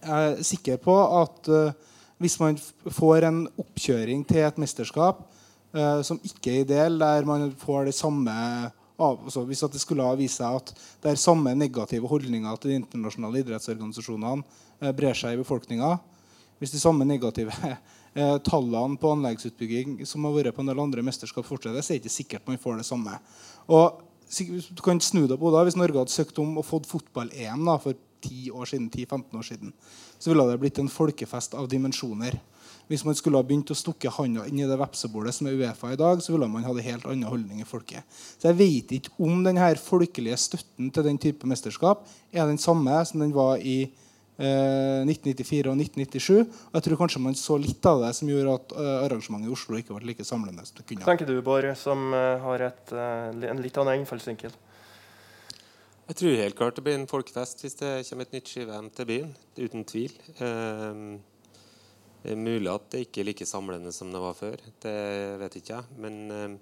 jeg 0.00 0.32
er 0.32 0.42
sikker 0.48 0.82
på 0.82 0.96
at 1.20 1.52
eh, 1.54 1.78
hvis 2.20 2.36
man 2.42 2.58
får 2.90 3.28
en 3.28 3.44
oppkjøring 3.60 4.26
til 4.28 4.42
et 4.44 4.58
mesterskap 4.60 5.22
eh, 5.76 6.00
som 6.04 6.18
ikke 6.26 6.50
er 6.50 6.64
ideell, 6.64 6.98
der 7.00 7.28
man 7.28 7.46
får 7.62 7.88
det 7.88 7.96
samme 7.96 8.34
av, 9.00 9.22
altså 9.24 9.44
Hvis 9.48 9.62
det 9.72 9.80
skulle 9.82 10.06
ha 10.06 10.16
vist 10.18 10.40
seg 10.40 10.60
at 10.60 10.72
det 11.02 11.12
er 11.12 11.20
samme 11.20 11.54
negative 11.56 12.08
holdninger 12.10 12.60
til 12.60 12.72
de 12.72 12.80
internasjonale 12.82 13.42
idrettsorganisasjonene 13.42 14.44
eh, 14.80 14.92
brer 14.96 15.16
seg 15.16 15.34
i 15.34 15.40
befolkninga, 15.40 15.94
hvis 16.60 16.74
de 16.74 16.82
samme 16.82 17.06
negative 17.08 17.54
eh, 17.70 18.36
tallene 18.46 19.00
på 19.00 19.14
anleggsutbygging 19.16 20.04
som 20.08 20.28
har 20.28 20.36
vært 20.36 20.56
på 20.56 20.64
en 20.64 20.70
del 20.72 20.84
andre 20.84 21.04
mesterskap, 21.06 21.46
fortsetter, 21.48 21.80
så 21.80 21.94
er 21.94 21.98
det 21.98 22.04
ikke 22.04 22.18
sikkert 22.18 22.52
man 22.52 22.60
får 22.60 22.80
det 22.82 22.88
samme. 22.90 23.18
Og 23.70 24.06
Du 24.30 24.82
kan 24.84 25.00
snu 25.02 25.26
det 25.26 25.40
på 25.40 25.50
da, 25.50 25.64
Hvis 25.66 25.74
Norge 25.74 25.98
hadde 25.98 26.12
søkt 26.14 26.38
om 26.38 26.60
å 26.60 26.62
få 26.62 26.78
fotball-EM 26.86 27.66
for 27.82 27.98
10 28.22 28.52
år 28.54 28.68
10-15 28.68 29.34
år 29.34 29.42
siden, 29.42 29.72
så 30.18 30.30
ville 30.30 30.44
det 30.46 30.60
blitt 30.60 30.78
en 30.78 30.92
folkefest 30.92 31.56
av 31.58 31.66
dimensjoner. 31.68 32.36
Hvis 32.90 33.04
man 33.06 33.14
skulle 33.14 33.38
ha 33.38 33.46
begynt 33.46 33.70
å 33.70 33.78
stukke 33.78 34.10
handa 34.16 34.42
inn 34.50 34.58
i 34.58 34.66
det 34.66 34.78
vepsebordet 34.80 35.30
som 35.36 35.46
er 35.46 35.54
Uefa 35.54 35.92
i 35.94 35.98
dag, 36.00 36.18
så 36.24 36.34
ville 36.34 36.48
man 36.50 36.64
hatt 36.66 36.80
en 36.80 36.88
helt 36.88 37.06
annen 37.06 37.30
holdning 37.30 37.62
i 37.62 37.68
folket. 37.68 38.02
Så 38.34 38.50
jeg 38.50 38.58
vet 38.58 38.94
ikke 38.96 39.14
om 39.22 39.44
denne 39.46 39.68
folkelige 39.78 40.38
støtten 40.42 40.90
til 40.90 41.06
den 41.06 41.20
type 41.22 41.46
mesterskap 41.46 42.02
er 42.34 42.50
den 42.50 42.58
samme 42.58 42.96
som 43.06 43.22
den 43.22 43.30
var 43.36 43.62
i 43.62 43.84
eh, 43.86 45.06
1994 45.06 45.70
og 45.70 45.78
1997. 45.78 46.32
Og 46.40 46.80
jeg 46.80 46.86
tror 46.88 47.00
kanskje 47.04 47.22
man 47.28 47.38
så 47.38 47.60
litt 47.62 47.86
av 47.86 48.02
det 48.02 48.10
som 48.18 48.32
gjorde 48.32 48.56
at 48.58 48.74
eh, 48.74 48.96
arrangementet 49.06 49.52
i 49.52 49.54
Oslo 49.54 49.78
ikke 49.78 49.94
ble 49.94 50.10
like 50.10 50.26
samlende 50.26 50.66
som 50.66 50.80
det 50.80 50.88
kunne. 50.88 51.06
Hva 51.06 51.14
tenker 51.14 51.30
du, 51.30 51.36
Bård, 51.46 51.70
som 51.78 52.10
eh, 52.10 52.42
har 52.42 52.66
et, 52.72 52.84
eh, 52.90 53.48
en 53.54 53.62
litt 53.62 53.78
annen 53.78 54.02
innfallsvinkel? 54.02 54.58
Jeg 56.10 56.18
tror 56.18 56.40
helt 56.42 56.56
klart 56.58 56.74
det 56.74 56.82
blir 56.82 56.96
en 56.98 57.06
folkefest 57.06 57.60
hvis 57.62 57.76
det 57.78 57.90
kommer 58.08 58.26
et 58.26 58.32
nytt 58.34 58.48
ski-VM 58.50 58.90
til 58.96 59.06
byen. 59.06 59.34
Uten 59.60 59.84
tvil. 59.86 60.16
Ehm, 60.42 61.20
det 62.20 62.34
er 62.34 62.40
mulig 62.40 62.68
at 62.68 62.88
det 62.92 63.06
ikke 63.06 63.22
er 63.22 63.28
like 63.30 63.46
samlende 63.48 63.92
som 63.96 64.10
det 64.12 64.20
var 64.20 64.36
før. 64.36 64.60
Det 64.82 64.96
vet 65.40 65.54
ikke 65.56 65.72
jeg. 65.72 66.00
Men 66.04 66.18
ehm, 66.34 66.56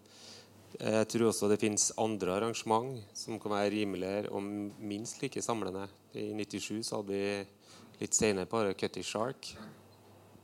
jeg 0.78 1.08
tror 1.10 1.30
også 1.32 1.48
det 1.50 1.58
finnes 1.58 1.88
andre 1.98 2.36
arrangement 2.36 3.00
som 3.16 3.40
kan 3.42 3.54
være 3.56 3.72
rimeligere 3.74 4.30
og 4.30 4.44
minst 4.78 5.18
like 5.22 5.42
samlende. 5.42 5.88
I 6.14 6.30
97 6.38 6.86
så 6.86 7.00
hadde 7.00 7.10
vi 7.10 8.04
litt 8.04 8.14
senere 8.14 8.46
bare 8.50 8.76
Cutty 8.78 9.02
Shark. 9.02 9.50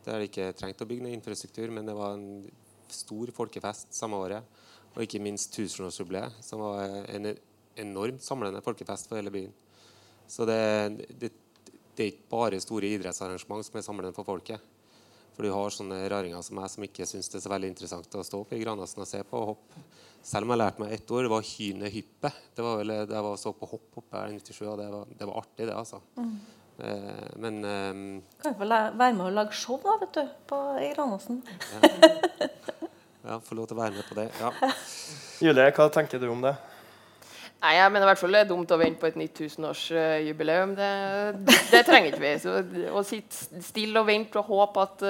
Der 0.05 0.19
det 0.19 0.33
ikke 0.33 0.51
trengte 0.59 0.85
å 0.85 0.91
bygge 0.91 1.07
noe 1.07 1.15
infrastruktur, 1.15 1.71
men 1.71 1.87
det 1.87 1.95
var 1.97 2.19
en 2.19 2.51
stor 2.91 3.31
folkefest 3.39 3.95
samme 3.95 4.19
året. 4.19 4.43
Og 4.95 5.07
ikke 5.07 5.23
minst 5.23 5.55
tusenårsjubileet, 5.55 6.43
som 6.43 6.61
var 6.63 7.07
en 7.07 7.31
enormt 7.81 8.23
samlende 8.23 8.63
folkefest 8.67 9.09
for 9.09 9.23
hele 9.23 9.33
byen. 9.35 9.55
Så 10.27 10.47
det, 10.49 10.61
det, 11.23 11.31
det 11.95 12.03
er 12.03 12.13
ikke 12.13 12.31
bare 12.35 12.63
store 12.63 12.91
idrettsarrangement 12.97 13.67
som 13.67 13.79
er 13.79 13.87
samlende 13.87 14.17
for 14.17 14.27
folket. 14.27 14.74
For 15.35 15.47
du 15.47 15.51
har 15.51 15.75
sånne 15.75 15.99
raringer 16.11 16.43
som 16.47 16.59
meg 16.61 16.71
som 16.71 16.87
ikke 16.87 17.07
syns 17.11 17.31
det 17.31 17.41
er 17.41 17.45
så 17.45 17.53
veldig 17.53 17.73
interessant 17.73 18.17
å 18.19 18.25
stå 18.27 18.41
opp 18.45 18.53
i 18.55 18.61
Granåsen 18.63 19.03
og 19.03 19.09
se 19.11 19.23
på 19.27 19.41
og 19.41 19.55
hoppe. 19.55 19.85
Selv 20.25 20.47
om 20.47 20.55
jeg 20.55 20.61
lærte 20.63 20.81
meg 20.81 20.93
ett 20.97 21.11
ord, 21.13 21.27
det 21.27 21.33
var 21.33 21.49
hynehyppe. 21.49 22.31
Det 22.57 22.65
var 22.65 22.79
vel 22.81 22.93
det 22.95 23.17
jeg 23.17 23.25
var 23.27 23.41
så 23.43 23.53
på 23.59 23.69
hopp 23.69 23.99
oppe 24.01 24.21
her 24.21 24.31
i 24.33 24.39
97, 24.39 24.61
og 24.71 24.79
det 24.81 24.87
var, 24.95 25.11
det 25.19 25.29
var 25.29 25.41
artig, 25.43 25.67
det, 25.67 25.75
altså. 25.77 26.01
Eh, 26.79 27.27
men 27.45 27.59
eh, 27.69 27.91
Kan 28.43 28.55
jo 28.55 28.59
få 28.63 28.69
være 28.71 29.11
med 29.19 29.25
og 29.27 29.35
lage 29.37 29.59
show 29.59 29.77
da, 29.83 29.99
vet 30.01 30.17
du, 30.17 30.31
på, 30.49 30.61
i 30.81 30.89
Granåsen? 30.95 31.43
ja, 33.29 33.37
få 33.43 33.59
lov 33.59 33.69
til 33.69 33.77
å 33.77 33.83
være 33.83 33.99
med 33.99 34.09
på 34.09 34.17
det. 34.19 34.31
Ja. 34.41 34.73
Julie, 35.45 35.69
hva 35.77 35.91
tenker 35.93 36.23
du 36.23 36.31
om 36.33 36.41
det? 36.47 36.55
Nei, 37.65 37.79
jeg 37.79 37.93
mener 37.95 38.05
i 38.05 38.09
hvert 38.11 38.21
fall 38.21 38.35
det 38.37 38.41
er 38.45 38.49
dumt 38.51 38.73
å 38.75 38.77
vente 38.77 39.01
på 39.01 39.09
et 39.09 39.15
nytt 39.17 39.39
tusenårsjubileum. 39.39 40.75
Det, 40.77 40.89
det 41.73 41.81
trenger 41.87 42.11
ikke 42.11 42.21
vi. 42.21 42.33
Så 42.43 42.59
å 42.93 43.03
sitte 43.09 43.63
stille 43.65 44.03
og 44.03 44.11
vente 44.11 44.37
og 44.37 44.51
håpe 44.51 44.85
at, 44.85 45.05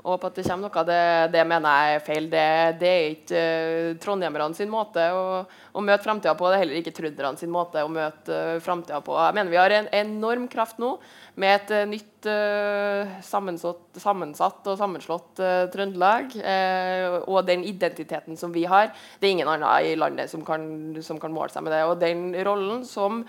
eh, 0.00 0.18
på 0.20 0.30
at 0.30 0.36
det 0.40 0.46
kommer 0.48 0.68
noe, 0.68 0.84
det, 0.88 1.00
det 1.36 1.46
mener 1.48 1.78
jeg 1.84 1.96
er 1.96 2.04
feil. 2.10 2.28
Det, 2.32 2.44
det 2.80 2.90
er 2.90 3.08
ikke 3.14 3.46
uh, 3.46 3.96
trondhjemmerne 4.02 4.58
sin 4.58 4.72
måte 4.72 5.06
å, 5.14 5.24
å 5.46 5.84
møte 5.84 6.04
framtida 6.06 6.34
på. 6.36 6.48
Det 6.48 6.58
er 6.58 6.64
heller 6.64 6.80
ikke 6.82 6.96
trønderne 6.96 7.40
sin 7.40 7.52
måte 7.52 7.84
å 7.84 7.90
møte 7.92 8.44
uh, 8.56 8.60
framtida 8.64 9.00
på. 9.04 9.16
Jeg 9.20 9.38
mener 9.38 9.52
vi 9.52 9.60
har 9.60 9.76
en 9.78 9.90
enorm 10.02 10.48
kraft 10.50 10.80
nå 10.82 10.96
med 11.40 11.56
et 11.56 11.74
uh, 11.76 11.88
nytt 11.88 12.06
eh, 12.28 13.20
sammensatt, 13.24 14.00
sammensatt 14.00 14.66
og 14.68 14.78
sammenslått 14.80 15.40
eh, 15.40 15.66
Trøndelag. 15.72 16.34
eh, 16.36 17.16
og 17.24 17.46
den 17.48 17.64
identiteten 17.64 18.36
som 18.36 18.52
vi 18.52 18.64
har. 18.68 18.90
Det 19.18 19.28
er 19.28 19.36
ingen 19.36 19.48
andre 19.48 19.70
i 19.86 19.96
landet 19.96 20.30
som 20.30 20.44
kan, 20.44 20.62
som 21.02 21.20
kan 21.20 21.32
måle 21.32 21.52
seg 21.52 21.64
med 21.64 21.72
det. 21.72 21.84
Og 21.88 22.00
den 22.00 22.34
rollen 22.46 22.84
som 22.88 23.22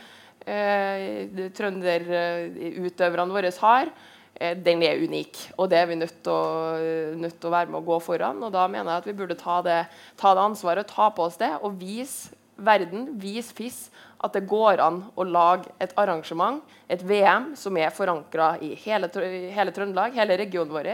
eh, 0.45 1.27
trønderutøverne 1.57 3.35
våre 3.37 3.53
har, 3.61 3.91
eh, 3.91 4.10
den 4.65 4.83
er 4.85 5.01
unik. 5.01 5.39
Og 5.57 5.69
det 5.71 5.79
er 5.79 5.89
vi 5.89 5.97
nødt 5.99 6.19
til, 6.25 6.33
å, 6.33 7.15
nødt 7.21 7.37
til 7.37 7.49
å 7.49 7.53
være 7.53 7.69
med 7.69 7.81
å 7.81 7.87
gå 7.87 7.97
foran. 8.03 8.41
Og 8.45 8.53
da 8.53 8.67
mener 8.71 8.89
jeg 8.95 9.03
at 9.03 9.09
vi 9.09 9.17
burde 9.21 9.37
ta 9.39 9.59
det, 9.65 9.79
ta 10.19 10.35
det 10.37 10.45
ansvaret, 10.49 10.89
ta 10.89 11.09
på 11.13 11.27
oss 11.27 11.37
det 11.41 11.51
og 11.61 11.75
vise 11.81 12.33
verden, 12.61 13.07
vise 13.21 13.53
FIS, 13.57 13.89
at 14.21 14.35
det 14.37 14.45
går 14.49 14.81
an 14.83 15.01
å 15.17 15.25
lage 15.25 15.71
et 15.81 15.93
arrangement, 15.99 16.61
et 16.91 17.01
VM, 17.01 17.51
som 17.57 17.77
er 17.79 17.93
forankra 17.95 18.53
i 18.61 18.75
hele, 18.83 19.09
hele 19.55 19.73
Trøndelag, 19.73 20.13
hele 20.17 20.37
regionen 20.37 20.73
vår. 20.73 20.91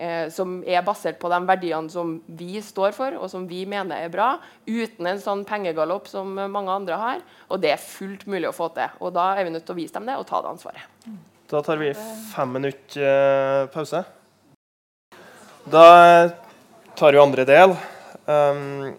Eh, 0.00 0.28
som 0.32 0.60
er 0.64 0.84
basert 0.84 1.18
på 1.20 1.28
de 1.28 1.40
verdiene 1.48 1.92
som 1.92 2.14
vi 2.38 2.60
står 2.64 2.94
for, 2.96 3.16
og 3.20 3.28
som 3.32 3.44
vi 3.48 3.66
mener 3.68 4.06
er 4.06 4.12
bra, 4.12 4.30
uten 4.64 5.10
en 5.10 5.20
sånn 5.20 5.44
pengegalopp 5.48 6.08
som 6.08 6.32
mange 6.40 6.72
andre 6.72 7.00
har. 7.00 7.26
Og 7.50 7.60
det 7.60 7.74
er 7.74 7.84
fullt 7.84 8.24
mulig 8.30 8.48
å 8.48 8.56
få 8.56 8.70
til. 8.76 8.96
Og 9.00 9.12
da 9.16 9.34
er 9.34 9.44
vi 9.44 9.52
nødt 9.56 9.68
til 9.68 9.76
å 9.76 9.80
vise 9.82 9.98
dem 9.98 10.08
det 10.08 10.16
og 10.16 10.26
ta 10.30 10.40
det 10.40 10.54
ansvaret. 10.54 10.89
Da 11.50 11.62
tar 11.62 11.76
vi 11.76 11.94
fem 12.34 12.52
minutter 12.52 13.02
eh, 13.02 13.66
pause. 13.66 14.04
Da 15.64 16.30
tar 16.94 17.12
vi 17.12 17.18
andre 17.18 17.44
del. 17.44 17.74
Um, 18.26 18.92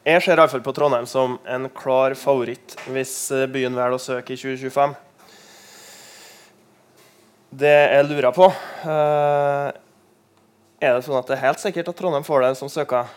jeg 0.00 0.22
ser 0.24 0.40
iallfall 0.40 0.64
på 0.64 0.72
Trondheim 0.72 1.04
som 1.04 1.36
en 1.44 1.68
klar 1.76 2.16
favoritt 2.16 2.78
hvis 2.86 3.12
eh, 3.36 3.44
byen 3.52 3.76
velger 3.76 3.98
å 3.98 4.00
søke 4.00 4.32
i 4.32 4.40
2025. 4.40 4.96
Det 7.52 7.76
jeg 7.98 8.08
lurer 8.08 8.32
på 8.32 8.48
eh, 8.48 9.68
Er 10.80 10.96
det 10.96 11.04
sånn 11.04 11.20
at 11.20 11.28
det 11.28 11.36
er 11.36 11.44
helt 11.50 11.60
sikkert 11.60 11.92
at 11.92 12.00
Trondheim 12.00 12.24
får 12.24 12.46
det 12.46 12.54
som 12.64 12.72
søker? 12.72 13.12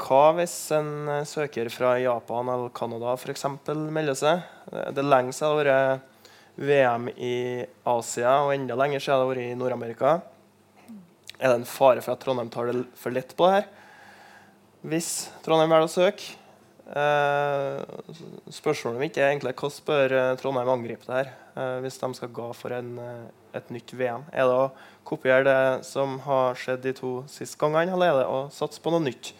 Hva 0.00 0.24
hvis 0.40 0.58
en 0.72 1.10
søker 1.28 1.68
fra 1.72 1.98
Japan 2.00 2.48
eller 2.56 2.72
Canada 2.72 3.12
f.eks. 3.20 3.50
melder 3.68 4.16
seg? 4.16 4.44
Det 4.72 5.02
er 5.02 5.12
lenge 5.12 5.36
siden 5.36 5.50
det 5.50 5.52
har 5.52 5.64
vært 5.64 6.12
VM 6.56 7.10
i 7.12 7.36
Asia, 7.84 8.38
og 8.46 8.54
enda 8.54 8.76
lenger 8.78 9.02
siden 9.02 9.18
det 9.18 9.22
har 9.22 9.30
vært 9.30 9.44
i 9.44 9.58
Nord-Amerika. 9.60 10.14
Er 11.36 11.52
det 11.52 11.58
en 11.60 11.68
fare 11.68 12.00
for 12.00 12.16
at 12.16 12.22
Trondheim 12.24 12.48
tar 12.52 12.70
det 12.70 12.86
for 12.96 13.12
lett 13.12 13.34
på 13.36 13.48
det 13.48 13.58
her? 13.58 13.70
Hvis 14.86 15.10
Trondheim 15.44 15.72
velger 15.72 15.88
å 15.88 15.92
søke? 15.92 16.36
Eh, 16.86 17.80
spørsmålet 18.54 19.02
mitt 19.02 19.16
er 19.18 19.32
egentlig 19.32 19.56
hvordan 19.58 19.86
bør 19.88 20.12
eh, 20.14 20.34
Trondheim 20.38 20.68
angripe 20.70 21.02
det 21.08 21.16
her 21.16 21.32
eh, 21.58 21.78
hvis 21.82 21.98
de 21.98 22.10
skal 22.14 22.30
gå 22.30 22.46
for 22.54 22.76
en, 22.76 22.92
eh, 23.02 23.24
et 23.58 23.72
nytt 23.74 23.92
VM? 23.98 24.28
Er 24.30 24.46
det 24.46 24.54
å 24.54 24.68
kopiere 25.06 25.44
det 25.48 25.86
som 25.88 26.20
har 26.24 26.54
skjedd 26.60 26.84
de 26.86 26.94
to 26.96 27.16
siste 27.30 27.58
gangene, 27.60 27.92
eller 27.92 28.12
er 28.12 28.20
det 28.22 28.28
å 28.30 28.44
satse 28.54 28.80
på 28.82 28.94
noe 28.94 29.02
nytt? 29.02 29.34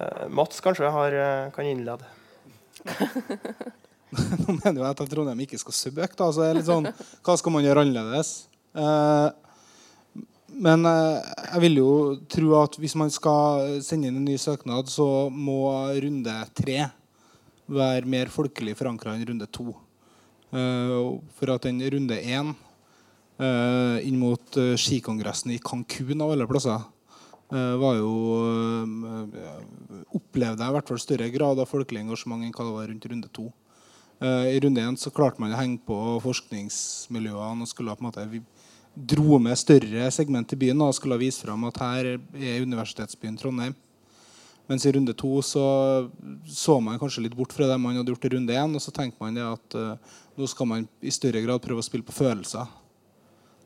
Eh, 0.00 0.24
Mats 0.32 0.64
kanskje 0.64 0.90
har, 0.90 1.12
eh, 1.12 1.50
kan 1.54 1.68
innlede. 1.68 2.08
Nå 4.42 4.54
mener 4.56 4.80
jo 4.80 4.84
jeg 4.86 4.94
at 4.94 5.02
Trondheim 5.10 5.42
ikke 5.44 5.60
skal 5.60 5.76
søke. 5.76 6.14
da, 6.16 6.30
så 6.32 6.42
det 6.42 6.48
er 6.48 6.58
litt 6.60 6.68
sånn, 6.68 6.88
Hva 7.24 7.36
skal 7.40 7.54
man 7.54 7.66
gjøre 7.66 7.84
annerledes? 7.84 8.48
Eh, 8.78 9.28
men 10.64 10.86
eh, 10.88 11.26
jeg 11.52 11.64
vil 11.66 11.80
jo 11.82 11.90
tro 12.30 12.54
at 12.62 12.78
hvis 12.80 12.96
man 12.98 13.12
skal 13.12 13.78
sende 13.84 14.08
inn 14.08 14.20
en 14.20 14.28
ny 14.28 14.38
søknad, 14.40 14.88
så 14.92 15.28
må 15.32 15.60
runde 16.00 16.38
tre 16.56 16.88
være 17.68 18.08
mer 18.08 18.32
folkelig 18.32 18.78
forankra 18.78 19.12
enn 19.14 19.28
runde 19.28 19.48
to. 19.52 19.74
Eh, 20.56 20.96
for 21.36 21.54
at 21.54 21.68
den 21.68 21.84
runde 21.84 22.22
én 22.22 22.56
inn 23.38 24.16
mot 24.18 24.56
skikongressen 24.82 25.52
i 25.54 25.60
Cancún 25.62 26.24
av 26.24 26.32
alle 26.32 26.46
plasser 26.50 26.80
var 27.78 27.94
jo 27.94 28.08
Opplevde 30.18 30.58
jeg 30.58 30.72
i 30.72 30.74
hvert 30.74 30.90
fall 30.90 30.98
større 30.98 31.28
grad 31.30 31.62
av 31.62 31.70
folkelig 31.70 32.02
engasjement 32.02 32.42
enn 32.42 32.50
hva 32.50 32.66
det 32.66 32.74
var 32.74 32.90
rundt 32.90 33.06
runde 33.12 33.30
to. 33.30 33.46
Eh, 34.18 34.56
I 34.56 34.60
runde 34.60 34.82
én 34.82 34.96
klarte 35.14 35.38
man 35.38 35.54
å 35.54 35.58
henge 35.60 35.78
på 35.86 35.96
forskningsmiljøene 36.24 37.62
og 37.62 37.70
skulle 37.70 37.94
på 37.94 38.02
en 38.02 38.08
måte 38.10 38.24
vi 38.30 38.42
dro 38.98 39.38
med 39.38 39.58
større 39.58 40.08
segment 40.10 40.52
i 40.52 40.58
byen 40.58 40.80
og 40.82 40.96
skulle 40.96 41.20
vise 41.20 41.44
fram 41.44 41.68
at 41.68 41.78
her 41.78 42.16
er 42.16 42.64
universitetsbyen 42.64 43.38
Trondheim. 43.38 43.76
Mens 44.68 44.84
i 44.84 44.92
runde 44.92 45.14
to 45.16 45.38
så 45.40 46.08
så 46.44 46.80
man 46.80 46.98
kanskje 46.98 47.22
litt 47.24 47.36
bort 47.36 47.54
fra 47.54 47.70
det 47.70 47.78
man 47.80 47.96
hadde 47.96 48.12
gjort 48.12 48.26
i 48.26 48.32
runde 48.34 48.52
én. 48.52 48.74
Og 48.74 48.82
så 48.82 48.92
tenkte 48.92 49.22
man 49.22 49.38
at 49.40 49.76
uh, 49.78 49.94
nå 50.36 50.48
skal 50.50 50.68
man 50.68 50.88
i 51.00 51.14
større 51.14 51.40
grad 51.40 51.62
prøve 51.64 51.80
å 51.80 51.86
spille 51.86 52.04
på 52.04 52.12
følelser. 52.12 52.66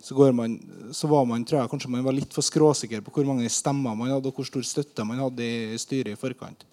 Så, 0.03 0.15
man, 0.35 0.55
så 0.95 1.09
var 1.11 1.25
man, 1.27 1.43
tror 1.47 1.61
jeg 1.61 1.73
kanskje 1.73 1.91
man 1.91 2.05
var 2.07 2.15
litt 2.15 2.35
for 2.35 2.43
skråsikker 2.43 3.03
på 3.03 3.15
hvor 3.15 3.27
mange 3.27 3.51
stemmer 3.51 3.97
man 3.99 4.11
hadde, 4.11 4.31
og 4.31 4.39
hvor 4.39 4.47
stor 4.47 4.63
støtte 4.67 5.07
man 5.07 5.21
hadde 5.23 5.47
i 5.47 5.79
styret 5.79 6.15
i 6.15 6.19
forkant. 6.19 6.65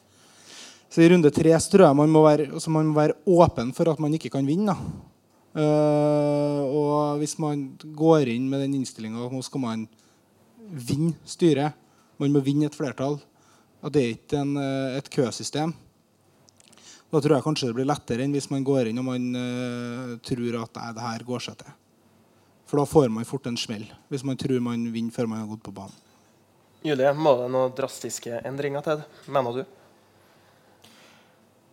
Så 0.90 1.04
i 1.04 1.10
runde 1.12 1.30
tre 1.30 1.54
så 1.62 1.72
tror 1.72 1.86
jeg 1.86 1.98
man 2.00 2.10
må 2.10 2.24
være, 2.26 2.50
man 2.74 2.90
må 2.90 2.98
være 2.98 3.18
åpen 3.30 3.74
for 3.78 3.92
at 3.92 4.00
man 4.02 4.14
ikke 4.18 4.32
kan 4.34 4.48
vinne. 4.48 4.74
Uh, 5.50 6.62
og 6.66 7.20
hvis 7.22 7.36
man 7.42 7.68
går 7.98 8.30
inn 8.34 8.46
med 8.50 8.64
den 8.64 8.78
innstillinga 8.78 9.26
at 9.26 9.34
nå 9.34 9.42
skal 9.46 9.64
man 9.64 9.86
vinne 10.70 11.16
styret, 11.26 11.78
man 12.22 12.34
må 12.34 12.42
vinne 12.46 12.70
et 12.70 12.78
flertall, 12.78 13.18
at 13.82 13.94
det 13.96 14.04
er 14.04 14.18
ikke 14.18 14.42
en, 14.42 14.56
uh, 14.58 14.98
et 14.98 15.10
køsystem, 15.14 15.74
da 17.10 17.18
tror 17.18 17.36
jeg 17.36 17.46
kanskje 17.46 17.72
det 17.72 17.78
blir 17.80 17.90
lettere 17.90 18.26
enn 18.26 18.36
hvis 18.36 18.52
man 18.52 18.66
går 18.66 18.92
inn 18.92 19.02
og 19.02 19.08
man 19.08 19.26
uh, 19.34 20.12
tror 20.26 20.60
at 20.62 20.78
nei, 20.78 20.92
det 20.98 21.08
her 21.08 21.26
går 21.26 21.46
seg 21.48 21.58
til. 21.64 21.74
For 22.70 22.78
da 22.78 22.86
får 22.86 23.10
man 23.14 23.26
fort 23.26 23.50
en 23.50 23.58
smell 23.58 23.88
hvis 24.14 24.26
man 24.26 24.38
tror 24.38 24.62
man 24.62 24.86
vinner 24.94 25.14
før 25.14 25.30
man 25.30 25.42
har 25.42 25.50
gått 25.50 25.66
på 25.66 25.74
banen. 25.74 25.98
Julie, 26.86 27.10
må 27.18 27.34
det 27.42 27.50
noen 27.52 27.74
drastiske 27.76 28.38
endringer 28.48 28.86
til, 28.86 29.02
mener 29.34 29.58
du? 29.58 29.79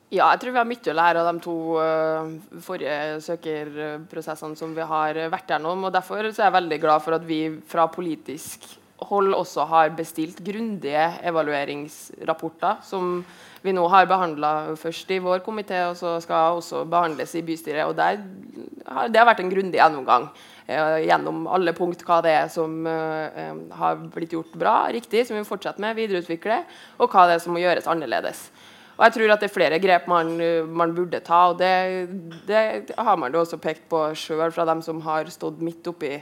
Ja, 0.07 0.29
jeg 0.31 0.39
tror 0.39 0.53
vi 0.55 0.61
har 0.61 0.69
mye 0.71 0.91
å 0.93 0.93
lære 0.95 1.19
av 1.19 1.29
de 1.33 1.41
to 1.43 1.53
uh, 1.83 2.29
forrige 2.63 3.17
søkerprosessene 3.25 4.55
som 4.55 4.75
vi 4.77 4.85
har 4.87 5.19
vært 5.33 5.51
gjennom. 5.51 5.89
og 5.89 5.95
Derfor 5.97 6.21
er 6.23 6.29
jeg 6.31 6.55
veldig 6.55 6.79
glad 6.79 7.03
for 7.03 7.17
at 7.17 7.25
vi 7.27 7.41
fra 7.67 7.89
politisk 7.91 8.69
hold 9.11 9.35
også 9.35 9.65
har 9.67 9.91
bestilt 9.99 10.39
grundige 10.47 11.09
evalueringsrapporter, 11.27 12.85
som 12.87 13.25
vi 13.67 13.75
nå 13.75 13.83
har 13.91 14.07
behandla 14.07 14.77
først 14.79 15.11
i 15.11 15.19
vår 15.25 15.43
komité, 15.45 15.83
og 15.91 15.99
så 15.99 16.15
skal 16.23 16.61
også 16.61 16.85
behandles 16.87 17.35
i 17.35 17.43
bystyret. 17.43 17.89
og 17.91 17.97
der, 17.99 18.23
Det 19.11 19.19
har 19.19 19.27
vært 19.27 19.43
en 19.43 19.51
grundig 19.51 19.81
gjennomgang 19.81 20.29
uh, 20.31 21.03
gjennom 21.03 21.49
alle 21.51 21.75
punkt 21.75 22.07
hva 22.07 22.21
det 22.23 22.37
er 22.45 22.47
som 22.47 22.87
uh, 22.87 23.59
har 23.75 23.99
blitt 24.15 24.39
gjort 24.39 24.55
bra, 24.55 24.87
riktig, 24.95 25.27
som 25.27 25.35
vi 25.35 25.43
fortsetter 25.43 25.83
med, 25.83 25.99
videreutvikle, 25.99 26.63
og 27.03 27.11
hva 27.11 27.27
det 27.27 27.41
er 27.41 27.43
som 27.43 27.59
må 27.59 27.65
gjøres 27.67 27.91
annerledes. 27.91 28.47
Og 28.97 29.05
jeg 29.05 29.13
tror 29.13 29.35
at 29.35 29.43
det 29.43 29.51
er 29.51 29.53
flere 29.53 29.79
grep 29.83 30.09
man, 30.09 30.33
man 30.73 30.95
burde 30.97 31.21
ta, 31.21 31.47
og 31.51 31.59
det, 31.61 32.09
det, 32.49 32.95
har 32.97 33.17
man 33.21 33.33
jo 33.35 33.43
også 33.45 33.61
pekt 33.61 33.85
på 33.93 34.07
sjøl 34.17 34.49
fra 34.55 34.65
dem 34.69 34.81
som 34.85 35.03
har 35.05 35.29
stått 35.33 35.61
midt 35.61 35.87
oppi 35.93 36.15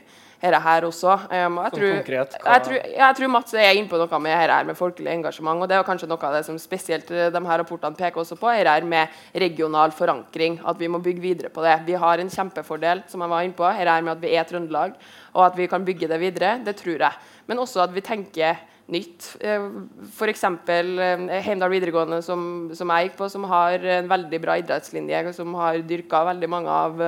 dette 0.45 0.61
her 0.61 0.85
også. 0.85 1.13
Um, 1.31 1.59
jeg, 1.63 1.73
tror, 1.75 1.93
konkret, 1.99 2.35
jeg, 2.37 2.65
tror, 2.67 2.79
jeg, 2.99 3.17
tror, 3.19 3.31
Mats 3.33 3.55
er 3.57 3.79
inne 3.79 3.89
på 3.89 4.01
noe 4.01 4.21
med 4.21 4.35
dette 4.35 4.57
her 4.59 4.69
med 4.69 4.79
folkelig 4.79 5.13
engasjement. 5.13 5.63
og 5.63 5.71
Det 5.71 5.79
er 5.79 5.87
kanskje 5.87 6.09
noe 6.11 6.29
av 6.29 6.37
det 6.37 6.43
som 6.49 6.59
spesielt 6.61 7.11
eh, 7.15 7.31
de 7.33 7.43
her 7.47 7.61
rapportene 7.63 7.97
peker 7.99 8.21
også 8.21 8.37
på, 8.41 8.51
er 8.53 8.69
her 8.69 8.85
med 8.89 9.15
regional 9.45 9.95
forankring. 9.97 10.61
At 10.67 10.81
vi 10.81 10.91
må 10.91 11.01
bygge 11.05 11.25
videre 11.25 11.53
på 11.55 11.65
det. 11.65 11.79
Vi 11.89 11.97
har 12.01 12.21
en 12.21 12.33
kjempefordel 12.33 13.05
som 13.09 13.25
jeg 13.25 13.33
var 13.33 13.47
inne 13.47 13.57
på, 13.57 13.71
her 13.79 13.95
med 14.03 14.17
at 14.17 14.23
vi 14.25 14.35
er 14.37 14.49
Trøndelag, 14.49 14.99
og 15.33 15.47
at 15.47 15.59
vi 15.59 15.69
kan 15.71 15.87
bygge 15.87 16.11
det 16.13 16.21
videre. 16.21 16.59
Det 16.65 16.77
tror 16.83 17.09
jeg. 17.09 17.25
Men 17.49 17.65
også 17.65 17.85
at 17.87 17.95
vi 17.95 18.05
tenker 18.05 18.61
nytt. 18.93 19.31
Eh, 19.41 19.69
F.eks. 20.11 20.45
Eh, 20.45 21.25
Heimdal 21.47 21.73
videregående, 21.73 22.21
som, 22.25 22.71
som, 22.77 22.93
jeg 22.93 23.11
gikk 23.11 23.19
på, 23.21 23.31
som 23.33 23.47
har 23.51 23.85
en 24.01 24.11
veldig 24.11 24.41
bra 24.43 24.59
idrettslinje, 24.61 25.33
som 25.37 25.55
har 25.61 25.81
dyrka 25.87 26.25
veldig 26.31 26.51
mange 26.51 26.75
av 26.75 27.05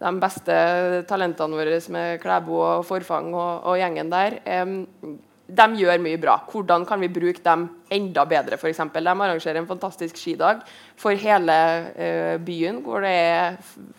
de 0.00 0.12
beste 0.20 0.54
talentene 1.10 1.58
våre 1.58 1.80
med 1.92 2.22
Klæbo 2.22 2.62
og 2.64 2.86
Forfang 2.88 3.34
og, 3.34 3.66
og 3.68 3.76
gjengen 3.76 4.12
der. 4.12 4.38
De 5.50 5.66
gjør 5.82 6.00
mye 6.00 6.20
bra. 6.22 6.38
Hvordan 6.48 6.86
kan 6.88 7.02
vi 7.02 7.12
bruke 7.12 7.42
dem 7.44 7.68
enda 7.90 8.24
bedre? 8.28 8.58
Eksempel. 8.70 9.04
de 9.04 9.10
arrangerer 9.10 9.58
en 9.60 9.66
fantastisk 9.66 10.16
skidag 10.16 10.62
for 11.00 11.16
hele 11.18 11.56
uh, 11.96 12.36
byen, 12.44 12.80
hvor 12.84 13.02
det 13.04 13.10
er 13.10 13.56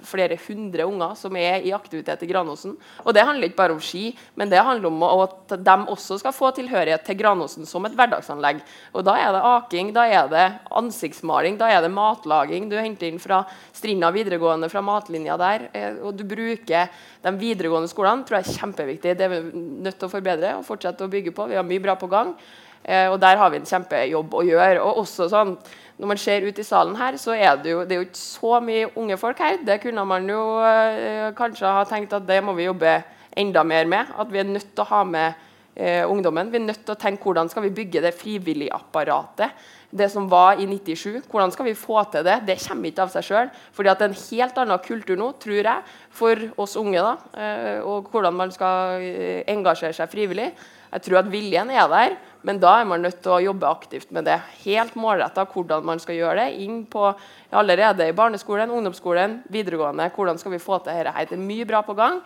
flere 0.07 0.37
hundre 0.47 0.85
unger 0.87 1.15
som 1.19 1.35
er 1.37 1.65
i 1.65 1.73
aktivitet 1.75 2.23
i 2.23 2.29
Granåsen. 2.29 2.77
Og 3.05 3.13
Det 3.13 3.25
handler 3.25 3.49
ikke 3.49 3.59
bare 3.59 3.75
om 3.75 3.81
ski, 3.83 4.15
men 4.35 4.49
det 4.49 4.63
handler 4.63 4.87
om 4.87 5.03
at 5.03 5.55
de 5.57 5.77
også 5.91 6.19
skal 6.21 6.35
få 6.35 6.51
tilhørighet 6.55 7.03
til 7.05 7.19
Granåsen 7.19 7.67
som 7.67 7.85
et 7.85 7.97
hverdagsanlegg. 7.97 8.61
Og 8.93 9.05
Da 9.05 9.17
er 9.19 9.35
det 9.35 9.43
aking, 9.51 9.93
da 9.93 10.07
er 10.07 10.31
det 10.31 10.47
ansiktsmaling, 10.71 11.57
da 11.59 11.69
er 11.69 11.81
det 11.81 11.91
matlaging. 11.91 12.69
Du 12.69 12.77
henter 12.77 13.09
inn 13.09 13.19
fra 13.19 13.43
Strinda 13.73 14.11
videregående, 14.11 14.69
fra 14.69 14.81
matlinja 14.81 15.37
der. 15.41 15.69
Uh, 15.75 16.07
og 16.07 16.17
du 16.17 16.23
bruker 16.23 16.89
de 17.21 17.37
videregående 17.37 17.91
skolene, 17.91 18.25
tror 18.25 18.39
jeg 18.39 18.47
er 18.49 18.59
kjempeviktig. 18.61 19.15
Det 19.17 19.27
er 19.27 19.35
vi 19.35 19.41
nødt 19.85 19.99
til 19.99 20.07
å 20.07 20.15
forbedre 20.15 20.57
og 20.59 20.67
fortsette 20.67 21.05
å 21.05 21.11
bygge 21.11 21.33
på. 21.35 21.49
Vi 21.51 21.57
har 21.59 21.67
mye 21.67 21.83
bra 21.83 21.97
på 21.99 22.09
gang. 22.11 22.35
Eh, 22.83 23.07
og 23.11 23.19
der 23.21 23.37
har 23.37 23.51
vi 23.53 23.61
en 23.61 23.67
kjempejobb 23.67 24.33
å 24.33 24.43
gjøre. 24.47 24.81
Og 24.81 25.03
også 25.05 25.29
sånn, 25.31 25.57
Når 26.01 26.07
man 26.07 26.17
ser 26.17 26.41
ut 26.41 26.57
i 26.57 26.63
salen 26.65 26.95
her, 26.97 27.13
så 27.21 27.35
er 27.37 27.59
det 27.61 27.69
jo, 27.69 27.83
det 27.85 27.93
er 27.93 27.99
jo 27.99 28.05
ikke 28.07 28.17
så 28.17 28.57
mye 28.65 28.87
unge 28.97 29.17
folk 29.21 29.37
her. 29.37 29.59
Det 29.61 29.75
kunne 29.83 30.01
man 30.09 30.25
jo 30.25 30.39
eh, 30.65 31.27
kanskje 31.37 31.69
ha 31.69 31.83
tenkt 31.85 32.15
at 32.17 32.25
det 32.25 32.39
må 32.41 32.55
vi 32.57 32.65
jobbe 32.65 32.95
enda 33.37 33.61
mer 33.63 33.85
med. 33.85 34.09
At 34.17 34.31
vi 34.31 34.39
er 34.41 34.49
nødt 34.49 34.71
til 34.73 34.81
å 34.81 34.89
ha 34.89 35.03
med 35.05 35.35
eh, 35.75 36.01
ungdommen. 36.09 36.49
Vi 36.49 36.57
er 36.57 36.65
nødt 36.65 36.81
til 36.87 36.95
å 36.95 36.97
tenke 36.97 37.27
hvordan 37.27 37.51
skal 37.51 37.67
vi 37.67 37.75
bygge 37.83 38.01
det 38.01 38.15
frivilligapparatet. 38.17 39.53
Det 39.91 40.07
som 40.11 40.29
var 40.31 40.59
i 40.59 40.65
97. 40.65 41.21
Hvordan 41.29 41.51
skal 41.51 41.67
vi 41.67 41.75
få 41.75 42.01
til 42.11 42.23
det? 42.23 42.37
Det 42.47 42.59
kommer 42.63 42.89
ikke 42.89 43.05
av 43.05 43.13
seg 43.13 43.27
sjøl. 43.27 43.49
Fordi 43.75 43.91
det 43.91 44.05
er 44.05 44.11
en 44.11 44.21
helt 44.21 44.61
annen 44.63 44.83
kultur 44.85 45.19
nå, 45.19 45.31
tror 45.43 45.59
jeg, 45.59 45.95
for 46.15 46.45
oss 46.63 46.77
unge. 46.79 47.01
da, 47.01 47.17
eh, 47.35 47.79
Og 47.83 48.07
hvordan 48.09 48.33
man 48.33 48.51
skal 48.51 49.01
eh, 49.01 49.43
engasjere 49.51 49.93
seg 49.93 50.09
frivillig. 50.09 50.53
Jeg 50.91 51.05
tror 51.05 51.21
at 51.21 51.31
viljen 51.31 51.71
er 51.71 51.87
der, 51.87 52.17
men 52.43 52.59
da 52.59 52.73
er 52.81 52.87
man 52.89 53.03
nødt 53.05 53.21
til 53.23 53.31
å 53.31 53.41
jobbe 53.43 53.69
aktivt 53.69 54.11
med 54.11 54.25
det. 54.27 54.37
Helt 54.65 54.95
målretta 54.99 55.45
hvordan 55.47 55.85
man 55.87 56.01
skal 56.03 56.17
gjøre 56.17 56.43
det. 56.43 56.61
inn 56.65 56.83
på 56.85 57.13
Allerede 57.51 58.07
i 58.07 58.15
barneskolen, 58.15 58.71
ungdomsskolen, 58.71 59.41
videregående. 59.51 60.09
Hvordan 60.15 60.39
skal 60.39 60.55
vi 60.55 60.59
få 60.63 60.79
til 60.79 60.95
dette? 60.95 61.25
Det 61.29 61.37
er 61.37 61.43
mye 61.43 61.67
bra 61.67 61.81
på 61.83 61.95
gang. 61.95 62.21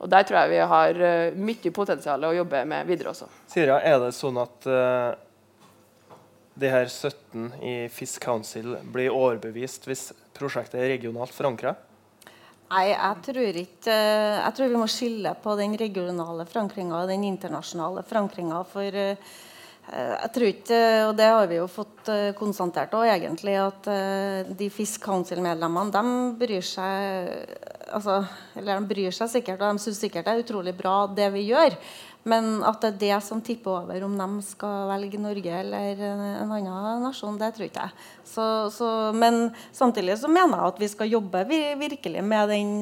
Og 0.00 0.08
Der 0.08 0.22
tror 0.24 0.38
jeg 0.40 0.50
vi 0.54 0.60
har 0.72 1.00
uh, 1.02 1.36
mye 1.36 1.72
potensial 1.76 2.24
å 2.24 2.32
jobbe 2.32 2.64
med 2.64 2.86
videre 2.88 3.12
også. 3.12 3.28
Sira, 3.50 3.80
er 3.84 3.98
det 4.00 4.14
sånn 4.16 4.38
at 4.40 4.68
uh, 4.70 5.12
de 6.56 6.70
her 6.72 6.88
17 6.88 7.60
i 7.60 7.74
FIS 7.92 8.16
Council 8.22 8.78
blir 8.94 9.12
overbevist 9.12 9.86
hvis 9.90 10.08
prosjektet 10.36 10.80
er 10.80 10.94
regionalt 10.94 11.36
forankra? 11.36 11.76
Nei, 12.70 12.92
jeg 12.92 13.22
tror 13.26 13.56
ikke 13.64 13.94
Jeg 13.94 14.54
tror 14.54 14.68
vi 14.70 14.78
må 14.78 14.86
skille 14.90 15.34
på 15.42 15.54
den 15.58 15.74
regionale 15.78 16.46
forankringa 16.46 17.00
og 17.00 17.10
den 17.10 17.24
internasjonale 17.26 18.04
forankringa. 18.06 18.60
For 18.70 18.98
uh, 19.00 19.38
jeg 19.90 20.30
tror 20.36 20.46
ikke, 20.46 20.78
og 21.08 21.16
det 21.18 21.26
har 21.26 21.48
vi 21.50 21.56
jo 21.58 21.64
fått 21.66 22.12
konstatert 22.38 22.92
òg, 22.94 23.08
egentlig, 23.10 23.56
at 23.58 23.88
de 24.54 24.68
Fisk 24.70 25.02
Council-medlemmene 25.02 25.90
de 25.90 26.12
bryr 26.38 26.62
seg 26.62 27.56
altså, 27.90 28.20
Eller 28.54 28.78
de 28.78 28.92
bryr 28.92 29.16
seg 29.16 29.32
sikkert, 29.32 29.64
og 29.64 29.74
de 29.74 29.82
syns 29.82 29.98
sikkert 30.04 30.28
det 30.28 30.36
er 30.36 30.44
utrolig 30.44 30.76
bra 30.78 30.94
det 31.10 31.26
vi 31.34 31.48
gjør. 31.48 31.74
Men 32.28 32.58
at 32.68 32.82
det 32.82 32.88
er 32.90 32.98
det 33.00 33.18
som 33.24 33.40
tipper 33.40 33.78
over 33.80 34.04
om 34.04 34.16
de 34.18 34.44
skal 34.44 34.90
velge 34.90 35.20
Norge 35.20 35.60
eller 35.62 36.02
en 36.04 36.50
annen 36.52 37.04
nasjon, 37.06 37.38
det 37.40 37.54
tror 37.56 37.68
ikke 37.70 37.86
jeg. 37.86 38.08
Så, 38.30 38.44
så, 38.70 38.88
men 39.16 39.48
samtidig 39.74 40.18
så 40.20 40.28
mener 40.30 40.60
jeg 40.60 40.72
at 40.74 40.82
vi 40.82 40.88
skal 40.92 41.10
jobbe 41.10 41.42
virkelig 41.80 42.22
med 42.22 42.52
den, 42.52 42.74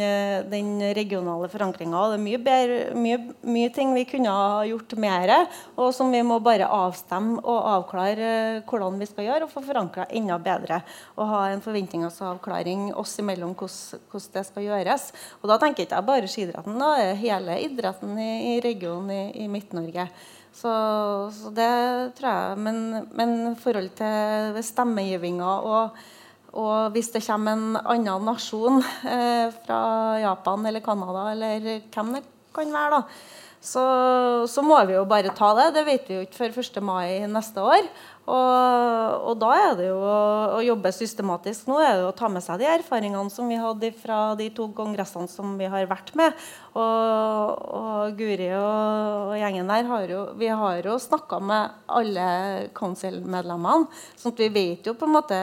den 0.50 0.72
regionale 0.98 1.48
forankringa. 1.48 2.02
Det 2.10 2.18
er 2.18 2.24
mye, 2.24 2.40
bedre, 2.48 2.80
mye, 2.98 3.20
mye, 3.46 3.70
ting 3.72 3.94
vi 3.96 4.04
kunne 4.10 4.34
ha 4.34 4.64
gjort 4.68 4.96
mer, 5.00 5.32
og 5.78 5.92
som 5.96 6.10
vi 6.12 6.20
må 6.26 6.40
bare 6.44 6.68
avstemme 6.68 7.38
og 7.38 7.70
avklare 7.76 8.32
hvordan 8.68 8.98
vi 9.00 9.08
skal 9.08 9.28
gjøre, 9.28 9.46
og 9.46 9.54
få 9.54 9.62
forankra 9.64 10.08
enda 10.18 10.40
bedre. 10.42 10.82
Og 11.16 11.30
ha 11.30 11.44
en 11.52 11.64
forventningsavklaring 11.64 12.90
oss 12.98 13.14
imellom 13.22 13.54
hvordan, 13.54 14.02
hvordan 14.10 14.34
det 14.34 14.44
skal 14.50 14.66
gjøres. 14.66 15.08
Og 15.40 15.48
da 15.52 15.60
tenker 15.62 15.84
jeg 15.84 15.92
ikke 15.92 16.04
bare 16.10 16.28
skidretten, 16.28 16.76
da 16.82 16.92
er 17.06 17.22
hele 17.22 17.56
idretten 17.64 18.18
i, 18.20 18.30
i 18.52 18.60
regionen 18.64 19.14
i, 19.14 19.22
i 19.34 19.48
Midt-Norge. 19.50 20.08
Så, 20.58 20.70
så, 21.34 21.52
det 21.54 21.72
tror 22.18 22.28
jeg. 22.30 22.60
Men, 22.64 22.78
men 23.14 23.34
i 23.52 23.58
forhold 23.60 23.90
til 23.98 24.62
stemmegivinga 24.66 25.50
og, 25.68 25.98
og 26.58 26.94
hvis 26.94 27.12
det 27.14 27.24
kommer 27.26 27.54
en 27.54 27.80
annen 27.82 28.26
nasjon 28.26 28.80
eh, 29.06 29.52
fra 29.62 29.80
Japan 30.22 30.66
eller 30.66 30.84
Canada 30.84 31.28
eller 31.34 31.68
hvem 31.92 32.16
det 32.16 32.24
kan 32.56 32.72
være, 32.74 32.98
da, 32.98 33.02
så, 33.60 33.84
så, 34.46 34.62
må 34.62 34.78
vi 34.86 34.94
jo 34.94 35.04
bare 35.08 35.34
ta 35.34 35.50
det. 35.58 35.72
Det 35.76 35.84
vet 35.86 36.08
vi 36.08 36.18
jo 36.18 36.24
ikke 36.26 36.38
før 36.38 36.58
1. 36.62 36.80
mai 36.84 37.26
neste 37.30 37.62
år. 37.62 37.88
Og, 38.28 39.24
og, 39.30 39.34
da 39.40 39.50
er 39.56 39.76
det 39.78 39.86
jo 39.88 39.98
å, 40.04 40.16
å, 40.58 40.60
jobbe 40.60 40.90
systematisk 40.92 41.68
nå 41.70 41.78
er 41.80 41.94
det 41.96 42.08
å 42.10 42.14
ta 42.16 42.28
med 42.28 42.44
seg 42.44 42.60
de 42.60 42.66
erfaringene 42.68 43.32
som 43.32 43.48
vi 43.48 43.56
hadde 43.60 43.88
fra 43.96 44.18
de 44.36 44.50
to 44.52 44.66
kongressene 44.76 45.30
som 45.32 45.54
vi 45.56 45.68
har 45.70 45.88
vært 45.88 46.12
med. 46.18 46.36
Og, 46.74 47.62
og 47.78 48.18
Guri 48.18 48.50
og, 48.52 49.30
og, 49.30 49.34
gjengen 49.40 49.72
der 49.72 49.88
har 49.88 50.12
jo 50.12 50.24
vi 50.38 50.50
har 50.52 50.84
jo 50.84 50.98
snakka 51.00 51.40
med 51.40 51.78
alle 52.00 52.28
council-medlemmene. 52.76 53.88
sånn 54.20 54.36
at 54.36 54.44
vi 54.44 54.50
vet 54.58 54.90
jo 54.90 54.96
på 54.98 55.08
en 55.08 55.16
måte 55.16 55.40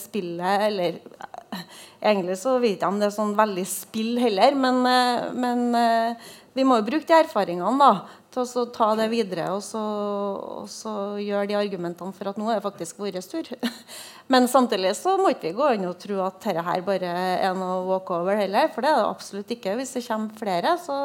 spillet 0.00 0.68
eller 0.68 1.00
Egentlig 1.98 2.36
så 2.38 2.58
vet 2.60 2.82
jeg 2.82 2.86
om 2.86 2.98
det 3.00 3.08
er 3.08 3.14
sånn 3.14 3.32
veldig 3.34 3.64
spill 3.66 4.18
heller, 4.20 4.54
men, 4.54 4.84
men 5.40 5.62
vi 6.54 6.66
må 6.66 6.76
jo 6.78 6.86
bruke 6.86 7.08
de 7.08 7.16
erfaringene 7.16 7.80
da, 7.80 7.88
til 8.46 8.62
å 8.62 8.70
ta 8.74 8.88
det 8.98 9.08
videre 9.10 9.48
og 9.54 9.62
så, 9.64 9.80
og 10.62 10.68
så 10.70 10.92
gjøre 11.22 11.48
de 11.50 11.56
argumentene 11.58 12.14
for 12.14 12.30
at 12.30 12.38
nå 12.38 12.48
er 12.50 12.58
det 12.58 12.66
faktisk 12.66 13.00
vår 13.02 13.18
tur. 13.26 13.50
Men 14.32 14.48
samtidig 14.50 14.92
så 14.98 15.16
må 15.18 15.32
ikke 15.32 15.50
vi 15.50 15.56
gå 15.58 15.70
inn 15.74 15.86
og 15.88 15.96
tro 16.02 16.18
at 16.24 16.38
dette 16.44 16.64
her 16.66 16.82
bare 16.86 17.12
er 17.40 17.54
noe 17.56 17.80
walkover 17.88 18.36
heller. 18.38 18.68
For 18.74 18.84
det 18.84 18.90
er 18.92 19.00
det 19.00 19.06
absolutt 19.08 19.54
ikke. 19.56 19.76
Hvis 19.78 19.94
det 19.96 20.04
kommer 20.06 20.36
flere, 20.36 20.74
så 20.82 20.98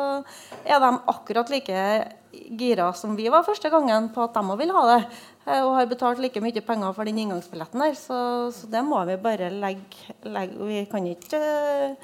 er 0.65 0.84
de 0.84 0.91
akkurat 1.13 1.53
like 1.53 1.86
gira 2.34 2.89
som 2.97 3.15
vi 3.15 3.29
var 3.31 3.45
første 3.45 3.69
gangen 3.71 4.09
på 4.13 4.25
at 4.25 4.36
de 4.36 4.43
òg 4.43 4.59
vil 4.59 4.73
ha 4.75 4.84
det. 4.89 4.99
eh, 5.45 5.61
Og 5.61 5.75
har 5.77 5.88
betalt 5.88 6.19
like 6.19 6.41
mye 6.41 6.65
penger 6.65 6.93
for 6.93 7.05
den 7.05 7.21
inngangsbilletten 7.23 7.86
der. 7.86 7.95
Så, 7.95 8.17
så 8.51 8.67
det 8.67 8.84
må 8.84 9.03
vi 9.07 9.17
bare 9.21 9.49
legge, 9.53 10.17
legge 10.25 10.67
Vi 10.67 10.84
kan 10.91 11.07
ikke 11.07 11.39
eh, 11.39 11.95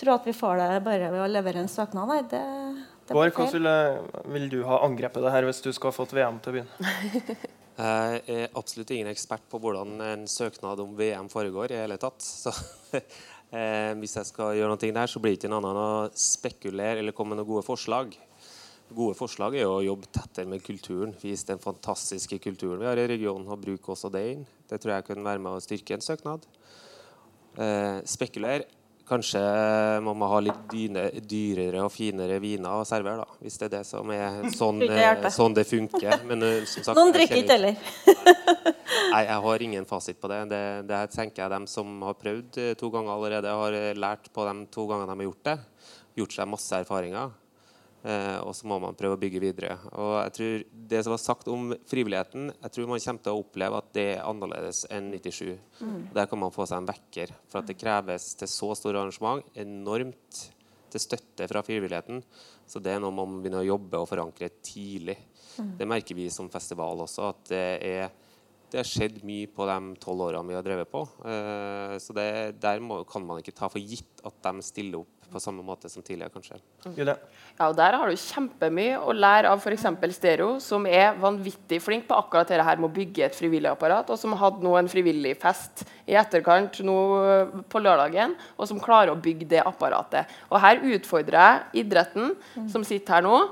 tro 0.00 0.14
at 0.16 0.26
vi 0.26 0.34
får 0.36 0.58
det 0.58 0.84
bare 0.86 1.12
ved 1.12 1.24
å 1.24 1.30
levere 1.30 1.62
en 1.62 1.70
søknad. 1.70 2.08
Nei, 2.08 2.22
det, 2.30 2.40
det 2.40 2.91
Bård, 3.08 3.32
hva 3.34 3.48
hvordan 3.48 4.30
vil 4.30 4.46
du 4.52 4.60
ha 4.68 4.78
angrepet 4.86 5.24
det 5.24 5.32
her 5.34 5.46
hvis 5.48 5.60
du 5.64 5.72
skulle 5.72 5.90
ha 5.90 5.96
fått 5.96 6.14
VM 6.16 6.38
til 6.42 6.52
å 6.52 6.56
begynne? 6.58 7.36
Jeg 7.72 8.20
er 8.28 8.58
absolutt 8.58 8.90
ingen 8.92 9.08
ekspert 9.10 9.46
på 9.50 9.58
hvordan 9.58 9.96
en 10.04 10.26
søknad 10.28 10.80
om 10.84 10.92
VM 10.94 11.30
foregår. 11.32 11.72
i 11.72 11.80
hele 11.80 11.96
tatt. 11.98 12.20
Så 12.20 12.52
eh, 13.56 13.94
hvis 13.98 14.18
jeg 14.18 14.28
skal 14.28 14.58
gjøre 14.58 14.74
noe 14.74 14.92
der, 14.98 15.08
så 15.08 15.22
blir 15.22 15.32
det 15.32 15.40
ikke 15.40 15.48
en 15.48 15.56
annen 15.56 15.70
enn 15.72 15.80
å 15.80 16.10
spekulere 16.12 17.00
eller 17.00 17.16
komme 17.16 17.32
med 17.32 17.40
noen 17.40 17.48
gode 17.48 17.64
forslag. 17.66 18.12
Gode 18.92 19.16
forslag 19.16 19.56
er 19.56 19.64
jo 19.64 19.78
å 19.78 19.86
jobbe 19.86 20.10
tettere 20.12 20.50
med 20.52 20.62
kulturen. 20.64 21.16
Vise 21.22 21.48
den 21.48 21.62
fantastiske 21.64 22.36
kulturen 22.44 22.82
vi 22.82 22.90
har 22.90 23.00
i 23.00 23.08
regionen, 23.08 23.48
og 23.48 23.64
bruke 23.64 23.94
også 23.96 24.12
det 24.12 24.24
inn. 24.34 24.44
Det 24.68 24.78
tror 24.82 24.98
jeg 24.98 25.08
kan 25.08 25.24
være 25.24 25.42
med 25.42 25.56
å 25.56 25.64
styrke 25.64 25.96
en 25.96 26.04
søknad. 26.04 26.44
Eh, 27.56 27.98
spekulere. 28.08 28.68
Kanskje 29.08 29.40
må 30.04 30.12
man 30.14 30.30
ha 30.30 30.38
litt 30.44 30.60
dyne, 30.70 31.08
dyrere 31.26 31.82
og 31.82 31.90
finere 31.92 32.38
viner 32.42 32.80
å 32.80 32.86
servere, 32.86 33.24
da. 33.24 33.40
Hvis 33.42 33.58
det 33.58 33.66
er 33.66 33.72
det 33.74 33.82
som 33.88 34.12
er 34.14 34.38
sånn, 34.60 34.78
det 34.82 35.00
eh, 35.02 35.28
sånn 35.34 35.56
det 35.58 35.66
funker. 35.68 36.22
Men 36.28 36.46
eh, 36.46 36.62
som 36.70 36.86
sagt, 36.86 36.98
Noen 36.98 37.14
drikker 37.14 37.42
ikke 37.42 37.56
heller. 37.58 37.76
Nei, 39.12 39.22
jeg 39.26 39.38
har 39.46 39.66
ingen 39.66 39.88
fasit 39.88 40.20
på 40.22 40.30
det. 40.30 40.40
Det, 40.52 40.62
det 40.88 41.02
tenker 41.16 41.44
jeg 41.44 41.52
dem 41.52 41.68
som 41.70 41.98
har 42.06 42.16
prøvd 42.20 42.60
eh, 42.62 42.72
to 42.78 42.92
ganger 42.94 43.16
allerede, 43.16 43.58
har 43.62 43.78
eh, 43.78 43.92
lært 43.98 44.30
på 44.32 44.46
de 44.48 44.66
to 44.72 44.86
gangene 44.90 45.10
de 45.10 45.18
har 45.18 45.30
gjort 45.30 45.48
det. 45.50 45.56
Gjort 46.22 46.36
seg 46.38 46.52
masse 46.52 46.82
erfaringer. 46.84 47.34
Eh, 48.02 48.38
og 48.42 48.50
så 48.58 48.66
må 48.66 48.80
man 48.82 48.96
prøve 48.98 49.14
å 49.14 49.20
bygge 49.20 49.42
videre. 49.42 49.76
Og 49.94 50.14
jeg 50.24 50.32
tror 50.38 50.64
Det 50.92 51.02
som 51.04 51.14
var 51.14 51.20
sagt 51.22 51.48
om 51.48 51.70
frivilligheten, 51.88 52.50
jeg 52.50 52.74
tror 52.74 52.88
man 52.90 53.02
kommer 53.04 53.22
til 53.22 53.32
å 53.32 53.42
oppleve 53.44 53.78
at 53.78 53.92
det 53.94 54.06
er 54.16 54.24
annerledes 54.26 54.86
enn 54.90 55.12
97. 55.14 55.58
Der 56.12 56.26
kan 56.26 56.42
man 56.42 56.54
få 56.54 56.66
seg 56.66 56.82
en 56.82 56.90
vekker. 56.90 57.34
For 57.48 57.62
at 57.62 57.70
det 57.70 57.78
kreves 57.78 58.34
til 58.34 58.50
så 58.50 58.72
store 58.74 58.98
arrangement 58.98 59.44
enormt 59.54 60.42
til 60.92 61.00
støtte 61.00 61.46
fra 61.48 61.62
frivilligheten. 61.64 62.20
Så 62.68 62.82
det 62.82 62.92
er 62.92 63.00
noe 63.00 63.14
man 63.14 63.38
begynner 63.40 63.62
å 63.62 63.70
jobbe 63.70 64.02
og 64.02 64.10
forankre 64.10 64.50
tidlig. 64.60 65.16
Det 65.78 65.88
merker 65.88 66.16
vi 66.16 66.28
som 66.32 66.50
festival 66.52 67.04
også, 67.04 67.30
at 67.30 67.48
det 67.52 67.64
er 67.86 68.12
det 68.72 68.80
har 68.80 68.88
skjedd 68.88 69.18
mye 69.28 69.50
på 69.52 69.66
de 69.68 69.96
tolv 70.00 70.22
årene 70.30 70.48
vi 70.48 70.56
har 70.56 70.64
drevet 70.64 70.88
på. 70.88 71.02
Eh, 71.28 71.98
så 72.00 72.14
det, 72.16 72.56
der 72.62 72.80
må, 72.80 73.02
kan 73.04 73.24
man 73.28 73.42
ikke 73.42 73.52
ta 73.52 73.68
for 73.68 73.76
gitt 73.76 74.22
at 74.24 74.38
de 74.46 74.64
stiller 74.64 75.02
opp 75.02 75.21
på 75.32 75.40
samme 75.42 75.64
måte 75.66 75.88
som 75.90 76.04
tidligere, 76.04 76.32
kanskje. 76.34 76.58
Mm. 76.84 76.98
Ja, 77.08 77.68
og 77.68 77.76
Der 77.78 77.96
har 77.98 78.10
du 78.10 78.18
kjempemye 78.20 78.98
å 79.00 79.14
lære 79.16 79.50
av 79.52 79.62
f.eks. 79.62 79.86
Stereo, 80.16 80.58
som 80.60 80.86
er 80.86 81.16
vanvittig 81.20 81.80
flink 81.82 82.06
på 82.08 82.18
akkurat 82.18 82.50
dette 82.50 82.66
her 82.66 82.80
med 82.80 82.90
å 82.90 82.94
bygge 82.94 83.26
et 83.26 83.38
frivillig 83.38 83.70
apparat, 83.72 84.10
og 84.12 84.20
som 84.20 84.36
hadde 84.38 84.62
nå 84.64 84.76
en 84.78 84.90
frivillig 84.92 85.34
fest 85.42 85.86
i 86.06 86.18
etterkant 86.20 86.82
nå 86.84 86.98
eh, 87.22 87.56
på 87.72 87.82
lørdagen, 87.82 88.36
og 88.58 88.70
som 88.70 88.82
klarer 88.82 89.14
å 89.14 89.20
bygge 89.22 89.48
det 89.56 89.64
apparatet. 89.64 90.30
Og 90.52 90.60
Her 90.62 90.84
utfordrer 90.94 91.40
jeg 91.40 91.86
idretten, 91.86 92.36
som 92.70 92.84
sitter 92.86 93.18
her 93.18 93.26
nå, 93.26 93.42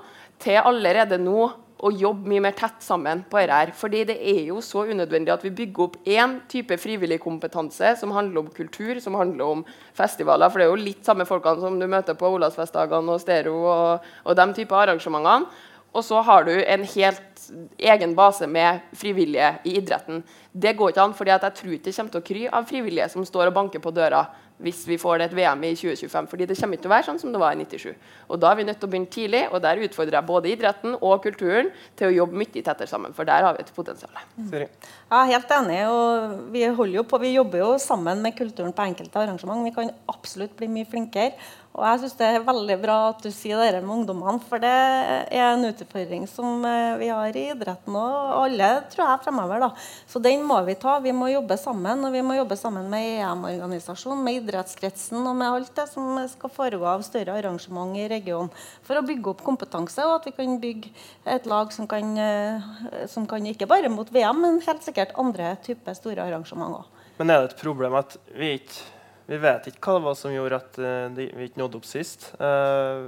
til 0.41 0.61
allerede 0.61 1.19
nå 1.21 1.51
å 1.81 1.91
jobbe 1.97 2.29
mye 2.29 2.43
mer 2.45 2.57
tett 2.57 2.83
sammen 2.85 3.23
på 3.31 3.41
dette. 3.41 3.75
Fordi 3.79 4.03
det 4.11 4.17
er 4.19 4.43
jo 4.51 4.61
så 4.65 4.85
unødvendig 4.91 5.33
at 5.33 5.45
vi 5.47 5.53
bygger 5.63 5.87
opp 5.87 5.97
én 6.09 6.37
type 6.51 6.77
frivillig 6.81 7.21
kompetanse 7.23 7.95
som 8.01 8.13
handler 8.17 8.45
om 8.45 8.53
kultur, 8.55 9.01
som 9.01 9.17
handler 9.19 9.57
om 9.57 9.65
festivaler. 9.97 10.51
For 10.51 10.61
det 10.61 10.69
er 10.69 10.75
jo 10.75 10.85
litt 10.85 11.09
samme 11.09 11.27
folkene 11.29 11.65
som 11.65 11.81
du 11.81 11.89
møter 11.91 12.19
på 12.19 12.35
Olavsfestdagene 12.37 13.17
og 13.17 13.23
Stero 13.23 13.57
og, 13.65 14.13
og 14.25 14.39
de 14.39 14.49
type 14.61 14.77
arrangementene. 14.77 15.49
Og 15.91 16.05
så 16.07 16.21
har 16.23 16.45
du 16.47 16.53
en 16.55 16.85
helt 16.87 17.47
egen 17.83 18.13
base 18.15 18.47
med 18.47 18.85
frivillige 18.95 19.49
i 19.67 19.73
idretten. 19.81 20.21
Det 20.53 20.77
går 20.79 20.93
ikke 20.93 21.03
an, 21.09 21.17
for 21.19 21.27
jeg 21.27 21.43
tror 21.43 21.73
ikke 21.75 21.89
det 21.89 21.97
kommer 21.97 22.15
til 22.15 22.21
å 22.21 22.29
kry 22.29 22.45
av 22.47 22.69
frivillige 22.69 23.09
som 23.11 23.27
står 23.27 23.51
og 23.51 23.57
banker 23.57 23.83
på 23.83 23.91
døra 23.95 24.23
hvis 24.61 24.83
vi 24.89 24.99
får 25.01 25.21
det 25.21 25.29
et 25.31 25.37
VM 25.37 25.65
i 25.65 25.73
2025. 25.75 26.29
fordi 26.31 26.47
det 26.47 26.57
kommer 26.61 26.77
ikke 26.77 26.85
til 26.85 26.91
å 26.91 26.95
være 26.95 27.07
sånn 27.09 27.21
som 27.23 27.33
det 27.33 27.41
var 27.41 27.57
i 27.57 27.65
97. 27.65 27.95
Og 28.29 28.41
da 28.41 28.51
er 28.51 28.59
vi 28.59 28.67
nødt 28.69 28.81
til 28.81 28.89
å 28.89 28.93
begynne 28.93 29.13
tidlig, 29.15 29.43
og 29.51 29.63
der 29.65 29.83
utfordrer 29.87 30.19
jeg 30.19 30.29
både 30.29 30.53
idretten 30.53 30.97
og 31.01 31.23
kulturen 31.25 31.71
til 31.99 32.11
å 32.11 32.15
jobbe 32.15 32.41
mye 32.41 32.53
tettere 32.61 32.91
sammen, 32.91 33.15
for 33.17 33.29
der 33.29 33.47
har 33.47 33.57
vi 33.57 33.65
et 33.65 33.73
potensial. 33.77 34.13
Mm. 34.37 34.51
Jeg 34.53 35.17
er 35.19 35.33
helt 35.33 35.55
enig. 35.57 35.81
og 35.89 36.53
Vi 36.53 36.67
holder 36.67 37.01
jo 37.01 37.07
på, 37.09 37.23
vi 37.23 37.35
jobber 37.35 37.65
jo 37.65 37.71
sammen 37.83 38.23
med 38.23 38.37
kulturen 38.39 38.75
på 38.77 38.87
enkelte 38.87 39.25
arrangement. 39.25 39.65
Vi 39.65 39.75
kan 39.75 39.93
absolutt 40.13 40.57
bli 40.59 40.69
mye 40.71 40.89
flinkere. 40.89 41.33
Og 41.71 41.85
jeg 41.87 42.01
synes 42.03 42.17
Det 42.19 42.27
er 42.27 42.43
veldig 42.45 42.77
bra 42.83 42.97
at 43.13 43.21
du 43.23 43.31
sier 43.31 43.61
det 43.63 43.81
med 43.85 44.01
ungdommene, 44.01 44.43
for 44.43 44.59
det 44.63 44.71
er 44.71 45.53
en 45.53 45.69
utfordring 45.69 46.27
som 46.29 46.65
eh, 46.67 46.97
vi 46.99 47.11
har 47.13 47.37
i 47.39 47.45
idretten 47.53 47.95
og 47.95 48.35
alle 48.41 48.71
tror 48.91 49.05
jeg 49.07 49.23
fremover. 49.25 49.63
da. 49.63 49.69
Så 50.11 50.19
den 50.23 50.43
må 50.47 50.59
vi 50.67 50.75
ta. 50.75 50.99
Vi 51.01 51.15
må 51.15 51.31
jobbe 51.31 51.57
sammen. 51.61 52.05
Og 52.05 52.13
vi 52.13 52.25
må 52.27 52.35
jobbe 52.35 52.59
sammen 52.59 52.91
med 52.91 53.07
EM-organisasjonen, 53.21 54.25
med 54.27 54.41
idrettskretsen 54.41 55.23
og 55.23 55.39
med 55.39 55.47
alt 55.47 55.73
det 55.79 55.87
som 55.93 56.19
skal 56.35 56.55
foregå 56.59 56.91
av 56.91 57.07
større 57.07 57.39
arrangement 57.39 57.95
i 57.97 58.09
regionen. 58.11 58.51
For 58.87 58.99
å 58.99 59.07
bygge 59.07 59.31
opp 59.33 59.47
kompetanse, 59.47 60.03
og 60.05 60.19
at 60.19 60.31
vi 60.31 60.37
kan 60.37 60.61
bygge 60.61 60.91
et 61.39 61.47
lag 61.51 61.73
som 61.73 61.87
kan, 61.91 62.17
eh, 62.19 62.71
som 63.07 63.31
kan 63.31 63.47
ikke 63.47 63.71
bare 63.71 63.93
mot 63.93 64.11
VM, 64.11 64.43
men 64.43 64.65
helt 64.67 64.83
sikkert 64.83 65.15
andre 65.19 65.55
typer 65.63 65.95
store 65.95 66.27
arrangement 66.27 66.83
òg. 66.83 67.05
Men 67.21 67.31
er 67.31 67.45
det 67.45 67.53
et 67.53 67.63
problem 67.63 67.95
at 67.95 68.17
vi 68.35 68.57
ikke 68.59 69.00
vi 69.31 69.39
vet 69.39 69.71
ikke 69.71 69.87
hva 69.87 70.01
det 70.01 70.09
var 70.09 70.19
som 70.19 70.35
gjorde 70.35 70.59
at 70.59 70.83
eh, 70.83 71.23
vi 71.37 71.47
ikke 71.47 71.63
nådde 71.63 71.79
opp 71.79 71.87
sist? 71.89 72.33
Eh, 72.43 73.07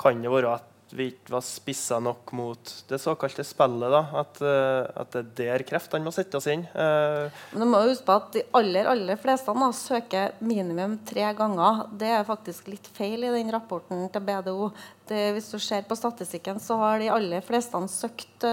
kan 0.00 0.22
det 0.24 0.32
være 0.32 0.56
at 0.58 0.66
vi 0.90 1.04
ikke 1.12 1.36
var 1.36 1.44
spissa 1.46 2.00
nok 2.02 2.32
mot 2.34 2.72
det 2.90 2.98
såkalte 2.98 3.44
spillet? 3.46 3.92
da, 3.92 4.00
At, 4.18 4.40
eh, 4.42 4.88
at 4.98 5.14
det 5.14 5.46
er 5.46 5.60
der 5.60 5.66
kreftene 5.68 6.02
må 6.02 6.10
settes 6.14 6.48
inn? 6.50 6.64
Men 6.74 7.62
du 7.62 7.68
må 7.70 7.84
huske 7.86 8.08
på 8.08 8.16
at 8.18 8.32
de 8.34 8.42
aller 8.58 8.90
aller 8.90 9.20
fleste 9.20 9.54
da, 9.54 9.70
søker 9.76 10.34
minimum 10.42 10.98
tre 11.06 11.30
ganger. 11.38 11.84
Det 12.00 12.10
er 12.18 12.26
faktisk 12.26 12.72
litt 12.72 12.90
feil 12.96 13.28
i 13.28 13.34
den 13.38 13.54
rapporten 13.54 14.08
til 14.10 14.26
BDO. 14.26 14.72
Det, 15.10 15.22
hvis 15.36 15.52
du 15.54 15.58
ser 15.62 15.86
på 15.86 15.98
statistikken, 15.98 16.58
så 16.62 16.78
har 16.82 16.98
de 16.98 17.12
aller 17.14 17.46
fleste 17.46 17.78
søkt 17.90 18.46
i 18.46 18.52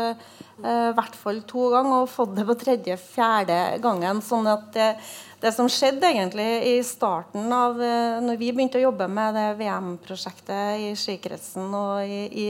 uh, 0.65 0.93
hvert 0.97 1.17
fall 1.17 1.43
to 1.45 1.67
ganger 1.69 2.01
og 2.01 2.09
fått 2.09 2.33
det 2.37 2.45
på 2.49 2.55
tredje-fjerde 2.63 3.59
gangen. 3.83 4.23
sånn 4.25 4.49
at 4.49 4.71
det, 4.73 4.87
det 5.37 5.51
som 5.53 5.67
skjedde 5.69 6.07
egentlig 6.09 6.45
i 6.65 6.77
starten 6.81 7.51
av 7.53 7.77
eh, 7.83 8.17
når 8.25 8.39
vi 8.39 8.47
begynte 8.55 8.79
å 8.79 8.87
jobbe 8.87 9.05
med 9.11 9.35
det 9.37 9.45
VM-prosjektet 9.59 10.81
i 10.81 10.87
skikretsen 10.97 11.67
og 11.77 12.09
i, 12.09 12.23
i 12.25 12.47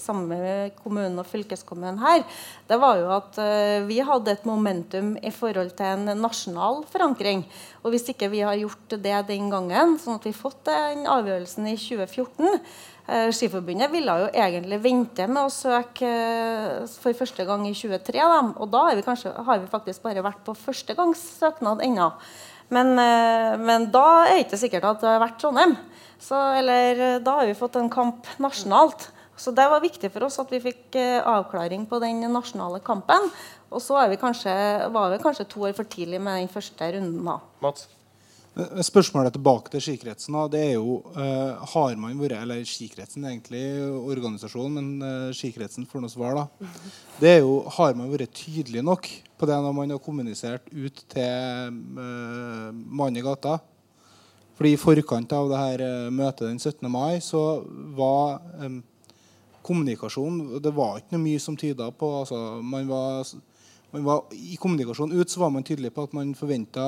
samme 0.00 0.38
med 0.40 0.78
kommunen 0.78 1.20
og 1.20 1.28
fylkeskommunen 1.28 2.00
her, 2.00 2.24
det 2.70 2.78
var 2.80 2.96
jo 3.02 3.10
at 3.12 3.36
eh, 3.44 3.84
vi 3.84 4.00
hadde 4.00 4.32
et 4.32 4.48
momentum 4.48 5.12
i 5.20 5.34
forhold 5.36 5.74
til 5.76 5.90
en 5.90 6.16
nasjonal 6.22 6.80
forankring. 6.88 7.44
Og 7.84 7.92
hvis 7.92 8.08
ikke 8.14 8.32
vi 8.32 8.40
har 8.40 8.56
gjort 8.56 8.96
det 8.96 9.20
den 9.28 9.52
gangen, 9.52 9.98
sånn 10.00 10.16
at 10.16 10.24
vi 10.24 10.32
fått 10.32 10.62
den 10.70 11.04
avgjørelsen 11.04 11.68
i 11.68 11.76
2014 11.76 12.48
eh, 12.48 12.60
Skiforbundet 13.04 13.92
ville 13.92 14.14
jo 14.22 14.28
egentlig 14.32 14.78
vente 14.80 15.26
med 15.28 15.42
å 15.44 15.52
søke 15.52 16.08
eh, 16.08 16.86
for 17.02 17.16
første 17.18 17.44
gang 17.44 17.66
i 17.68 17.74
23. 17.76 18.16
Da. 18.16 18.38
Og 18.56 18.70
da 18.72 18.86
vi, 18.94 19.04
kanskje, 19.04 19.34
har 19.44 19.60
vi 19.60 19.68
faktisk 19.68 20.06
bare 20.06 20.24
vært 20.24 20.40
på 20.46 20.56
førstegangssøknad 20.56 21.84
ennå. 21.84 22.08
Men, 22.72 22.94
eh, 22.98 23.56
men 23.60 23.90
da 23.92 24.06
er 24.24 24.38
det 24.38 24.46
ikke 24.46 24.60
sikkert 24.62 24.88
at 24.88 25.02
det 25.02 25.10
har 25.10 25.20
vært 25.22 25.36
Trondheim. 25.42 25.76
Så, 26.16 26.38
eller 26.60 27.02
eh, 27.10 27.18
da 27.24 27.40
har 27.40 27.50
vi 27.50 27.58
fått 27.58 27.76
en 27.76 27.92
kamp 27.92 28.30
nasjonalt. 28.40 29.10
Så 29.36 29.52
det 29.52 29.66
var 29.68 29.82
viktig 29.82 30.08
for 30.14 30.24
oss 30.28 30.38
at 30.40 30.52
vi 30.54 30.62
fikk 30.62 30.96
eh, 30.96 31.18
avklaring 31.20 31.84
på 31.90 32.00
den 32.02 32.22
nasjonale 32.32 32.80
kampen. 32.86 33.28
Og 33.74 33.82
så 33.82 33.98
vi 34.08 34.20
kanskje, 34.20 34.54
var 34.94 35.12
vi 35.12 35.20
kanskje 35.22 35.48
to 35.50 35.66
år 35.68 35.76
for 35.76 35.88
tidlig 35.90 36.22
med 36.22 36.40
den 36.40 36.52
første 36.52 36.88
runden. 36.96 37.20
da. 37.26 37.40
Mats? 37.64 37.88
Spørsmålet 38.54 39.34
tilbake 39.34 39.70
til 39.72 39.82
skikretsen. 39.82 40.34
det 40.50 40.60
er 40.60 40.72
jo, 40.74 41.02
eh, 41.16 41.56
Har 41.74 41.96
man 41.96 42.18
vært 42.18 42.40
Eller 42.40 42.62
skikretsen 42.62 43.24
egentlig 43.24 43.82
organisasjonen, 43.82 44.74
men 44.74 45.02
eh, 45.02 45.32
skikretsen 45.34 45.86
får 45.86 46.00
noe 46.00 46.08
svar. 46.08 46.34
da, 46.34 46.66
det 47.18 47.28
er 47.28 47.40
jo, 47.40 47.64
Har 47.68 47.94
man 47.94 48.10
vært 48.10 48.32
tydelig 48.32 48.82
nok 48.82 49.08
på 49.36 49.46
det 49.46 49.54
når 49.54 49.74
man 49.74 49.90
har 49.90 49.98
kommunisert 49.98 50.62
ut 50.72 51.04
til 51.08 51.24
eh, 51.24 52.70
mannen 52.72 53.16
i 53.16 53.22
gata? 53.22 53.58
Fordi 54.54 54.72
I 54.72 54.76
forkant 54.76 55.32
av 55.32 55.48
det 55.50 55.58
her 55.58 56.10
møtet 56.10 56.46
den 56.46 56.58
17. 56.60 56.88
mai 56.88 57.18
så 57.18 57.66
var 57.96 58.40
eh, 58.62 58.80
kommunikasjon 59.64 60.62
Det 60.62 60.70
var 60.70 61.00
ikke 61.00 61.16
noe 61.16 61.24
mye 61.24 61.40
som 61.40 61.56
tyda 61.56 61.90
på 61.90 62.20
altså, 62.20 62.62
man 62.62 62.86
var, 62.86 63.26
man 63.94 64.04
var, 64.04 64.24
I 64.34 64.56
kommunikasjonen 64.58 65.20
ut 65.20 65.30
så 65.30 65.40
var 65.40 65.52
man 65.54 65.62
tydelig 65.62 65.92
på 65.94 66.02
at 66.08 66.14
man 66.16 66.32
forventa 66.34 66.84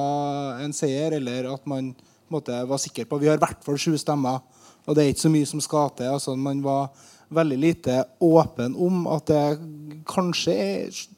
en 0.65 0.73
seier, 0.75 1.15
eller 1.15 1.47
at 1.53 1.67
man 1.71 1.93
måte, 2.33 2.57
var 2.67 2.81
sikker 2.83 3.07
på 3.07 3.21
Vi 3.23 3.29
har 3.31 3.39
i 3.39 3.45
hvert 3.45 3.63
fall 3.63 3.79
sju 3.79 3.95
stemmer, 4.01 4.41
og 4.87 4.97
det 4.97 5.05
er 5.05 5.13
ikke 5.13 5.27
så 5.27 5.31
mye 5.31 5.47
som 5.47 5.63
skal 5.63 5.93
til. 5.95 6.11
altså 6.11 6.35
Man 6.35 6.65
var 6.65 6.91
veldig 7.29 7.59
lite 7.59 8.01
åpen 8.23 8.75
om 8.75 9.07
at 9.11 9.31
det 9.31 10.03
kanskje 10.07 10.57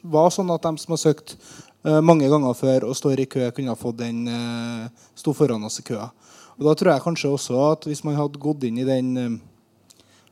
var 0.02 0.30
sånn 0.32 0.52
at 0.52 0.64
de 0.64 0.80
som 0.80 0.94
har 0.94 1.00
søkt 1.00 1.36
eh, 1.84 2.00
mange 2.04 2.28
ganger 2.28 2.56
før 2.56 2.88
og 2.88 2.96
står 2.96 3.24
i 3.24 3.28
kø, 3.28 3.48
kunne 3.52 3.72
ha 3.72 3.80
fått 3.80 4.00
den 4.00 4.24
uh, 4.28 4.88
sto 5.16 5.32
foran 5.36 5.64
oss 5.68 5.80
i 5.80 5.86
køa. 5.88 6.08
Og 6.58 6.64
Da 6.68 6.74
tror 6.74 6.92
jeg 6.92 7.04
kanskje 7.04 7.32
også 7.32 7.60
at 7.72 7.88
hvis 7.88 8.04
man 8.04 8.16
hadde 8.18 8.40
gått 8.40 8.64
inn 8.68 8.80
i 8.80 8.88
den 8.88 9.12
eh, 9.16 9.38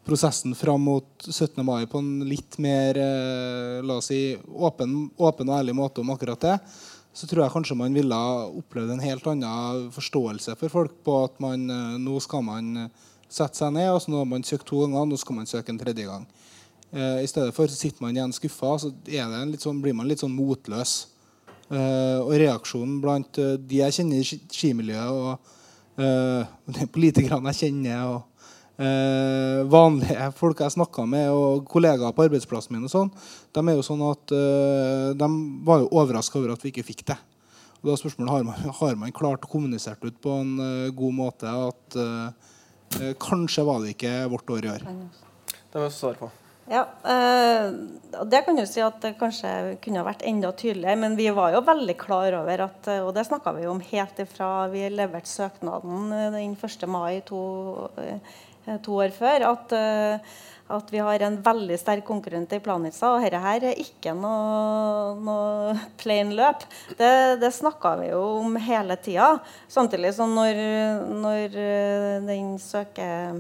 prosessen 0.07 0.55
fram 0.55 0.85
mot 0.87 1.27
17. 1.27 1.59
mai 1.67 1.87
på 1.91 1.99
en 1.99 2.21
litt 2.29 2.59
mer 2.63 2.99
eh, 3.01 3.81
la 3.83 3.99
oss 3.99 4.13
si, 4.13 4.21
åpen, 4.47 4.95
åpen 5.19 5.51
og 5.51 5.59
ærlig 5.59 5.75
måte 5.77 6.03
om 6.03 6.13
akkurat 6.15 6.47
det, 6.47 6.55
så 7.17 7.27
tror 7.27 7.43
jeg 7.43 7.55
kanskje 7.55 7.79
man 7.81 7.97
ville 7.97 8.21
opplevd 8.61 8.93
en 8.95 9.03
helt 9.03 9.27
annen 9.33 9.91
forståelse 9.95 10.55
for 10.61 10.73
folk 10.73 10.99
på 11.07 11.19
at 11.25 11.41
man, 11.43 11.67
eh, 11.73 11.97
nå 12.03 12.21
skal 12.23 12.45
man 12.47 12.71
eh, 12.85 13.05
sette 13.27 13.59
seg 13.59 13.75
ned, 13.75 13.91
og 13.91 14.03
så 14.03 14.13
nå 14.13 14.23
har 14.23 14.31
man 14.31 14.47
søkt 14.47 14.69
to 14.69 14.85
ganger, 14.85 15.09
nå 15.09 15.19
skal 15.21 15.41
man 15.41 15.51
søke 15.51 15.75
en 15.75 15.81
tredje 15.81 16.07
gang. 16.07 16.27
Eh, 16.93 17.25
I 17.25 17.31
stedet 17.31 17.55
for 17.57 17.67
så 17.71 17.79
sitter 17.79 18.05
man 18.05 18.17
igjen 18.17 18.35
skuffa, 18.37 18.77
så 18.79 18.93
sånn, 18.93 19.83
blir 19.83 19.97
man 19.97 20.09
litt 20.09 20.23
sånn 20.23 20.37
motløs. 20.37 20.97
Eh, 21.67 22.19
og 22.23 22.31
reaksjonen 22.39 23.01
blant 23.03 23.41
de 23.41 23.81
jeg 23.81 23.97
kjenner 23.97 24.23
i 24.23 24.41
skimiljøet, 24.55 25.11
og 25.11 26.05
eh, 26.05 26.87
politikerne 26.95 27.55
jeg 27.55 27.65
kjenner, 27.65 28.07
og 28.15 28.36
eh, 28.79 29.63
vanlige 29.71 30.31
folk 30.41 30.61
jeg 30.65 30.77
snakka 30.77 31.07
med, 31.09 31.31
og 31.33 31.67
kollegaer 31.71 32.15
på 32.17 32.27
arbeidsplassen 32.27 32.77
min, 32.77 32.87
og 32.89 32.93
sånn, 32.93 33.13
de 33.57 33.65
er 33.65 33.79
jo 33.79 33.87
sånn 33.87 34.05
at 34.09 34.37
eh, 34.37 35.09
de 35.19 35.31
var 35.67 35.85
jo 35.85 35.93
overraska 36.03 36.41
over 36.41 36.55
at 36.57 36.65
vi 36.65 36.75
ikke 36.75 36.87
fikk 36.87 37.07
det. 37.13 37.19
Og 37.81 37.91
da 37.91 37.95
er 37.95 38.01
spørsmålet 38.01 38.33
har 38.33 38.49
man, 38.49 38.73
har 38.81 38.97
man 39.01 39.15
klart 39.17 39.47
å 39.47 39.53
kommunisere 39.53 40.11
ut 40.11 40.23
på 40.23 40.41
en 40.41 40.57
eh, 40.63 40.89
god 40.97 41.21
måte 41.21 41.53
at 41.53 42.01
eh, 42.01 42.51
eh, 43.01 43.15
kanskje 43.23 43.67
var 43.69 43.85
det 43.85 43.95
ikke 43.97 44.19
vårt 44.33 44.57
år 44.57 44.67
i 44.67 44.75
år. 44.75 44.91
Det 45.55 45.79
må 45.79 45.87
jeg 45.87 45.97
svare 45.97 46.21
på. 46.21 46.33
Ja, 46.67 46.81
eh, 47.07 47.67
og 48.19 48.27
det 48.27 48.41
kan 48.43 48.57
du 48.59 48.65
si 48.67 48.81
at 48.83 48.97
det 49.05 49.13
kanskje 49.21 49.77
kunne 49.85 50.03
vært 50.03 50.25
enda 50.27 50.51
tydeligere, 50.51 50.99
men 50.99 51.15
vi 51.15 51.29
var 51.31 51.53
jo 51.55 51.61
veldig 51.63 51.95
klar 52.01 52.35
over 52.41 52.65
at 52.65 52.89
Og 53.05 53.13
det 53.15 53.23
snakka 53.29 53.53
vi 53.55 53.69
om 53.71 53.79
helt 53.93 54.19
ifra 54.19 54.49
vi 54.73 54.89
leverte 54.91 55.31
søknaden 55.31 56.11
den 56.35 56.57
1. 56.59 56.89
mai 56.91 57.21
to, 57.29 57.45
to 58.85 59.01
år 59.03 59.15
før, 59.15 59.47
at, 59.53 59.75
eh, 59.77 60.37
at 60.77 60.89
vi 60.91 61.03
har 61.03 61.23
en 61.23 61.37
veldig 61.43 61.79
sterk 61.79 62.07
konkurrent 62.09 62.53
i 62.57 62.61
Planica, 62.63 63.13
og 63.13 63.23
dette 63.23 63.43
her 63.43 63.69
er 63.71 63.83
ikke 63.83 64.15
noe, 64.19 65.15
noe 65.23 65.77
plain 66.01 66.35
løp. 66.37 66.67
Det, 66.99 67.13
det 67.43 67.53
snakka 67.55 67.97
vi 68.03 68.11
jo 68.11 68.25
om 68.41 68.59
hele 68.67 68.99
tida. 69.03 69.37
Samtidig 69.71 70.15
som 70.17 70.35
når, 70.35 70.65
når 71.23 71.61
eh, 71.69 72.27
den 72.27 72.57
søker 72.63 73.39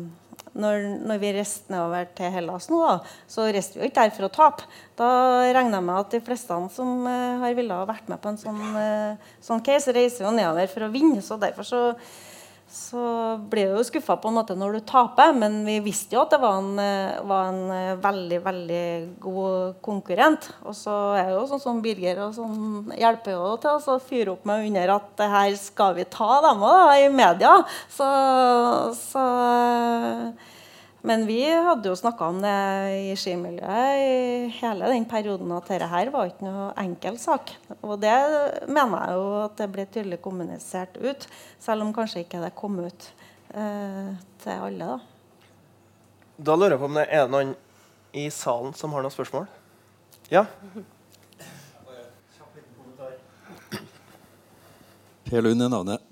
når, 0.56 0.84
når 1.06 1.20
vi 1.20 1.32
reiste 1.36 1.72
nedover 1.72 2.08
til 2.16 2.32
Hellas 2.32 2.68
nå, 2.72 2.80
da, 2.80 3.16
så 3.30 3.46
reiste 3.52 3.76
vi 3.76 3.84
jo 3.84 3.90
ikke 3.90 4.06
der 4.06 4.14
for 4.16 4.28
å 4.28 4.32
tape. 4.32 4.68
Da 4.98 5.08
regner 5.54 5.78
jeg 5.78 5.86
med 5.88 6.00
at 6.00 6.14
de 6.16 6.22
fleste 6.24 6.60
som 6.72 6.92
uh, 7.04 7.42
har 7.42 7.56
villet 7.56 7.90
vært 7.90 8.08
med 8.12 8.22
på 8.22 8.32
en 8.32 8.40
sånn, 8.40 8.62
uh, 8.76 9.34
sånn 9.44 9.64
case, 9.66 9.92
reiser 9.94 10.26
jo 10.26 10.32
nedover 10.34 10.70
for 10.72 10.86
å 10.86 10.92
vinne. 10.92 11.20
så 11.24 11.38
Derfor 11.40 11.68
så, 11.68 11.82
så 12.76 13.02
blir 13.50 13.70
du 13.70 13.78
jo 13.78 13.84
skuffa 13.86 14.18
på 14.20 14.28
en 14.28 14.36
måte 14.36 14.54
når 14.58 14.76
du 14.76 14.80
taper, 14.86 15.32
men 15.36 15.62
vi 15.66 15.78
visste 15.84 16.16
jo 16.16 16.22
at 16.22 16.34
det 16.34 16.40
var 16.42 16.58
en, 16.60 16.78
eh, 16.82 17.20
var 17.26 17.48
en 17.50 17.70
eh, 17.72 17.98
veldig 18.02 18.40
veldig 18.44 18.88
god 19.24 19.78
konkurrent. 19.84 20.50
Og 20.68 20.76
så 20.76 20.94
er 21.16 21.30
det 21.30 21.38
jo 21.38 21.46
sånn 21.50 21.62
som 21.62 21.80
Birger 21.84 22.20
og 22.26 22.34
sånn 22.36 22.92
hjelper 22.96 23.38
jo 23.38 23.54
til 23.62 23.80
å 23.80 23.96
fyre 24.02 24.34
opp 24.36 24.44
med 24.48 24.68
under 24.68 24.96
at 24.98 25.08
det 25.18 25.30
her 25.32 25.56
skal 25.60 25.96
vi 25.96 26.04
ta 26.18 26.42
dem 26.44 26.66
òg, 26.68 26.92
i 27.00 27.08
media. 27.12 27.56
Så, 27.96 28.10
så 29.00 29.24
men 31.06 31.22
vi 31.28 31.38
hadde 31.46 31.86
jo 31.86 31.96
snakka 31.98 32.26
om 32.32 32.40
det 32.42 32.54
i 32.98 33.12
skimiljøet 33.18 34.00
i 34.02 34.48
hele 34.58 34.88
den 34.90 35.04
perioden 35.06 35.52
at 35.54 35.68
dette 35.70 35.86
her 35.92 36.10
var 36.10 36.32
ikke 36.32 36.46
noe 36.48 36.72
enkel 36.82 37.18
sak. 37.22 37.52
Og 37.78 38.00
det 38.02 38.14
mener 38.66 39.04
jeg 39.04 39.20
jo 39.20 39.28
at 39.44 39.54
det 39.60 39.68
ble 39.70 39.84
tydelig 39.86 40.18
kommunisert 40.24 40.98
ut, 40.98 41.28
selv 41.62 41.86
om 41.86 41.92
kanskje 41.94 42.24
ikke 42.24 42.42
det 42.42 42.50
kom 42.58 42.80
ut 42.82 43.06
eh, 43.54 44.10
til 44.42 44.66
alle. 44.66 44.96
da. 44.96 44.98
Da 46.50 46.58
lurer 46.58 46.74
jeg 46.74 46.82
på 46.82 46.90
om 46.90 46.98
det 46.98 47.06
er 47.06 47.30
noen 47.30 47.54
i 48.16 48.26
salen 48.34 48.74
som 48.74 48.92
har 48.96 49.06
noen 49.06 49.14
spørsmål? 49.14 49.46
Ja? 50.32 50.42
Per 55.26 55.42
Lund 55.42 55.62
er 55.62 55.70
navnet. 55.70 56.02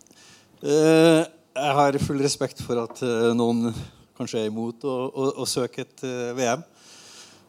Eh, 0.63 1.27
jeg 1.55 1.75
har 1.79 1.99
full 2.03 2.23
respekt 2.23 2.63
for 2.63 2.79
at 2.87 3.03
eh, 3.03 3.35
noen 3.35 3.75
kanskje 4.15 4.45
er 4.45 4.51
imot 4.51 4.85
å, 4.87 4.95
å, 5.11 5.27
å 5.43 5.47
søke 5.49 5.83
et 5.83 6.05
eh, 6.07 6.31
VM. 6.39 6.63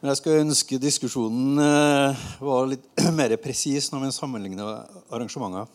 Men 0.01 0.11
jeg 0.11 0.19
skulle 0.19 0.43
ønske 0.43 0.81
diskusjonen 0.81 1.61
eh, 1.61 2.25
var 2.41 2.69
litt 2.71 2.85
mer 3.19 3.35
presis 3.41 3.91
når 3.93 4.05
man 4.05 4.15
sammenligner 4.15 4.81
arrangementer. 5.13 5.69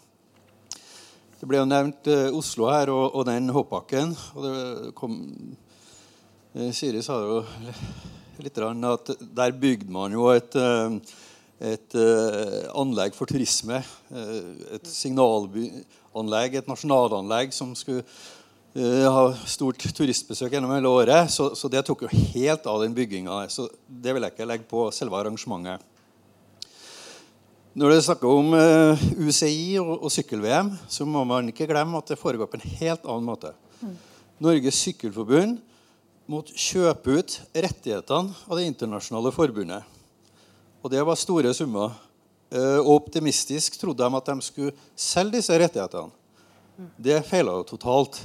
Det 1.41 1.49
ble 1.49 1.61
jo 1.63 1.69
nevnt 1.69 2.11
eh, 2.11 2.29
Oslo 2.37 2.69
her 2.73 2.93
og, 2.93 3.07
og 3.15 3.27
den 3.31 3.51
hoppbakken. 3.55 4.15
Og 4.35 4.47
det 4.47 4.95
kom 4.99 5.19
Siri 6.75 6.99
sa 7.07 7.21
jo 7.23 7.45
litt 8.45 8.57
at 8.59 9.13
der 9.23 9.55
bygde 9.55 9.93
man 9.95 10.15
jo 10.17 10.31
et 10.35 10.57
et 11.61 11.93
anlegg 12.73 13.13
for 13.13 13.29
turisme. 13.29 13.83
et 14.73 14.87
signalanlegg, 14.89 16.55
et 16.57 16.71
nasjonalanlegg 16.71 17.53
som 17.53 17.75
skulle 17.77 18.07
eh, 18.75 19.07
har 19.07 19.37
stort 19.49 19.83
turistbesøk 19.97 20.53
gjennom 20.53 20.73
hele 20.75 20.91
året. 20.91 21.31
Så, 21.33 21.51
så 21.59 21.71
det 21.73 21.85
tok 21.87 22.05
jo 22.07 22.11
helt 22.11 22.67
av 22.71 22.83
den 22.83 22.95
bygginga. 22.97 23.43
Så 23.53 23.69
det 23.87 24.15
vil 24.15 24.27
jeg 24.27 24.35
ikke 24.35 24.49
legge 24.51 24.69
på 24.71 24.89
selve 24.95 25.19
arrangementet. 25.21 25.87
Når 27.71 27.93
det 27.93 27.97
er 28.01 28.07
snakk 28.09 28.23
om 28.27 28.55
eh, 28.59 29.03
UCI 29.23 29.79
og, 29.79 29.93
og 30.01 30.11
sykkel-VM, 30.11 30.73
så 30.91 31.07
må 31.07 31.23
man 31.29 31.53
ikke 31.53 31.69
glemme 31.71 32.01
at 32.01 32.11
det 32.11 32.19
foregår 32.19 32.51
på 32.51 32.59
en 32.59 32.71
helt 32.81 33.05
annen 33.07 33.29
måte. 33.29 33.55
Norges 34.43 34.79
Sykkelforbund 34.83 35.59
måtte 36.31 36.57
kjøpe 36.59 37.21
ut 37.21 37.37
rettighetene 37.55 38.35
av 38.49 38.59
det 38.59 38.67
internasjonale 38.67 39.33
forbundet. 39.35 39.87
Og 40.81 40.91
det 40.93 41.03
var 41.05 41.19
store 41.21 41.53
summer. 41.55 41.95
Eh, 42.51 42.79
Og 42.83 43.05
optimistisk 43.05 43.79
trodde 43.79 44.03
de 44.03 44.19
at 44.19 44.31
de 44.33 44.43
skulle 44.43 44.75
selge 44.99 45.39
disse 45.39 45.55
rettighetene. 45.55 46.11
Det 46.99 47.21
feila 47.29 47.55
jo 47.59 47.67
totalt. 47.69 48.19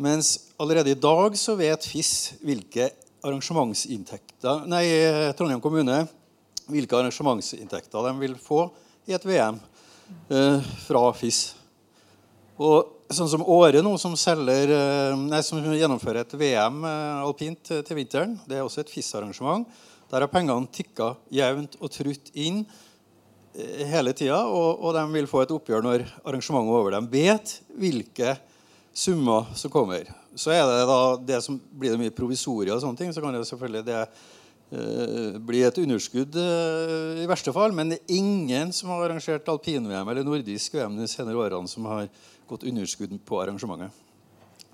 Mens 0.00 0.38
allerede 0.56 0.90
i 0.90 0.96
dag 0.96 1.34
så 1.36 1.52
vet 1.58 1.84
FIS 1.84 2.32
hvilke 2.40 2.86
arrangementsinntekter 3.20 4.62
Nei, 4.70 4.86
Trondheim 5.36 5.60
kommune 5.60 6.06
hvilke 6.70 6.96
arrangementsinntekter 6.96 8.06
de 8.06 8.14
vil 8.22 8.38
få 8.40 8.62
i 9.04 9.12
et 9.12 9.26
VM 9.28 9.58
eh, 10.32 10.70
fra 10.86 11.04
FIS. 11.18 11.42
Og 12.56 13.12
sånn 13.12 13.28
som 13.28 13.44
Åre 13.44 13.82
nå, 13.84 13.92
som, 14.00 14.16
selger, 14.16 14.72
eh, 14.72 15.20
nei, 15.20 15.42
som 15.44 15.60
gjennomfører 15.60 16.22
et 16.24 16.36
VM 16.38 16.80
eh, 16.86 17.22
alpint 17.26 17.60
til, 17.68 17.84
til 17.84 18.00
vinteren, 18.00 18.38
det 18.48 18.56
er 18.56 18.64
også 18.64 18.86
et 18.86 18.92
FIS-arrangement. 18.94 19.68
Der 20.08 20.24
har 20.24 20.32
pengene 20.32 20.70
tikka 20.72 21.12
jevnt 21.34 21.76
og 21.76 21.92
trutt 21.92 22.32
inn 22.32 22.62
eh, 23.52 23.84
hele 23.90 24.16
tida, 24.16 24.46
og, 24.48 24.80
og 24.80 24.96
de 24.96 25.04
vil 25.18 25.28
få 25.28 25.44
et 25.44 25.52
oppgjør 25.58 25.84
når 25.84 26.06
arrangementet 26.24 26.72
er 26.72 26.78
over. 26.78 26.96
De 26.96 27.20
vet 27.20 27.58
hvilke 27.76 28.38
summer 29.00 29.48
som 29.56 29.72
kommer. 29.72 30.08
Så 30.36 30.52
er 30.54 30.62
det 30.68 30.82
da 30.88 30.98
det 31.32 31.38
som 31.44 31.56
blir 31.58 31.94
det 31.94 32.00
mye 32.02 32.14
provisorier 32.14 32.74
og 32.74 32.82
sånne 32.82 33.00
ting, 33.00 33.14
så 33.14 33.22
kan 33.24 33.34
det 33.34 33.46
selvfølgelig 33.48 33.82
det 33.88 34.00
eh, 34.02 35.38
bli 35.48 35.62
et 35.66 35.80
underskudd 35.82 36.36
eh, 36.38 37.22
i 37.24 37.28
verste 37.30 37.54
fall. 37.56 37.74
Men 37.76 37.94
det 37.94 38.00
er 38.02 38.18
ingen 38.20 38.72
som 38.76 38.92
har 38.92 39.06
arrangert 39.08 39.48
alpin-VM 39.50 40.12
eller 40.12 40.26
nordisk 40.26 40.76
VM 40.76 40.98
de 41.00 41.08
senere 41.10 41.40
årene 41.40 41.70
som 41.70 41.88
har 41.90 42.06
gått 42.50 42.66
underskudd 42.68 43.16
på 43.26 43.40
arrangementet. 43.42 43.90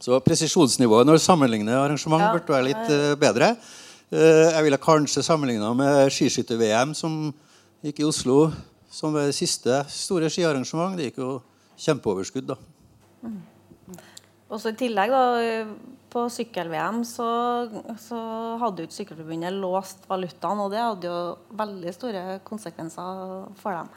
Så 0.02 0.18
presisjonsnivået 0.20 1.08
når 1.08 1.16
du 1.16 1.24
sammenligner 1.24 1.78
arrangement, 1.80 2.20
Ja. 2.20 2.32
burde 2.34 2.52
være 2.52 2.68
litt 2.72 2.90
eh, 2.92 3.14
bedre. 3.16 3.54
Jeg 4.06 4.62
ville 4.62 4.78
kanskje 4.78 5.22
sammenligna 5.26 5.72
med 5.74 6.12
skiskytter-VM 6.14 6.92
som 6.94 7.32
gikk 7.82 8.04
i 8.04 8.06
Oslo 8.06 8.52
som 8.92 9.16
det 9.16 9.32
siste 9.34 9.80
store 9.90 10.28
skiarrangement. 10.30 10.94
Det 10.94 11.08
gikk 11.08 11.18
jo 11.24 11.30
kjempeoverskudd, 11.82 12.46
da. 12.52 12.54
Også 14.46 14.70
I 14.70 14.78
tillegg 14.78 15.10
da, 15.10 15.22
på 16.12 16.20
sykkel-VM 16.30 17.00
så, 17.06 17.30
så 17.98 18.18
hadde 18.62 18.82
jo 18.82 18.86
ikke 18.88 18.98
Sykkelforbundet 19.00 19.56
låst 19.58 20.06
valutaen, 20.08 20.60
og 20.62 20.70
det 20.72 20.80
hadde 20.84 21.10
jo 21.10 21.18
veldig 21.58 21.92
store 21.96 22.22
konsekvenser 22.46 23.10
for 23.58 23.70
dem. 23.74 23.88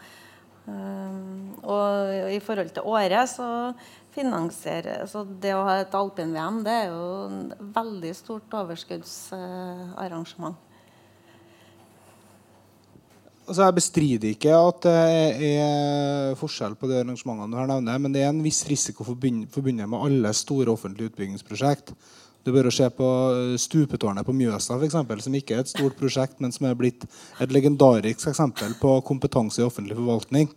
Um, 0.69 1.55
og 1.63 2.13
i 2.33 2.39
forhold 2.43 2.69
til 2.75 2.85
året, 2.85 3.29
så 3.31 3.73
finansierer 4.13 5.05
så 5.09 5.23
Det 5.23 5.53
å 5.55 5.63
ha 5.65 5.79
et 5.81 5.95
alpin-VM 5.95 6.63
det 6.65 6.75
er 6.75 6.87
jo 6.91 7.05
et 7.29 7.53
veldig 7.77 8.13
stort 8.17 8.53
overskuddsarrangement. 8.59 10.57
Altså, 13.49 13.63
jeg 13.65 13.77
bestrider 13.79 14.29
ikke 14.29 14.53
at 14.53 14.83
det 14.85 15.53
er 15.57 16.35
forskjell 16.37 16.75
på 16.77 16.85
de 16.85 16.99
arrangementene 16.99 17.49
du 17.49 17.57
her 17.57 17.69
nevner, 17.71 18.01
men 18.03 18.13
det 18.13 18.21
er 18.21 18.29
en 18.29 18.43
viss 18.45 18.61
risiko 18.69 19.01
forbundet 19.07 19.89
med 19.89 20.03
alle 20.05 20.33
store 20.37 20.69
offentlige 20.69 21.09
utbyggingsprosjekt. 21.09 21.95
Du 22.45 22.51
bør 22.53 22.69
se 22.69 22.85
på 22.93 23.07
eh, 23.33 23.55
stupetårnet 23.57 24.25
på 24.25 24.33
Mjøsa, 24.37 24.75
for 24.75 24.85
eksempel, 24.85 25.19
som 25.21 25.33
ikke 25.35 25.57
er 25.57 25.63
et 25.63 25.71
stort 25.71 25.97
prosjekt, 25.99 26.37
men 26.39 26.53
som 26.55 26.69
er 26.69 26.77
blitt 26.77 27.07
et 27.41 27.51
legendarisk 27.51 28.29
eksempel 28.31 28.77
på 28.79 28.93
kompetanse 29.07 29.63
i 29.63 29.65
offentlig 29.65 29.97
forvaltning. 29.97 30.49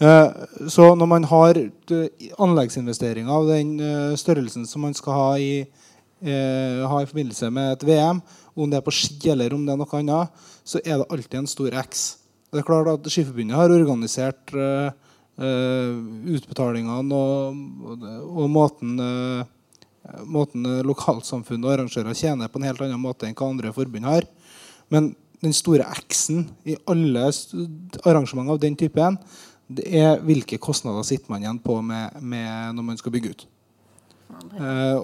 Eh, 0.00 0.30
Så 0.70 0.94
når 0.94 1.10
man 1.10 1.26
har 1.28 1.58
eh, 1.58 2.30
anleggsinvesteringer 2.38 3.30
av 3.30 3.50
den 3.50 3.74
størrelsen 4.16 4.70
som 4.70 4.86
man 4.86 4.94
skal 4.94 5.18
ha 5.18 5.30
i, 5.38 5.66
ha 6.20 6.98
i 7.00 7.08
forbindelse 7.08 7.48
med 7.50 7.72
et 7.72 7.84
VM, 7.88 8.18
om 8.54 8.68
det 8.70 8.76
er 8.76 8.84
på 8.84 8.92
ski 8.92 9.30
eller 9.32 9.54
om 9.56 9.62
det 9.64 9.72
er 9.72 9.78
noe 9.80 10.00
annet, 10.00 10.48
så 10.70 10.80
er 10.84 11.00
det 11.00 11.08
alltid 11.10 11.40
en 11.40 11.50
stor 11.50 11.74
X. 11.82 12.04
Det 12.50 12.60
er 12.60 12.66
klart 12.66 12.90
at 12.90 13.08
Skiforbundet 13.10 13.58
har 13.58 13.72
organisert 13.74 14.52
uh, 14.54 14.90
utbetalingene 15.40 17.16
og, 17.16 17.60
og, 18.28 18.46
måten 18.52 18.98
uh, 19.00 19.48
måten 20.26 20.66
lokalsamfunnet 20.86 21.66
og 21.66 21.74
arrangører 21.74 22.16
tjener 22.16 22.50
på 22.50 22.60
en 22.60 22.66
helt 22.68 22.82
annen 22.84 23.02
måte 23.02 23.28
enn 23.28 23.36
hva 23.36 23.50
andre 23.50 23.72
forbund 23.74 24.08
har. 24.08 24.26
Men 24.90 25.12
den 25.40 25.54
store 25.56 25.86
X-en 26.02 26.48
i 26.68 26.76
alle 26.90 27.28
arrangementer 28.04 28.56
av 28.56 28.60
den 28.62 28.76
typen, 28.80 29.18
det 29.70 29.86
er 30.00 30.22
hvilke 30.26 30.58
kostnader 30.60 31.06
sitter 31.06 31.30
man 31.30 31.44
igjen 31.44 31.60
på 31.62 31.76
med, 31.84 32.16
med 32.20 32.74
når 32.76 32.86
man 32.88 32.98
skal 32.98 33.14
bygge 33.14 33.34
ut. 33.34 33.46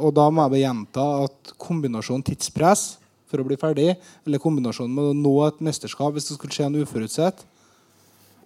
Og 0.03 0.11
da 0.17 0.27
må 0.33 0.49
jeg 0.55 0.65
gjenta 0.65 1.05
at 1.27 1.53
kombinasjonen 1.61 2.25
tidspress 2.27 2.97
for 3.31 3.43
å 3.43 3.47
bli 3.47 3.59
ferdig, 3.61 3.95
eller 4.27 4.43
kombinasjonen 4.43 4.95
med 4.95 5.11
å 5.11 5.17
nå 5.17 5.35
et 5.47 5.63
mesterskap 5.67 6.15
hvis 6.15 6.31
det 6.31 6.39
skulle 6.39 6.55
skje 6.55 6.71
noe 6.71 6.87
uforutsett, 6.87 7.43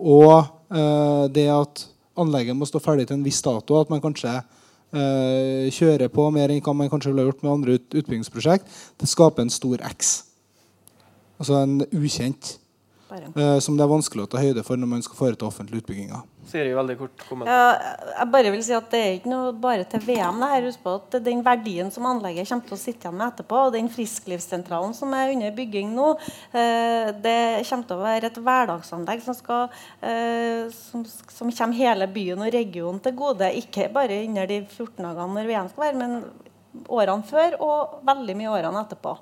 og 0.00 0.36
eh, 0.72 1.24
det 1.34 1.48
at 1.52 1.84
anlegget 2.20 2.56
må 2.56 2.68
stå 2.68 2.80
ferdig 2.82 3.08
til 3.08 3.18
en 3.18 3.26
viss 3.26 3.42
dato, 3.44 3.76
at 3.80 3.92
man 3.92 4.02
kanskje 4.02 4.32
eh, 4.32 5.68
kjører 5.74 6.10
på 6.12 6.26
mer 6.34 6.52
enn 6.52 6.62
hva 6.64 6.74
man 6.76 6.90
kanskje 6.92 7.12
ville 7.12 7.28
gjort 7.28 7.44
med 7.44 7.52
andre 7.52 7.76
ut 7.78 8.00
utbyggingsprosjekt, 8.02 8.66
det 9.00 9.10
skaper 9.10 9.44
en 9.44 9.52
stor 9.52 9.84
X. 9.92 10.16
Altså 11.40 11.60
en 11.62 11.80
ukjent. 11.96 12.56
Eh, 13.11 13.58
som 13.58 13.76
det 13.76 13.82
er 13.82 13.90
vanskelig 13.90 14.24
å 14.24 14.28
ta 14.30 14.38
høyde 14.38 14.62
for 14.66 14.78
når 14.78 14.88
man 14.90 15.02
skal 15.02 15.18
foreta 15.18 15.46
offentlige 15.46 15.82
utbygginger. 15.82 16.22
Siri, 16.50 16.70
veldig 16.74 16.96
kort 16.98 17.24
kommentar. 17.28 17.54
Ja, 17.54 17.94
jeg 18.16 18.30
bare 18.32 18.52
vil 18.54 18.62
si 18.64 18.74
at 18.74 18.90
Det 18.90 19.00
er 19.00 19.16
ikke 19.18 19.30
noe 19.30 19.52
bare 19.52 19.84
til 19.84 20.02
VM. 20.06 20.40
det 20.40 20.48
her. 20.50 20.66
Husk 20.66 20.82
på 20.82 20.94
at 20.94 21.16
Den 21.24 21.42
verdien 21.44 21.90
som 21.90 22.06
anlegget 22.06 22.48
kommer 22.48 22.66
til 22.66 22.76
å 22.76 22.80
sitte 22.80 23.06
igjen 23.06 23.16
med 23.18 23.26
etterpå, 23.32 23.56
og 23.66 23.72
den 23.72 23.88
frisklivssentralen 23.88 24.94
som 24.94 25.12
er 25.14 25.32
under 25.34 25.50
bygging 25.50 25.94
nå, 25.94 26.11
eh, 26.52 27.11
det 27.12 27.66
kommer 27.68 27.86
til 27.86 27.96
å 27.96 28.04
være 28.04 28.30
et 28.30 28.38
hverdagsanlegg 28.38 29.22
som, 29.22 29.34
skal, 29.34 29.68
eh, 30.02 30.70
som, 30.70 31.04
som 31.04 31.50
kommer 31.50 31.76
hele 31.76 32.06
byen 32.06 32.46
og 32.46 32.52
regionen 32.52 33.00
til 33.00 33.12
gode. 33.12 33.50
Ikke 33.54 33.90
bare 33.92 34.22
under 34.26 34.46
de 34.46 34.62
14 34.64 35.02
dagene 35.02 35.34
når 35.34 35.50
VM 35.50 35.68
skal 35.68 35.84
være, 35.88 35.98
men 35.98 36.24
årene 36.88 37.26
før 37.26 37.58
og 37.61 38.00
veldig 38.06 38.36
mye 38.38 38.54
årene 38.54 38.86
etterpå. 38.86 39.16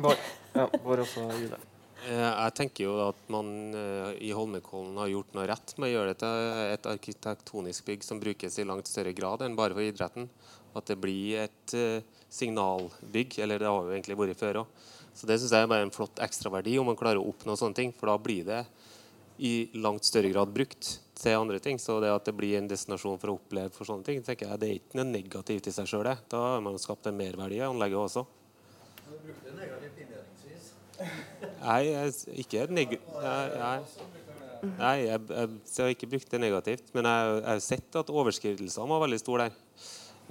Bård, 0.00 0.16
ja, 0.54 0.66
også, 0.68 1.26
Julie. 1.28 1.60
Eh, 2.02 2.18
Jeg 2.18 2.54
tenker 2.58 2.88
jo 2.88 2.96
at 3.04 3.18
man 3.30 3.74
eh, 3.78 4.16
i 4.26 4.32
Holmenkollen 4.34 4.96
har 4.98 5.10
gjort 5.12 5.36
noe 5.36 5.46
rett 5.46 5.74
med 5.78 5.90
å 5.90 5.92
gjøre 5.92 6.14
det 6.14 6.18
til 6.22 6.48
et 6.72 6.88
arkitektonisk 6.90 7.86
bygg 7.86 8.06
som 8.06 8.22
brukes 8.22 8.58
i 8.58 8.66
langt 8.66 8.90
større 8.90 9.14
grad 9.14 9.44
enn 9.46 9.58
bare 9.58 9.76
for 9.76 9.86
idretten. 9.86 10.26
At 10.74 10.88
det 10.88 10.98
blir 10.98 11.44
et 11.44 11.76
eh, 11.78 12.02
signalbygg, 12.32 13.38
eller 13.44 13.62
det 13.62 13.70
har 13.70 13.86
jo 13.86 13.94
egentlig 13.94 14.18
vært 14.18 14.40
før 14.40 14.64
òg. 14.64 14.82
Så 15.12 15.28
det 15.28 15.38
syns 15.38 15.52
jeg 15.52 15.66
er 15.66 15.70
bare 15.70 15.84
en 15.86 15.94
flott 15.94 16.18
ekstraverdi 16.24 16.78
om 16.80 16.88
man 16.88 16.98
klarer 16.98 17.20
å 17.20 17.28
oppnå 17.28 17.54
sånne 17.60 17.76
ting. 17.76 17.94
For 17.94 18.08
da 18.08 18.16
blir 18.18 18.46
det 18.48 18.62
i 19.42 19.68
langt 19.74 20.06
større 20.08 20.30
grad 20.32 20.52
brukt 20.54 20.96
til 21.20 21.38
andre 21.38 21.60
ting. 21.62 21.78
Så 21.78 22.00
det 22.02 22.10
at 22.10 22.26
det 22.26 22.34
blir 22.34 22.56
en 22.58 22.70
destinasjon 22.70 23.20
for 23.20 23.32
å 23.32 23.38
oppleve 23.38 23.70
for 23.76 23.88
sånne 23.88 24.08
ting, 24.08 24.22
tenker 24.24 24.48
jeg 24.48 24.62
det 24.62 24.70
er 24.70 24.80
ikke 24.80 24.98
noe 25.00 25.10
negativt 25.12 25.68
i 25.68 25.74
seg 25.76 25.90
sjøl. 25.90 26.08
Da 26.32 26.46
har 26.54 26.64
man 26.64 26.80
skapt 26.82 27.06
en 27.10 27.20
merverdi 27.20 27.60
i 27.60 27.66
anlegget 27.68 28.00
også. 28.08 28.26
Nei, 31.62 31.80
jeg, 31.88 32.14
ikke 32.44 32.66
neg... 32.74 32.96
Nei, 33.22 33.42
nei. 33.58 33.76
jeg, 35.02 35.20
jeg, 35.28 35.50
jeg 35.66 35.84
har 35.84 35.92
ikke 35.96 36.10
brukt 36.14 36.32
det 36.32 36.40
negativt. 36.42 36.94
Men 36.96 37.08
jeg 37.10 37.34
jeg 37.34 37.50
har 37.50 37.62
sett 37.66 38.00
at 38.00 38.14
overskridelsene 38.14 38.88
var 38.94 39.04
veldig 39.04 39.20
store 39.22 39.48
der. 39.48 39.60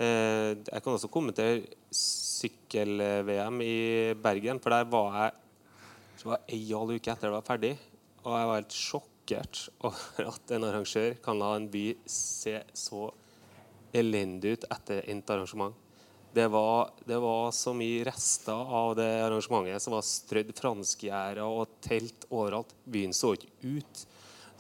Eh, 0.02 0.50
jeg 0.66 0.84
kan 0.84 0.96
også 0.96 1.12
kommentere 1.12 1.64
sykkel-VM 1.92 3.62
i 3.66 3.78
Bergen. 4.24 4.60
For 4.64 4.74
der 4.74 4.90
var 4.92 5.22
jeg 5.22 6.30
var 6.30 6.44
ei 6.54 6.62
halv 6.70 6.94
uke 6.94 7.10
etter 7.10 7.30
det 7.30 7.34
var 7.34 7.48
ferdig. 7.48 7.74
Og 8.22 8.36
jeg 8.38 8.50
var 8.50 8.60
helt 8.60 8.78
sjokkert 8.78 9.64
over 9.88 10.34
at 10.36 10.56
en 10.56 10.68
arrangør 10.68 11.16
kan 11.24 11.40
la 11.42 11.56
en 11.58 11.70
by 11.72 11.86
se 12.06 12.60
så 12.78 13.08
elendig 13.98 14.56
ut 14.56 14.68
etter 14.72 15.08
endt 15.12 15.34
arrangement. 15.34 15.76
Det 16.34 16.48
var, 16.48 16.94
det 17.06 17.18
var 17.20 17.52
så 17.52 17.74
mye 17.76 18.06
rester 18.08 18.56
av 18.56 18.94
det 18.96 19.10
arrangementet 19.26 19.84
som 19.84 19.98
var 19.98 20.06
strødd 20.08 20.54
franskgjerder 20.56 21.44
og 21.44 21.74
telt 21.84 22.28
overalt. 22.30 22.72
Byen 22.88 23.16
så 23.16 23.34
ikke 23.36 23.52
ut. 23.66 24.06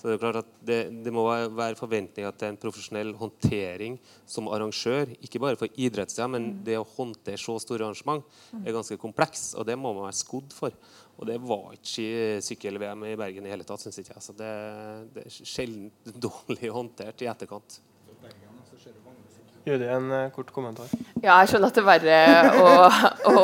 Så 0.01 0.09
Det 0.09 0.15
er 0.15 0.21
klart 0.23 0.39
at 0.39 0.53
det, 0.65 0.79
det 1.05 1.11
må 1.13 1.23
være 1.29 1.77
forventninger 1.77 2.33
til 2.33 2.49
en 2.49 2.57
profesjonell 2.57 3.11
håndtering 3.19 3.99
som 4.25 4.49
arrangør. 4.49 5.11
Ikke 5.21 5.39
bare 5.39 5.59
for 5.59 5.69
idrettssida, 5.77 6.25
men 6.33 6.47
det 6.65 6.79
å 6.79 6.87
håndtere 6.97 7.37
så 7.37 7.59
store 7.61 7.85
arrangement 7.85 8.25
er 8.63 8.73
ganske 8.73 8.97
kompleks. 8.99 9.51
Og 9.53 9.67
det 9.69 9.77
må 9.77 9.93
man 9.93 10.07
være 10.07 10.17
skodd 10.17 10.55
for. 10.57 10.73
Og 11.21 11.29
det 11.29 11.37
var 11.45 11.77
ikke 11.77 12.41
sykkel-VM 12.41 13.05
i 13.11 13.15
Bergen 13.21 13.45
i 13.45 13.53
hele 13.53 13.67
tatt, 13.67 13.83
syns 13.85 14.01
ikke 14.01 14.15
jeg. 14.15 14.25
Så 14.25 14.35
det, 14.41 14.51
det 15.13 15.27
er 15.27 15.37
sjelden 15.37 15.91
dårlig 16.27 16.73
håndtert 16.73 17.21
i 17.21 17.29
etterkant. 17.29 17.77
Judi, 19.65 19.85
en 19.85 20.11
eh, 20.11 20.29
kort 20.33 20.49
kommentar. 20.55 20.89
Ja, 21.21 21.35
jeg 21.41 21.51
skjønner 21.51 21.69
at 21.69 21.77
det 21.77 21.81
er 21.83 21.89
verre 21.89 22.21
å, 22.57 22.69
å, 23.29 23.43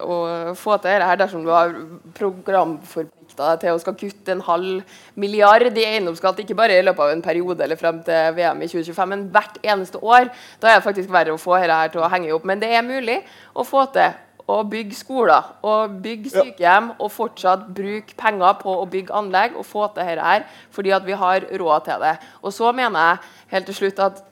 å 0.00 0.16
få 0.56 0.78
til 0.80 0.94
dette 0.94 1.18
dersom 1.20 1.42
du 1.44 1.50
har 1.52 1.74
programforplikta 2.16 3.50
deg 3.50 3.60
til 3.60 3.76
å 3.76 3.82
skal 3.82 3.98
kutte 4.00 4.32
en 4.32 4.40
halv 4.46 4.96
milliard 5.20 5.76
i 5.76 5.84
eiendomsskatt, 5.90 6.40
ikke 6.40 6.56
bare 6.56 6.78
i 6.78 6.86
løpet 6.86 7.04
av 7.04 7.12
en 7.12 7.24
periode 7.24 7.66
eller 7.66 7.80
frem 7.80 8.00
til 8.06 8.32
VM 8.38 8.64
i 8.64 8.70
2025, 8.72 9.12
men 9.12 9.28
hvert 9.34 9.60
eneste 9.60 10.00
år. 10.00 10.32
Da 10.62 10.72
er 10.72 10.80
det 10.80 10.88
faktisk 10.88 11.12
verre 11.12 11.36
å 11.36 11.40
få 11.40 11.60
dette 11.60 11.92
til 11.92 12.04
å 12.04 12.10
henge 12.12 12.32
opp. 12.36 12.48
Men 12.48 12.64
det 12.64 12.72
er 12.72 12.86
mulig 12.86 13.20
å 13.52 13.66
få 13.66 13.84
til 13.92 14.16
å 14.50 14.60
bygge 14.68 14.96
skoler 14.98 15.50
og 15.66 15.96
bygge 16.02 16.32
sykehjem 16.32 16.90
og 16.96 17.12
fortsatt 17.14 17.68
bruke 17.76 18.16
penger 18.18 18.56
på 18.60 18.74
å 18.82 18.86
bygge 18.90 19.14
anlegg 19.16 19.56
og 19.58 19.66
få 19.68 19.86
til 19.88 20.02
dette 20.02 20.26
her, 20.26 20.46
fordi 20.74 20.94
at 20.96 21.06
vi 21.06 21.16
har 21.20 21.46
råd 21.62 21.86
til 21.86 22.02
det. 22.02 22.14
Og 22.42 22.54
så 22.56 22.72
mener 22.76 23.06
jeg 23.06 23.54
helt 23.54 23.70
til 23.70 23.78
slutt 23.80 24.02
at 24.04 24.22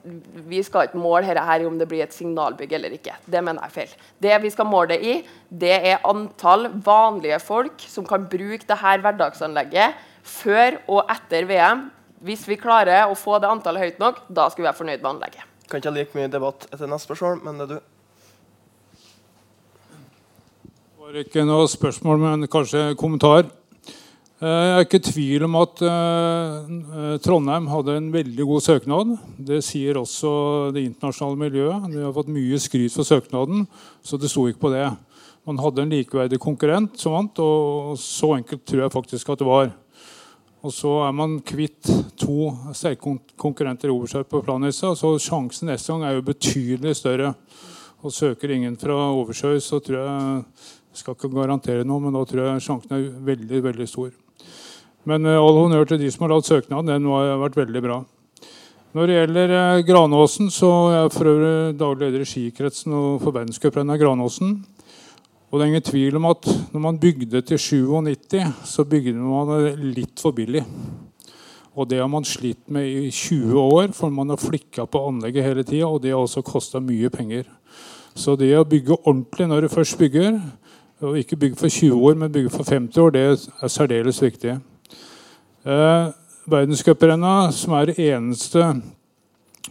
vi 0.49 0.63
skal 0.67 0.89
ikke 0.89 1.01
måle 1.01 1.27
dette 1.29 1.47
her 1.49 1.65
i 1.65 1.69
om 1.69 1.79
det 1.81 1.89
blir 1.91 2.05
et 2.05 2.17
signalbygg 2.17 2.75
eller 2.79 2.97
ikke. 2.99 3.17
Det 3.27 3.43
mener 3.45 3.63
jeg 3.63 3.71
er 3.71 3.77
feil. 3.77 3.95
Det 4.29 4.41
vi 4.45 4.55
skal 4.55 4.71
måle 4.71 4.95
det 4.95 5.01
i, 5.03 5.19
det 5.49 5.77
er 5.93 6.07
antall 6.09 6.69
vanlige 6.85 7.41
folk 7.43 7.85
som 7.87 8.07
kan 8.09 8.27
bruke 8.31 8.65
dette 8.65 8.99
hverdagsanlegget 8.99 10.07
før 10.29 10.81
og 10.87 11.13
etter 11.13 11.47
VM. 11.49 11.87
Hvis 12.25 12.49
vi 12.51 12.59
klarer 12.59 13.07
å 13.07 13.15
få 13.19 13.39
det 13.39 13.51
antallet 13.51 13.85
høyt 13.85 14.03
nok, 14.03 14.25
da 14.27 14.49
skal 14.51 14.65
vi 14.65 14.69
være 14.71 14.81
fornøyd 14.81 15.05
med 15.05 15.13
anlegget. 15.13 15.55
Kan 15.69 15.83
ikke 15.83 15.95
like 15.95 16.19
mye 16.19 16.33
debatt 16.33 16.67
etter 16.73 16.89
neste 16.91 17.11
spørsmål, 17.11 17.43
men 17.45 17.61
det 17.61 17.69
er 17.69 17.77
du. 17.77 17.98
Var 21.09 21.23
ikke 21.23 21.41
noe 21.49 21.65
spørsmål, 21.65 22.19
men 22.21 22.47
kanskje 22.53 22.91
kommentar. 23.01 23.47
Eh, 23.49 24.45
Jeg 24.45 24.73
er 24.75 24.83
ikke 24.85 24.99
i 25.01 25.05
tvil 25.07 25.45
om 25.47 25.55
at 25.57 25.81
eh, 25.81 27.15
Trondheim 27.25 27.65
hadde 27.73 27.95
en 27.97 28.11
veldig 28.13 28.45
god 28.45 28.61
søknad. 28.61 29.15
Det 29.41 29.63
sier 29.65 29.97
også 29.97 30.69
det 30.77 30.83
internasjonale 30.85 31.41
miljøet. 31.41 31.87
De 31.95 32.03
har 32.05 32.13
fått 32.13 32.29
mye 32.29 32.61
skryt 32.61 32.93
for 32.93 33.09
søknaden, 33.09 33.65
så 34.05 34.21
det 34.21 34.29
sto 34.29 34.45
ikke 34.51 34.67
på 34.67 34.75
det. 34.75 34.85
Man 35.49 35.63
hadde 35.65 35.87
en 35.87 35.97
likeverdig 35.97 36.43
konkurrent 36.45 37.01
som 37.01 37.17
vant, 37.17 37.41
og 37.41 37.97
så 37.97 38.35
enkelt 38.37 38.67
tror 38.69 38.85
jeg 38.85 38.97
faktisk 38.99 39.33
at 39.33 39.41
det 39.41 39.49
var. 39.49 39.73
Og 40.61 40.77
så 40.77 40.93
er 41.09 41.17
man 41.17 41.41
kvitt 41.41 41.89
to 42.21 42.53
sterke 42.77 43.17
konkurrenter 43.41 43.89
i 43.89 44.13
seg 44.13 44.29
på 44.29 44.45
planlista, 44.45 44.93
så 44.93 45.17
sjansen 45.17 45.73
neste 45.73 45.89
gang 45.89 46.05
er 46.05 46.19
jo 46.19 46.29
betydelig 46.29 46.99
større. 47.01 47.33
Og 47.99 48.13
søker 48.15 48.53
ingen 48.55 48.77
fra 48.79 48.95
Oversjø, 49.11 49.57
så 49.59 49.81
tror 49.83 49.97
jeg 49.99 50.43
skal 50.99 51.17
ikke 51.17 51.31
garantere 51.33 51.87
noe, 51.87 52.03
men 52.03 52.15
da 52.17 52.25
tror 52.27 52.45
jeg 52.45 52.65
sjansen 52.67 52.95
er 52.97 53.09
veldig 53.29 53.63
veldig 53.65 53.89
stor. 53.89 54.13
Men 55.09 55.27
eh, 55.27 55.41
all 55.41 55.63
honnør 55.63 55.89
til 55.89 56.01
de 56.03 56.11
som 56.13 56.27
har 56.27 56.35
lagd 56.35 56.49
søknaden. 56.49 56.91
Den 56.91 57.11
har 57.13 57.39
vært 57.45 57.61
veldig 57.63 57.85
bra. 57.85 57.99
Når 58.97 59.09
det 59.09 59.17
gjelder 59.19 59.55
eh, 59.59 59.85
Granåsen, 59.89 60.51
så 60.53 60.73
er 60.89 60.97
jeg 60.99 61.15
for 61.15 61.31
øvrig 61.33 61.79
daglig 61.79 62.07
leder 62.07 62.25
i 62.25 62.29
skikretsen 62.29 62.95
og 62.97 63.23
for 63.23 63.37
verdenscuprennet 63.37 63.97
av 63.97 64.03
Granåsen. 64.03 64.59
Og 65.49 65.57
det 65.57 65.65
er 65.65 65.71
ingen 65.73 65.85
tvil 65.87 66.17
om 66.19 66.29
at 66.29 66.49
når 66.75 66.83
man 66.85 67.01
bygde 67.01 67.41
til 67.49 67.61
97, 67.61 68.41
så 68.69 68.85
bygde 68.85 69.17
man 69.17 69.53
litt 69.95 70.21
for 70.21 70.37
billig. 70.37 70.65
Og 71.79 71.87
det 71.89 72.01
har 72.03 72.09
man 72.11 72.27
slitt 72.27 72.67
med 72.75 72.85
i 72.85 73.11
20 73.15 73.55
år, 73.61 73.93
for 73.97 74.11
man 74.13 74.33
har 74.35 74.41
flikka 74.41 74.85
på 74.91 75.05
anlegget 75.09 75.47
hele 75.47 75.65
tida, 75.65 75.87
og 75.87 76.03
det 76.03 76.11
har 76.11 76.21
også 76.21 76.43
kosta 76.45 76.83
mye 76.83 77.09
penger. 77.13 77.47
Så 78.19 78.35
det 78.37 78.51
å 78.59 78.67
bygge 78.67 78.99
ordentlig 78.99 79.47
når 79.47 79.65
du 79.65 79.73
først 79.73 79.99
bygger, 80.01 80.41
og 81.01 81.19
ikke 81.19 81.37
bygge 81.37 81.57
for 81.57 81.69
20 81.69 82.07
år, 82.09 82.15
men 82.15 82.33
bygge 82.33 82.51
for 82.51 82.65
50 82.65 82.99
år, 82.99 83.11
det 83.11 83.25
er 83.63 83.69
særdeles 83.69 84.23
viktig. 84.23 84.59
Eh, 85.65 86.09
Verdenscuprennet, 86.49 87.55
som 87.55 87.75
er 87.77 87.91
det 87.91 87.99
eneste 88.01 88.65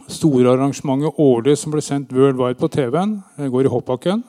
store 0.08 0.52
arrangementet 0.54 1.18
årlig 1.18 1.56
som 1.58 1.72
ble 1.74 1.82
sendt 1.84 2.12
worldwide 2.14 2.58
på 2.60 2.70
TV-en. 2.72 3.18
Går 3.36 3.66
i 3.66 3.72
hoppbakken. 3.72 4.22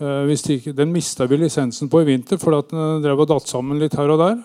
Eh, 0.00 0.30
de 0.30 0.72
den 0.72 0.92
mista 0.92 1.26
vi 1.26 1.36
lisensen 1.36 1.88
på 1.88 2.02
i 2.02 2.08
vinter 2.08 2.38
fordi 2.38 2.70
den 2.70 3.02
drev 3.02 3.20
og 3.20 3.28
datt 3.28 3.48
sammen 3.48 3.78
litt 3.78 3.96
her 3.98 4.10
og 4.10 4.18
der. 4.18 4.38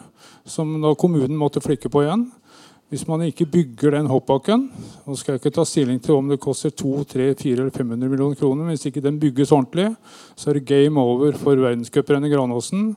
Som 0.45 0.81
da 0.81 0.93
kommunen 0.95 1.37
måtte 1.37 1.61
flikke 1.61 1.89
på 1.89 2.03
igjen. 2.03 2.31
Hvis 2.93 3.07
man 3.09 3.23
ikke 3.25 3.47
bygger 3.49 3.95
den 3.95 4.05
hoppbakken 4.05 4.67
og 5.09 5.15
skal 5.17 5.33
jeg 5.33 5.39
ikke 5.39 5.51
ta 5.55 5.63
stilling 5.65 5.97
til 5.97 6.13
om 6.13 6.27
det 6.29 6.35
koster 6.37 6.69
2, 6.69 6.91
3, 7.09 7.23
4 7.39 7.53
eller 7.63 7.71
500 7.73 8.09
millioner 8.09 8.37
kroner, 8.37 8.67
hvis 8.69 8.85
ikke 8.85 9.01
den 9.01 9.15
bygges 9.17 9.49
ordentlig, 9.51 9.87
så 10.37 10.51
er 10.51 10.59
det 10.59 10.67
game 10.69 11.01
over 11.01 11.31
for 11.33 11.57
verdenscuprennet 11.57 12.29
Granåsen. 12.29 12.91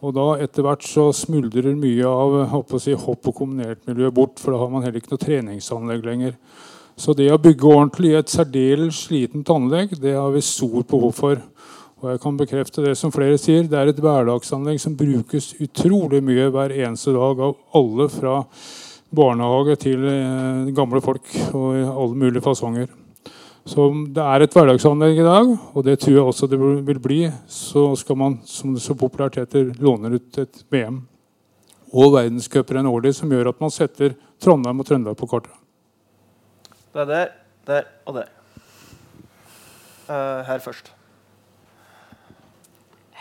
Og 0.00 0.14
da 0.16 0.24
etter 0.40 0.64
hvert 0.64 0.86
så 0.88 1.10
smuldrer 1.12 1.76
mye 1.76 2.08
av 2.08 2.62
si, 2.80 2.94
hopp- 2.96 3.28
og 3.28 3.34
kombinertmiljøet 3.42 4.14
bort. 4.16 4.40
For 4.40 4.54
da 4.54 4.60
har 4.62 4.70
man 4.72 4.86
heller 4.86 5.02
ikke 5.02 5.12
noe 5.12 5.20
treningsanlegg 5.20 6.06
lenger. 6.06 6.38
Så 6.96 7.12
det 7.12 7.28
å 7.28 7.36
bygge 7.44 7.74
ordentlig 7.74 8.14
i 8.14 8.20
et 8.22 8.32
særdeles 8.32 9.02
slitent 9.04 9.52
anlegg, 9.52 9.92
det 10.00 10.14
har 10.16 10.32
vi 10.32 10.40
stort 10.46 10.88
behov 10.88 11.12
for. 11.18 11.42
Og 12.00 12.08
jeg 12.08 12.22
kan 12.24 12.40
bekrefte 12.40 12.86
det 12.86 12.94
som 12.96 13.12
flere 13.12 13.36
sier, 13.36 13.68
det 13.68 13.76
er 13.76 13.92
et 13.92 14.00
hverdagsanlegg 14.00 14.80
som 14.80 14.96
brukes 14.96 15.50
utrolig 15.60 16.22
mye 16.24 16.48
hver 16.56 16.72
eneste 16.72 17.12
dag 17.12 17.44
av 17.50 17.60
alle 17.76 18.08
fra 18.16 18.38
barnehage 19.14 19.76
til 19.84 20.04
eh, 20.08 20.72
gamle 20.76 21.02
folk 21.04 21.28
og 21.52 21.68
i 21.76 21.84
alle 21.84 22.18
mulige 22.24 22.44
fasonger. 22.44 22.90
Så 23.68 23.84
det 24.10 24.22
er 24.24 24.42
et 24.42 24.54
hverdagsanlegg 24.56 25.20
i 25.20 25.26
dag, 25.26 25.50
og 25.74 25.84
det 25.86 26.00
tror 26.02 26.16
jeg 26.16 26.26
også 26.32 26.48
det 26.50 26.58
vil 26.58 27.00
bli. 27.02 27.20
Så 27.46 27.92
skal 28.00 28.18
man, 28.18 28.40
som 28.48 28.74
det 28.74 28.82
så 28.82 28.96
populært 28.98 29.38
heter, 29.38 29.70
låne 29.78 30.16
ut 30.16 30.38
et 30.42 30.64
VM 30.72 31.04
og 31.92 32.14
verdenscuprenn 32.16 32.88
årlig, 32.88 33.14
som 33.14 33.30
gjør 33.30 33.52
at 33.52 33.60
man 33.62 33.70
setter 33.70 34.16
Trondheim 34.42 34.80
og 34.80 34.88
Trøndelag 34.88 35.18
på 35.20 35.28
kartet. 35.30 35.52
Det 36.92 37.04
er 37.04 37.12
der, 37.12 37.30
der 37.68 37.86
og 38.08 38.18
der. 38.18 38.32
Uh, 40.08 40.42
her 40.48 40.58
først. 40.58 40.90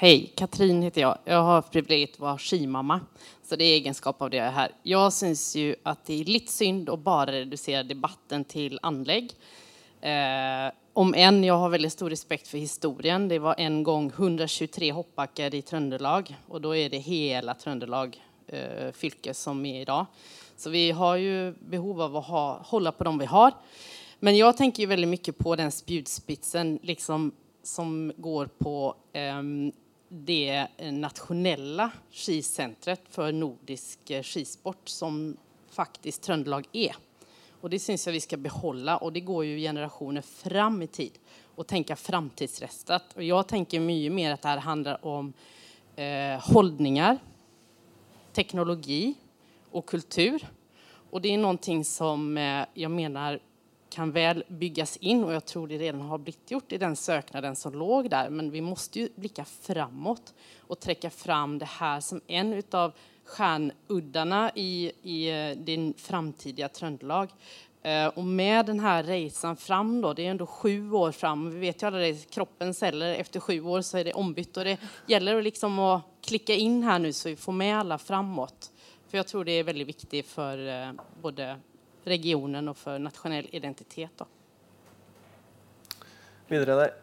Hej, 0.01 0.33
Katrin 0.35 0.81
heter 0.81 1.01
jag. 1.01 1.17
Jag 1.25 1.43
har 1.43 1.61
privilegiet 1.61 2.13
att 2.13 2.19
vara 2.19 2.37
skimamma. 2.37 2.99
Så 3.43 3.55
det 3.55 3.63
är 3.63 3.73
egenskap 3.73 4.21
av 4.21 4.29
det 4.29 4.37
jag 4.37 4.45
är 4.45 4.51
här. 4.51 4.71
Jag 4.83 5.13
syns 5.13 5.55
ju 5.55 5.75
att 5.83 6.05
det 6.05 6.21
är 6.21 6.25
lite 6.25 6.51
synd 6.51 6.89
att 6.89 6.99
bara 6.99 7.31
reducera 7.31 7.83
debatten 7.83 8.45
till 8.45 8.79
anlägg. 8.81 9.31
Eh, 10.01 10.73
om 10.93 11.13
än 11.13 11.43
jag 11.43 11.57
har 11.57 11.69
väldigt 11.69 11.93
stor 11.93 12.09
respekt 12.09 12.47
för 12.47 12.57
historien. 12.57 13.27
Det 13.27 13.39
var 13.39 13.55
en 13.57 13.83
gång 13.83 14.07
123 14.09 14.91
hoppbackar 14.91 15.55
i 15.55 15.61
Tröndelag 15.61 16.35
och 16.47 16.61
då 16.61 16.75
är 16.75 16.89
det 16.89 16.97
hela 16.97 17.53
Tröndelag 17.53 18.21
eh, 18.47 18.91
fylke 18.91 19.33
som 19.33 19.65
är 19.65 19.81
idag. 19.81 20.05
Så 20.57 20.69
vi 20.69 20.91
har 20.91 21.15
ju 21.15 21.51
behov 21.51 22.01
av 22.01 22.17
att 22.17 22.25
ha, 22.25 22.61
hålla 22.65 22.91
på 22.91 23.03
dem 23.03 23.17
vi 23.17 23.25
har. 23.25 23.51
Men 24.19 24.37
jag 24.37 24.57
tänker 24.57 24.83
ju 24.83 24.87
väldigt 24.87 25.09
mycket 25.09 25.37
på 25.37 25.55
den 25.55 25.71
spjutspitsen 25.71 26.79
liksom, 26.81 27.31
som 27.63 28.13
går 28.17 28.45
på 28.45 28.95
eh, 29.13 29.41
det 30.13 30.67
nationella 30.91 31.91
skicentret 32.11 33.01
för 33.09 33.31
nordisk 33.31 34.09
eh, 34.09 34.23
skisport 34.23 34.89
som 34.89 35.37
faktiskt 35.69 36.23
Trøndelag 36.23 36.67
er. 36.71 36.95
Och 37.61 37.69
det 37.69 37.79
syns 37.79 38.05
jag 38.07 38.13
vi 38.13 38.21
skal 38.21 38.39
behålla 38.39 38.97
och 38.97 39.13
det 39.13 39.19
går 39.19 39.45
ju 39.45 39.59
generationer 39.59 40.21
fram 40.21 40.81
i 40.81 40.87
tid 40.87 41.11
och 41.55 41.67
tänka 41.67 41.95
framtidsrestat. 41.95 43.03
Och 43.15 43.23
jag 43.23 43.47
tänker 43.47 43.79
mycket 43.79 44.11
mer 44.11 44.31
att 44.31 44.41
det 44.41 44.47
här 44.47 44.57
handlar 44.57 45.05
om 45.05 45.33
eh, 45.95 46.53
hållningar, 46.53 47.17
teknologi 48.33 49.13
och 49.71 49.85
kultur. 49.85 50.47
Och 51.11 51.21
det 51.21 51.33
är 51.33 51.37
någonting 51.37 51.85
som 51.85 52.37
eh, 52.37 52.65
jag 52.73 52.91
menar 52.91 53.39
kan 53.91 54.11
väl 54.11 54.43
byggas 54.47 54.97
in 54.97 55.23
och 55.23 55.33
jag 55.33 55.45
tror 55.45 55.67
det 55.67 55.77
redan 55.77 56.01
har 56.01 56.17
blivit 56.17 56.51
gjort 56.51 56.71
i 56.71 56.77
den 56.77 56.95
söknaden 56.95 57.55
som 57.55 57.73
låg 57.73 58.09
där. 58.09 58.29
Men 58.29 58.51
vi 58.51 58.61
måste 58.61 58.99
ju 58.99 59.09
blicka 59.15 59.45
framåt 59.45 60.33
och 60.59 60.79
träcka 60.79 61.09
fram 61.09 61.59
det 61.59 61.65
här 61.65 61.99
som 61.99 62.21
en 62.27 62.63
av 62.71 62.91
stjärnuddarna 63.25 64.51
i, 64.55 64.91
i 65.01 65.29
eh, 65.29 65.57
din 65.57 65.93
framtida 65.97 66.69
trøndelag. 66.69 67.29
Eh, 67.83 68.07
och 68.07 68.23
med 68.23 68.65
den 68.65 68.79
här 68.79 69.03
resan 69.03 69.57
fram 69.57 70.01
då, 70.01 70.13
det 70.13 70.25
är 70.25 70.31
ändå 70.31 70.45
sju 70.45 70.91
år 70.91 71.11
fram. 71.11 71.51
Vi 71.51 71.59
vet 71.59 71.83
ju 71.83 71.87
alla 71.87 71.97
det, 71.97 72.29
kroppens 72.31 72.77
celler 72.77 73.15
efter 73.15 73.39
sju 73.39 73.61
år 73.61 73.81
så 73.81 73.97
är 73.97 74.03
det 74.03 74.13
ombytt 74.13 74.57
och 74.57 74.63
det 74.63 74.77
gäller 75.07 75.37
att 75.37 75.43
liksom 75.43 75.79
att 75.79 76.01
klicka 76.21 76.53
in 76.53 76.83
här 76.83 76.99
nu 76.99 77.13
så 77.13 77.29
vi 77.29 77.35
får 77.35 77.51
med 77.51 77.77
alla 77.77 77.97
framåt. 77.97 78.71
För 79.07 79.17
jag 79.17 79.27
tror 79.27 79.45
det 79.45 79.51
är 79.51 79.63
väldigt 79.63 79.87
viktigt 79.87 80.27
för 80.27 80.67
eh, 80.67 80.93
både 81.21 81.59
regionen 82.07 82.71
og 82.71 82.77
for 82.77 83.01
nasjonell 83.01 83.47
identitet. 83.53 84.11
Da. 84.17 84.27
Videre 86.51 86.77
der. 86.81 86.93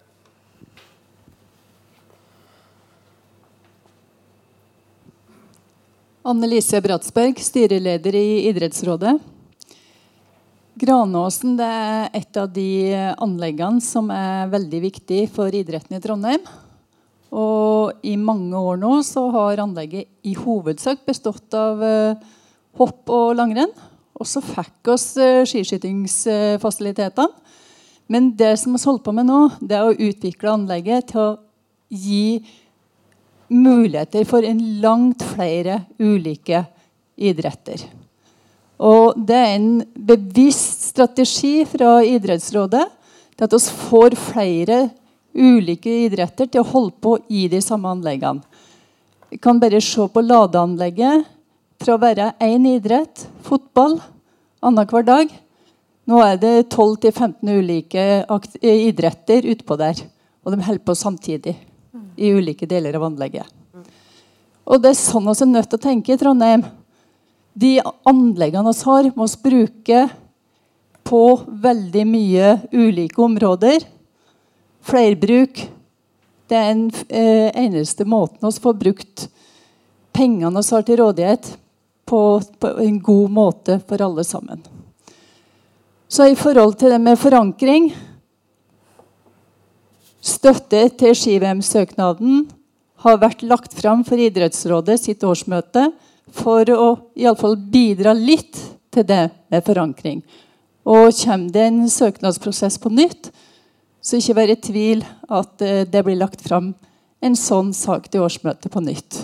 Annelise 6.29 6.83
Bratsberg, 6.85 7.39
styreleder 7.41 8.17
i 8.19 8.49
idrettsrådet. 8.51 9.15
Granåsen 10.79 11.57
er 11.65 12.11
et 12.15 12.37
av 12.39 12.51
de 12.53 12.93
anleggene 13.19 13.81
som 13.83 14.11
er 14.15 14.51
veldig 14.53 14.81
viktig 14.85 15.23
for 15.33 15.55
idretten 15.55 15.97
i 15.97 16.03
Trondheim. 16.05 16.45
Og 17.35 18.05
I 18.07 18.15
mange 18.21 18.57
år 18.57 18.79
nå 18.81 18.99
så 19.07 19.25
har 19.35 19.63
anlegget 19.65 20.09
i 20.29 20.37
hovedsak 20.39 21.03
bestått 21.09 21.57
av 21.57 21.83
uh, 21.83 22.29
hopp 22.79 23.11
og 23.13 23.35
langrenn. 23.41 23.73
Og 24.19 24.27
så 24.27 24.43
fikk 24.43 24.91
oss 24.95 25.13
uh, 25.21 25.45
skiskytingsfasilitetene. 25.47 27.29
Men 28.09 28.31
det 28.37 28.55
som 28.61 28.73
vi 28.73 28.81
holder 28.81 29.05
på 29.05 29.13
med 29.13 29.29
nå, 29.29 29.41
det 29.61 29.77
er 29.77 29.85
å 29.85 29.93
utvikle 29.93 30.55
anlegget 30.55 31.11
til 31.13 31.21
å 31.21 31.37
gi 31.93 32.41
muligheter 33.53 34.25
for 34.29 34.45
en 34.45 34.61
langt 34.83 35.25
flere 35.35 35.83
ulike 36.01 36.65
idretter. 37.21 37.85
Og 38.79 39.19
det 39.29 39.37
er 39.37 39.55
en 39.57 39.71
bevisst 40.09 40.87
strategi 40.93 41.65
fra 41.67 41.99
Idrettsrådet 42.07 42.85
til 43.35 43.47
at 43.47 43.57
vi 43.57 43.61
får 43.91 44.17
flere 44.21 44.79
ulike 45.35 45.91
idretter 46.07 46.49
til 46.49 46.63
å 46.63 46.71
holde 46.71 46.97
på 47.03 47.17
i 47.29 47.47
de 47.51 47.61
samme 47.63 47.91
anleggene. 47.91 48.43
Vi 49.29 49.37
kan 49.43 49.59
bare 49.61 49.81
se 49.85 50.07
på 50.09 50.25
ladeanlegget 50.25 51.27
fra 51.83 51.95
å 51.95 52.03
være 52.03 52.33
én 52.43 52.67
idrett, 52.69 53.27
fotball, 53.47 53.99
annenhver 54.65 55.07
dag. 55.07 55.31
Nå 56.09 56.21
er 56.25 56.39
det 56.41 56.55
12-15 56.73 57.53
ulike 57.61 58.05
idretter 58.65 59.47
utpå 59.53 59.77
der. 59.79 60.01
Og 60.45 60.55
de 60.55 60.65
holder 60.65 60.85
på 60.85 60.97
samtidig 60.97 61.55
i 62.19 62.33
ulike 62.35 62.67
deler 62.67 62.97
av 62.97 63.07
anlegget. 63.11 63.47
Og 64.69 64.83
det 64.83 64.93
er 64.93 65.01
sånn 65.01 65.29
vi 65.29 65.35
er 65.35 65.51
nødt 65.53 65.71
til 65.71 65.79
å 65.79 65.85
tenke 65.87 66.15
i 66.15 66.21
Trondheim. 66.21 66.65
De 67.59 67.79
anleggene 68.09 68.73
vi 68.73 68.89
har, 68.89 69.11
må 69.17 69.29
vi 69.29 69.43
bruke 69.45 70.03
på 71.09 71.23
veldig 71.49 72.05
mye 72.09 72.51
ulike 72.73 73.23
områder. 73.25 73.87
Flerbruk. 74.85 75.63
Det 76.49 76.57
er 76.57 76.69
den 76.73 76.85
eh, 77.09 77.49
eneste 77.61 78.07
måten 78.09 78.49
vi 78.49 78.65
får 78.65 78.77
brukt 78.81 79.29
pengene 80.17 80.63
vi 80.63 80.75
har 80.75 80.85
til 80.87 81.01
rådighet, 81.03 81.51
på, 82.09 82.41
på, 82.61 82.75
en 82.81 82.99
god 83.05 83.31
måte 83.31 83.79
for 83.89 84.03
alle 84.03 84.25
sammen. 84.25 84.63
Så 86.09 86.31
i 86.31 86.37
forhold 86.39 86.79
til 86.81 86.95
det 86.95 87.03
med 87.05 87.21
forankring 87.21 87.91
Støtte 90.29 90.81
til 90.99 91.15
ski-VM-søknaden 91.15 92.41
har 93.05 93.21
vært 93.23 93.45
lagt 93.47 93.77
fram 93.79 94.03
for 94.05 94.19
Idrettsrådet 94.21 94.97
sitt 94.99 95.23
årsmøte 95.25 95.85
for 96.35 96.69
å 96.75 96.89
i 97.15 97.25
alle 97.29 97.39
fall 97.39 97.55
bidra 97.57 98.13
litt 98.17 98.59
til 98.93 99.07
det 99.07 99.29
med 99.53 99.65
forankring. 99.65 100.21
Og 100.89 101.15
kommer 101.21 101.55
det 101.55 101.65
en 101.69 101.81
søknadsprosess 101.93 102.81
på 102.83 102.91
nytt, 102.93 103.31
så 104.03 104.19
ikke 104.19 104.37
være 104.41 104.57
i 104.57 104.63
tvil 104.67 105.07
at 105.29 105.65
eh, 105.65 105.87
det 105.87 106.03
blir 106.05 106.19
lagt 106.19 106.43
fram 106.45 106.73
en 107.23 107.39
sånn 107.39 107.71
sak 107.77 108.11
til 108.11 108.27
årsmøtet 108.27 108.73
på 108.75 108.83
nytt. 108.85 109.23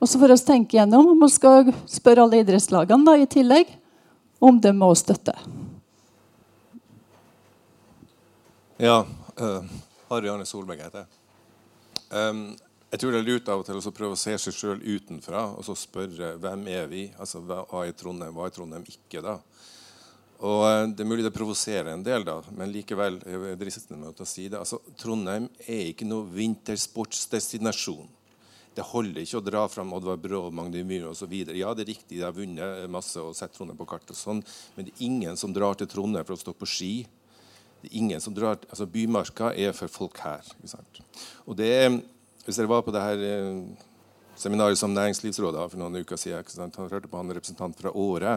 Og 0.00 0.08
så 0.08 0.20
får 0.20 0.34
vi 0.34 0.38
tenke 0.44 0.76
gjennom 0.76 1.08
om 1.14 1.24
vi 1.24 1.30
skal 1.32 1.72
spørre 1.88 2.26
alle 2.26 2.42
idrettslagene 2.42 3.06
da, 3.06 3.16
i 3.16 3.28
tillegg 3.30 3.70
om 4.44 4.60
de 4.60 4.72
må 4.76 4.90
støtte. 4.98 5.32
Ja. 8.76 9.04
Uh, 9.36 9.64
Harry 10.08 10.28
Arne 10.32 10.46
Solberg 10.48 10.80
heter 10.84 11.04
jeg. 11.04 11.08
Um, 12.12 12.44
jeg 12.92 13.00
tror 13.02 13.12
det 13.12 13.20
er 13.20 13.26
lurt 13.26 13.48
av 13.50 13.60
og 13.60 13.66
til 13.66 13.80
å 13.80 13.92
prøve 13.92 14.16
å 14.16 14.20
se 14.20 14.36
seg 14.38 14.54
sjøl 14.54 14.82
utenfra 14.84 15.42
og 15.56 15.64
så 15.66 15.74
spørre 15.76 16.36
hvem 16.38 16.68
er 16.70 16.86
vi 16.86 17.02
Altså, 17.18 17.40
Hva 17.42 17.82
er 17.82 17.96
Trondheim, 17.98 18.36
hva 18.36 18.46
er 18.46 18.54
Trondheim 18.54 18.84
ikke? 18.86 19.24
da? 19.24 19.40
Og 20.46 20.60
uh, 20.62 20.84
Det 20.92 21.02
er 21.02 21.08
mulig 21.08 21.24
det 21.26 21.34
provoserer 21.34 21.90
en 21.92 22.04
del, 22.06 22.24
da, 22.28 22.38
men 22.56 22.72
likevel 22.72 23.18
jeg 23.24 23.58
drister 23.60 23.96
meg 23.96 24.14
til 24.16 24.28
å 24.28 24.30
si 24.30 24.46
det. 24.52 24.60
Altså, 24.60 24.78
Trondheim 25.00 25.48
er 25.66 25.90
ikke 25.90 26.08
noe 26.08 26.28
vintersportsdestinasjon. 26.36 28.06
Det 28.76 28.84
holder 28.84 29.22
ikke 29.22 29.40
å 29.40 29.44
dra 29.44 29.62
fram 29.72 29.94
Oddvar 29.96 30.18
Brå, 30.20 30.42
Magne 30.52 30.82
Myhre 30.84 31.14
osv. 31.14 31.32
Ja, 31.56 31.72
det 31.72 31.86
er 31.86 31.92
riktig, 31.94 32.18
de 32.18 32.24
har 32.26 32.34
vunnet 32.36 32.84
masse 32.92 33.22
og 33.22 33.32
sett 33.38 33.54
Trondheim 33.56 33.78
på 33.78 33.88
kartet, 33.88 34.12
og 34.12 34.20
sånn, 34.20 34.42
men 34.76 34.88
det 34.88 34.92
er 34.92 35.06
ingen 35.06 35.40
som 35.40 35.54
drar 35.56 35.78
til 35.80 35.88
Trondheim 35.88 36.26
for 36.28 36.36
å 36.36 36.42
stå 36.42 36.52
på 36.52 36.68
ski. 36.68 36.92
Det 37.80 37.88
er 37.88 37.96
ingen 38.02 38.20
som 38.20 38.36
drar, 38.36 38.60
altså 38.68 38.88
Bymarka 38.90 39.54
er 39.56 39.72
for 39.76 39.92
folk 39.92 40.20
her. 40.24 40.44
ikke 40.58 40.74
sant? 40.76 41.02
Og 41.46 41.56
det 41.56 41.72
Hvis 42.46 42.60
dere 42.60 42.70
var 42.70 42.84
på 42.86 42.92
det 42.94 43.00
her 43.02 43.22
eh, 43.26 43.86
seminaret 44.38 44.78
som 44.78 44.92
Næringslivsrådet 44.94 45.58
har 45.58 45.70
for 45.72 45.80
noen 45.80 45.98
uker 45.98 46.16
siden, 46.20 46.70
han 46.76 46.90
hørte 46.92 47.08
på 47.10 47.18
han 47.18 47.32
representant 47.34 47.74
fra 47.74 47.90
Åre, 47.90 48.36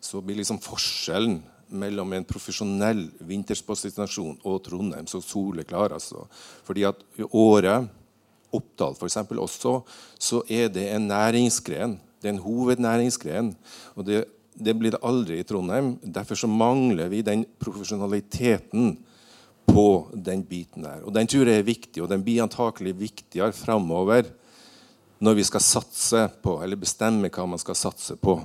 så 0.00 0.20
blir 0.22 0.38
liksom 0.38 0.60
forskjellen 0.62 1.40
mellom 1.68 2.12
en 2.14 2.26
profesjonell 2.28 3.08
vintersportsdestinasjon 3.18 4.38
og 4.46 4.62
Trondheim 4.62 5.08
så 5.10 5.20
soleklar. 5.20 5.92
altså. 5.92 6.28
Fordi 6.64 6.86
at 6.86 7.02
Åre 7.32 7.88
Oppdal 8.54 8.94
for 8.96 9.08
eksempel, 9.08 9.40
også, 9.42 9.80
så 10.18 10.42
er 10.48 10.70
det 10.72 10.86
en 10.94 11.08
næringsgren. 11.10 11.98
Det 12.18 12.30
er 12.30 12.34
en 12.34 12.42
hovednæringsgren. 12.42 13.52
Og 13.94 14.06
det, 14.06 14.24
det 14.56 14.74
blir 14.78 14.94
det 14.94 15.02
aldri 15.04 15.38
i 15.40 15.46
Trondheim. 15.46 15.96
Derfor 16.02 16.38
så 16.38 16.50
mangler 16.50 17.10
vi 17.12 17.22
den 17.22 17.44
profesjonaliteten 17.60 18.96
på 19.68 20.08
den 20.14 20.42
biten 20.48 20.86
der. 20.86 21.04
Og 21.04 21.14
den 21.14 21.28
tror 21.28 21.46
jeg 21.46 21.60
er 21.60 21.68
viktig, 21.68 22.02
og 22.02 22.08
den 22.10 22.24
blir 22.24 22.42
antakelig 22.42 22.96
viktigere 22.98 23.52
framover 23.52 24.32
når 25.18 25.34
vi 25.34 25.44
skal 25.44 25.62
satse 25.62 26.28
på, 26.42 26.60
eller 26.62 26.78
bestemme 26.78 27.30
hva 27.34 27.46
man 27.50 27.58
skal 27.58 27.76
satse 27.76 28.14
på. 28.22 28.38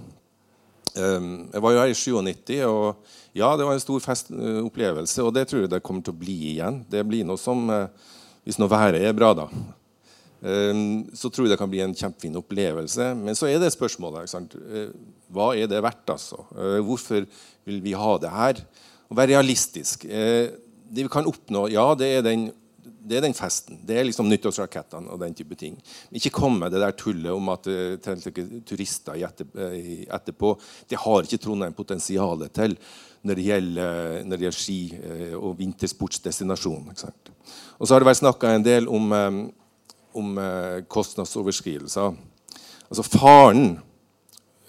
Um, 0.93 1.47
jeg 1.53 1.61
var 1.61 1.73
jo 1.73 1.79
her 1.79 1.91
i 1.91 1.97
97, 1.97 2.55
og 2.65 3.37
ja, 3.37 3.51
det 3.57 3.65
var 3.65 3.77
en 3.77 3.81
stor 3.81 4.01
festopplevelse. 4.01 5.21
Og 5.23 5.33
det 5.33 5.47
tror 5.49 5.63
jeg 5.63 5.71
det 5.71 5.83
kommer 5.85 6.05
til 6.05 6.13
å 6.13 6.21
bli 6.21 6.37
igjen. 6.55 6.81
Det 6.89 7.05
blir 7.05 7.25
noe 7.25 7.41
som, 7.41 7.69
uh, 7.69 7.87
Hvis 8.43 8.57
nå 8.59 8.67
været 8.67 8.99
er 8.99 9.13
bra, 9.15 9.29
da, 9.31 9.45
Ehm, 9.47 9.82
så 10.43 11.29
tror 11.31 11.45
jeg 11.45 11.53
det 11.53 11.59
kan 11.61 11.71
bli 11.71 11.79
en 11.85 11.95
kjempefin 11.95 12.35
opplevelse. 12.35 13.13
Men 13.15 13.37
så 13.37 13.47
er 13.47 13.61
det 13.63 13.71
spørsmålet 13.71 14.33
eh, 14.67 14.89
hva 15.31 15.53
er 15.55 15.69
det 15.71 15.79
verdt. 15.83 16.09
altså? 16.11 16.43
Eh, 16.57 16.81
hvorfor 16.83 17.23
vil 17.63 17.79
vi 17.85 17.95
ha 17.95 18.17
det 18.19 18.33
her? 18.33 18.59
Å 19.07 19.15
være 19.15 19.37
realistisk. 19.37 20.03
Eh, 20.05 20.51
det 20.93 21.07
vi 21.07 21.13
kan 21.13 21.29
oppnå, 21.29 21.69
ja, 21.71 21.85
det 21.95 22.11
er 22.17 22.27
den, 22.27 22.49
det 22.83 23.17
er 23.17 23.25
den 23.25 23.37
festen. 23.37 23.79
Det 23.87 23.95
er 23.97 24.09
liksom 24.09 24.27
nyttårsrakettene 24.27 25.15
og 25.15 25.23
den 25.23 25.33
type 25.37 25.55
ting. 25.55 25.79
Men 26.09 26.19
ikke 26.19 26.35
kom 26.35 26.59
med 26.59 26.75
det 26.75 26.83
der 26.83 26.99
tullet 26.99 27.31
om 27.31 27.49
at 27.55 27.71
turister 28.67 29.23
etterpå. 29.23 30.53
Det 30.91 30.99
har 31.07 31.23
ikke 31.23 31.39
Trondheim 31.39 31.73
potensial 31.73 32.43
til 32.51 32.75
når 33.23 33.39
det 33.39 33.47
gjelder, 33.47 34.23
når 34.27 34.35
det 34.35 34.43
gjelder 34.43 34.59
ski- 34.59 35.35
og 35.39 35.55
vintersportsdestinasjon. 35.55 36.91
Og 36.91 37.87
så 37.87 37.93
har 37.95 38.03
det 38.03 38.11
vært 38.11 38.25
snakka 38.25 38.57
en 38.57 38.65
del 38.67 38.91
om 38.91 39.13
om 40.19 40.37
eh, 40.37 40.83
kostnadsoverskridelser. 40.91 42.13
Altså 42.89 43.05
Faren 43.07 43.77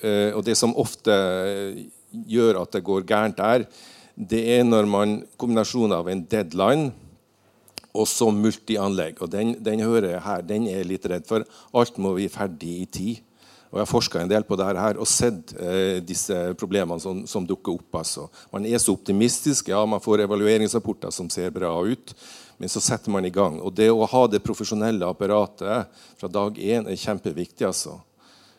eh, 0.02 0.30
og 0.34 0.44
det 0.46 0.56
som 0.58 0.76
ofte 0.80 1.14
eh, 1.14 1.84
gjør 2.30 2.62
at 2.62 2.76
det 2.76 2.84
går 2.86 3.06
gærent 3.08 3.40
der, 3.40 3.66
det 4.14 4.42
er 4.58 4.62
når 4.66 4.86
man 4.86 5.16
kombinasjonen 5.40 5.96
av 5.96 6.08
en 6.08 6.22
deadline 6.30 6.92
og 7.94 8.08
så 8.10 8.30
multianlegg. 8.34 9.20
Og 9.22 9.30
den, 9.30 9.54
den 9.62 9.82
hører 9.86 10.14
jeg 10.16 10.24
her, 10.24 10.42
den 10.46 10.66
er 10.70 10.82
jeg 10.82 10.90
litt 10.90 11.06
redd 11.10 11.26
for. 11.28 11.46
Alt 11.74 11.98
må 12.02 12.14
vi 12.18 12.30
ferdig 12.32 12.74
i 12.82 12.90
tid. 12.90 13.22
Og 13.74 13.80
Jeg 13.80 13.88
har 13.88 13.90
forska 13.90 14.20
en 14.22 14.30
del 14.30 14.44
på 14.46 14.54
dette 14.54 14.78
her 14.78 14.98
og 15.02 15.08
sett 15.10 15.50
eh, 15.58 15.98
disse 16.06 16.36
problemene 16.58 17.02
som, 17.02 17.24
som 17.26 17.46
dukker 17.46 17.74
opp. 17.74 17.96
Altså. 17.98 18.28
Man 18.54 18.66
er 18.70 18.78
så 18.78 18.94
optimistisk. 18.94 19.72
Ja, 19.72 19.80
man 19.82 20.02
får 20.02 20.22
evalueringsrapporter 20.28 21.10
som 21.14 21.26
ser 21.30 21.50
bra 21.54 21.72
ut. 21.82 22.14
Men 22.58 22.70
så 22.70 22.80
setter 22.82 23.10
man 23.10 23.26
i 23.26 23.32
gang. 23.34 23.58
Og 23.60 23.74
det 23.74 23.90
å 23.90 24.06
ha 24.08 24.24
det 24.30 24.42
profesjonelle 24.44 25.08
apparatet 25.08 26.02
fra 26.18 26.30
dag 26.30 26.58
én 26.58 26.88
er 26.88 27.00
kjempeviktig. 27.00 27.66
altså. 27.66 27.98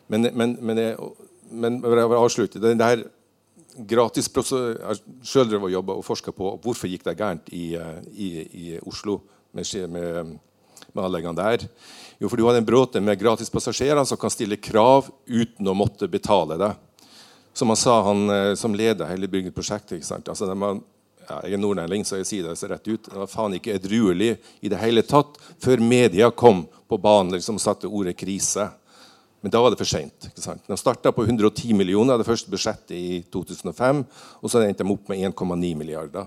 Men, 0.07 0.29
men, 0.33 0.57
men, 0.61 0.81
jeg, 0.81 1.11
men 1.51 1.79
jeg 1.81 2.09
vil 2.11 2.19
avslutte. 2.19 2.61
Det, 2.61 2.75
der 2.79 3.05
gratis 3.75 4.29
Jeg 4.31 4.99
sjøl 5.23 5.49
drev 5.49 5.67
og 5.67 5.71
jobba 5.71 5.95
og 5.99 6.05
forska 6.05 6.31
på 6.31 6.55
hvorfor 6.63 6.87
gikk 6.87 7.03
det 7.07 7.17
gærent 7.19 7.49
i, 7.51 7.75
i, 8.13 8.29
i 8.45 8.79
Oslo 8.85 9.19
med, 9.51 9.67
med, 9.89 10.35
med 10.93 11.03
anleggene 11.03 11.35
der. 11.35 11.67
Jo, 12.19 12.29
for 12.29 12.39
du 12.39 12.45
hadde 12.47 12.61
en 12.63 12.67
bråte 12.67 13.01
med 13.03 13.19
gratispassasjerer 13.19 14.05
som 14.07 14.19
kan 14.19 14.31
stille 14.31 14.59
krav 14.61 15.09
uten 15.27 15.67
å 15.67 15.75
måtte 15.75 16.07
betale 16.07 16.59
det. 16.59 16.71
Som 17.55 17.71
han 17.71 17.79
sa, 17.79 18.01
han 18.03 18.29
eh, 18.31 18.53
som 18.59 18.75
leder 18.75 19.07
hele 19.07 19.29
byggeprosjektet. 19.31 20.03
Altså, 20.03 20.47
de 20.47 20.55
har 20.59 20.79
ja, 21.29 21.41
Jeg 21.45 21.57
er 21.57 21.61
nordlending, 21.61 22.05
så 22.05 22.19
jeg 22.19 22.29
sier 22.29 22.47
det 22.47 22.57
så 22.59 22.69
rett 22.71 22.87
ut. 22.87 23.09
Det 23.09 23.19
var 23.19 23.29
faen 23.31 23.57
ikke 23.57 23.75
edruelig 23.75 24.35
i 24.61 24.71
det 24.71 24.79
hele 24.81 25.03
tatt 25.05 25.37
før 25.63 25.83
media 25.83 26.31
kom 26.31 26.65
på 26.89 26.99
banen 27.01 27.33
og 27.33 27.39
liksom 27.39 27.59
satte 27.59 27.87
ordet 27.87 28.17
'krise'. 28.17 28.69
Men 29.41 29.51
da 29.51 29.61
var 29.61 29.69
det 29.69 29.77
for 29.77 29.85
seint. 29.85 30.29
De 30.67 30.77
starta 30.77 31.11
på 31.11 31.23
110 31.23 31.73
millioner, 31.73 32.17
det 32.17 32.25
første 32.25 32.49
budsjettet 32.49 32.95
i 32.97 33.23
2005. 33.29 33.99
Og 34.41 34.49
så 34.49 34.63
endte 34.65 34.81
de 34.83 34.89
opp 34.89 35.09
med 35.09 35.21
1,9 35.21 35.75
milliarder. 35.77 36.25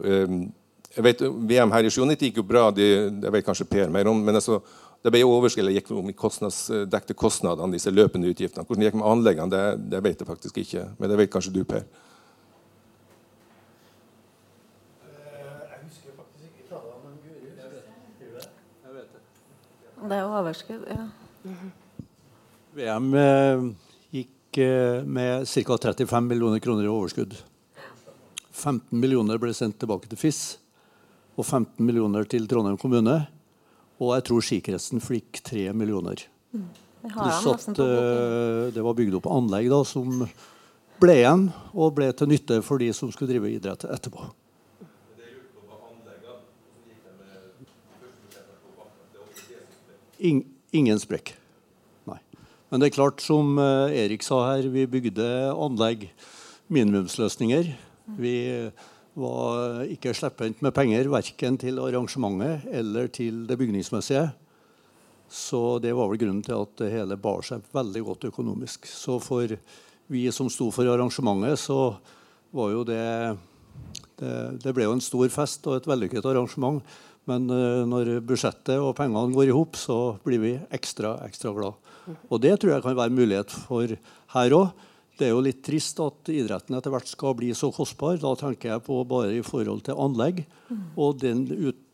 Um, 0.00 0.52
jeg 0.96 1.04
vet, 1.04 1.20
VM 1.20 1.74
her 1.74 1.84
i 1.84 1.90
97 1.90 2.24
gikk 2.24 2.40
jo 2.40 2.46
bra, 2.46 2.70
det, 2.70 2.88
det 3.20 3.32
vet 3.34 3.44
kanskje 3.44 3.68
Per 3.68 3.92
mer 3.92 4.08
om. 4.08 4.22
men 4.24 4.34
altså, 4.34 4.62
det 5.04 5.12
ble 5.12 5.20
overskredet 5.28 5.74
gikk 5.74 5.90
om 5.92 6.08
kostnads, 6.16 6.70
dekte 6.88 7.12
kostnadene, 7.12 7.76
disse 7.76 7.92
løpende 7.92 8.30
utgiftene. 8.32 8.64
Hvordan 8.64 8.80
det 8.80 8.88
gikk 8.88 8.96
med 9.02 9.10
anleggene, 9.10 9.52
det, 9.52 9.90
det 9.92 10.00
vet 10.06 10.22
jeg 10.22 10.28
faktisk 10.30 10.62
ikke. 10.62 10.86
Men 10.96 11.12
det 11.12 11.18
vet 11.20 11.32
kanskje 11.34 11.52
du, 11.52 11.60
Per. 11.68 11.84
Det 20.04 20.16
er 20.18 20.28
overskudd, 20.28 20.84
ja. 20.90 21.06
VM 22.74 23.06
eh, 23.16 23.62
gikk 24.12 24.58
eh, 24.60 25.00
med 25.06 25.48
ca. 25.48 25.78
35 25.78 26.28
millioner 26.28 26.60
kroner 26.60 26.84
i 26.84 26.90
overskudd. 26.92 27.36
15 28.52 29.00
millioner 29.00 29.40
ble 29.40 29.54
sendt 29.56 29.78
tilbake 29.80 30.10
til 30.10 30.20
FIS, 30.20 30.42
og 31.38 31.46
15 31.46 31.80
millioner 31.86 32.28
til 32.28 32.46
Trondheim 32.50 32.76
kommune. 32.80 33.16
Og 34.02 34.14
jeg 34.16 34.26
tror 34.28 34.44
skikretsen 34.44 35.02
fikk 35.02 35.40
3 35.46 35.68
millioner. 35.76 36.26
Mm. 36.52 36.68
Pluss 37.04 37.48
at 37.50 37.68
eh, 37.84 38.70
det 38.74 38.84
var 38.84 38.96
bygd 38.98 39.18
opp 39.20 39.28
anlegg 39.32 39.70
da, 39.72 39.82
som 39.88 40.24
ble 41.00 41.18
igjen 41.20 41.48
og 41.72 41.96
ble 41.96 42.12
til 42.16 42.30
nytte 42.30 42.60
for 42.64 42.80
de 42.80 42.92
som 42.96 43.12
skulle 43.12 43.32
drive 43.32 43.56
idrett 43.56 43.88
etterpå. 43.88 44.28
In, 50.24 50.40
ingen 50.72 51.00
sprekk. 51.00 51.34
Nei. 52.08 52.18
Men 52.70 52.80
det 52.80 52.88
er 52.88 52.96
klart, 52.96 53.20
som 53.24 53.58
uh, 53.60 53.92
Erik 53.92 54.24
sa 54.24 54.40
her, 54.54 54.70
vi 54.72 54.86
bygde 54.88 55.28
anlegg, 55.52 56.08
minimumsløsninger. 56.72 57.74
Vi 58.18 58.36
var 59.20 59.84
ikke 59.86 60.14
slepphendt 60.16 60.62
med 60.64 60.74
penger 60.74 61.06
verken 61.12 61.58
til 61.60 61.78
arrangementet 61.82 62.64
eller 62.72 63.10
til 63.12 63.44
det 63.46 63.58
bygningsmessige. 63.60 64.26
Så 65.30 65.78
det 65.82 65.94
var 65.96 66.10
vel 66.10 66.20
grunnen 66.20 66.44
til 66.44 66.56
at 66.56 66.76
det 66.80 66.92
hele 66.92 67.16
bar 67.20 67.44
seg 67.46 67.64
veldig 67.74 68.02
godt 68.08 68.28
økonomisk. 68.30 68.88
Så 68.90 69.18
for 69.22 69.50
vi 70.12 70.24
som 70.34 70.50
sto 70.52 70.70
for 70.74 70.88
arrangementet, 70.90 71.58
så 71.60 71.96
var 72.54 72.72
jo 72.74 72.86
det 72.88 73.36
Det, 74.14 74.62
det 74.62 74.70
ble 74.70 74.84
jo 74.84 74.92
en 74.94 75.00
stor 75.02 75.26
fest 75.28 75.64
og 75.66 75.74
et 75.74 75.86
vellykket 75.90 76.26
arrangement. 76.30 76.78
Men 77.30 77.46
uh, 77.48 77.84
når 77.88 78.18
budsjettet 78.26 78.76
og 78.76 78.94
pengene 78.98 79.34
går 79.34 79.50
i 79.50 79.56
hop, 79.56 79.78
så 79.80 80.16
blir 80.26 80.42
vi 80.42 80.54
ekstra 80.76 81.16
ekstra 81.28 81.54
glad. 81.56 81.78
Og 82.28 82.40
det 82.42 82.58
tror 82.60 82.74
jeg 82.74 82.84
kan 82.84 82.98
være 82.98 83.16
mulighet 83.16 83.54
for 83.64 83.94
her 84.34 84.56
òg. 84.58 84.84
Det 85.14 85.28
er 85.28 85.30
jo 85.30 85.44
litt 85.46 85.62
trist 85.62 86.00
at 86.02 86.28
idretten 86.32 86.74
etter 86.74 86.90
hvert 86.90 87.06
skal 87.06 87.36
bli 87.38 87.52
så 87.54 87.70
kostbar. 87.72 88.18
Da 88.20 88.34
tenker 88.36 88.72
jeg 88.72 88.84
på 88.84 88.98
bare 89.08 89.36
i 89.36 89.44
forhold 89.46 89.84
til 89.86 90.00
anlegg 90.00 90.42
og 90.98 91.20
den, 91.22 91.44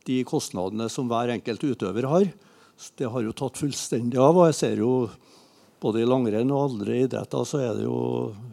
de 0.08 0.22
kostnadene 0.24 0.88
som 0.92 1.10
hver 1.10 1.34
enkelt 1.36 1.66
utøver 1.68 2.08
har. 2.08 2.30
Det 2.96 3.10
har 3.12 3.26
jo 3.26 3.36
tatt 3.36 3.60
fullstendig 3.60 4.16
av. 4.16 4.38
og 4.40 4.48
jeg 4.48 4.56
ser 4.56 4.80
jo 4.80 4.94
både 5.80 6.00
i 6.02 6.08
langrenn 6.08 6.52
og 6.52 6.70
andre 6.70 7.02
idretter 7.04 7.44
så 7.48 7.60
er 7.64 7.76
det 7.76 7.84
jo 7.86 8.00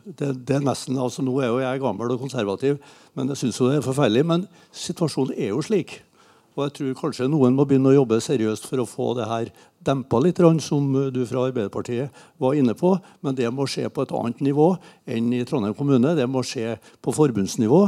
det, 0.03 0.29
det 0.47 0.57
er 0.57 0.63
nesten, 0.63 0.99
altså 0.99 1.23
Nå 1.23 1.33
er 1.43 1.49
jo 1.51 1.59
jeg 1.59 1.81
gammel 1.83 2.13
og 2.13 2.21
konservativ, 2.21 2.77
men 3.15 3.31
jeg 3.33 3.41
syns 3.41 3.59
det 3.63 3.79
er 3.79 3.87
forferdelig. 3.87 4.23
Men 4.27 4.45
situasjonen 4.71 5.35
er 5.35 5.51
jo 5.51 5.63
slik. 5.63 6.01
Og 6.57 6.63
jeg 6.65 6.73
tror 6.73 6.95
kanskje 7.03 7.27
noen 7.29 7.53
må 7.53 7.67
begynne 7.69 7.91
å 7.91 7.99
jobbe 7.99 8.17
seriøst 8.23 8.65
for 8.65 8.81
å 8.81 8.87
få 8.89 9.11
det 9.19 9.27
her 9.29 9.51
dempa 9.85 10.17
litt, 10.23 10.41
som 10.65 10.89
du 11.13 11.21
fra 11.29 11.45
Arbeiderpartiet 11.45 12.09
var 12.41 12.57
inne 12.57 12.73
på. 12.73 12.95
Men 13.21 13.37
det 13.37 13.51
må 13.53 13.67
skje 13.69 13.85
på 13.93 14.01
et 14.01 14.13
annet 14.17 14.41
nivå 14.41 14.71
enn 15.05 15.29
i 15.37 15.45
Trondheim 15.45 15.77
kommune. 15.77 16.15
Det 16.17 16.25
må 16.25 16.41
skje 16.41 16.79
på 17.05 17.13
forbundsnivå 17.13 17.81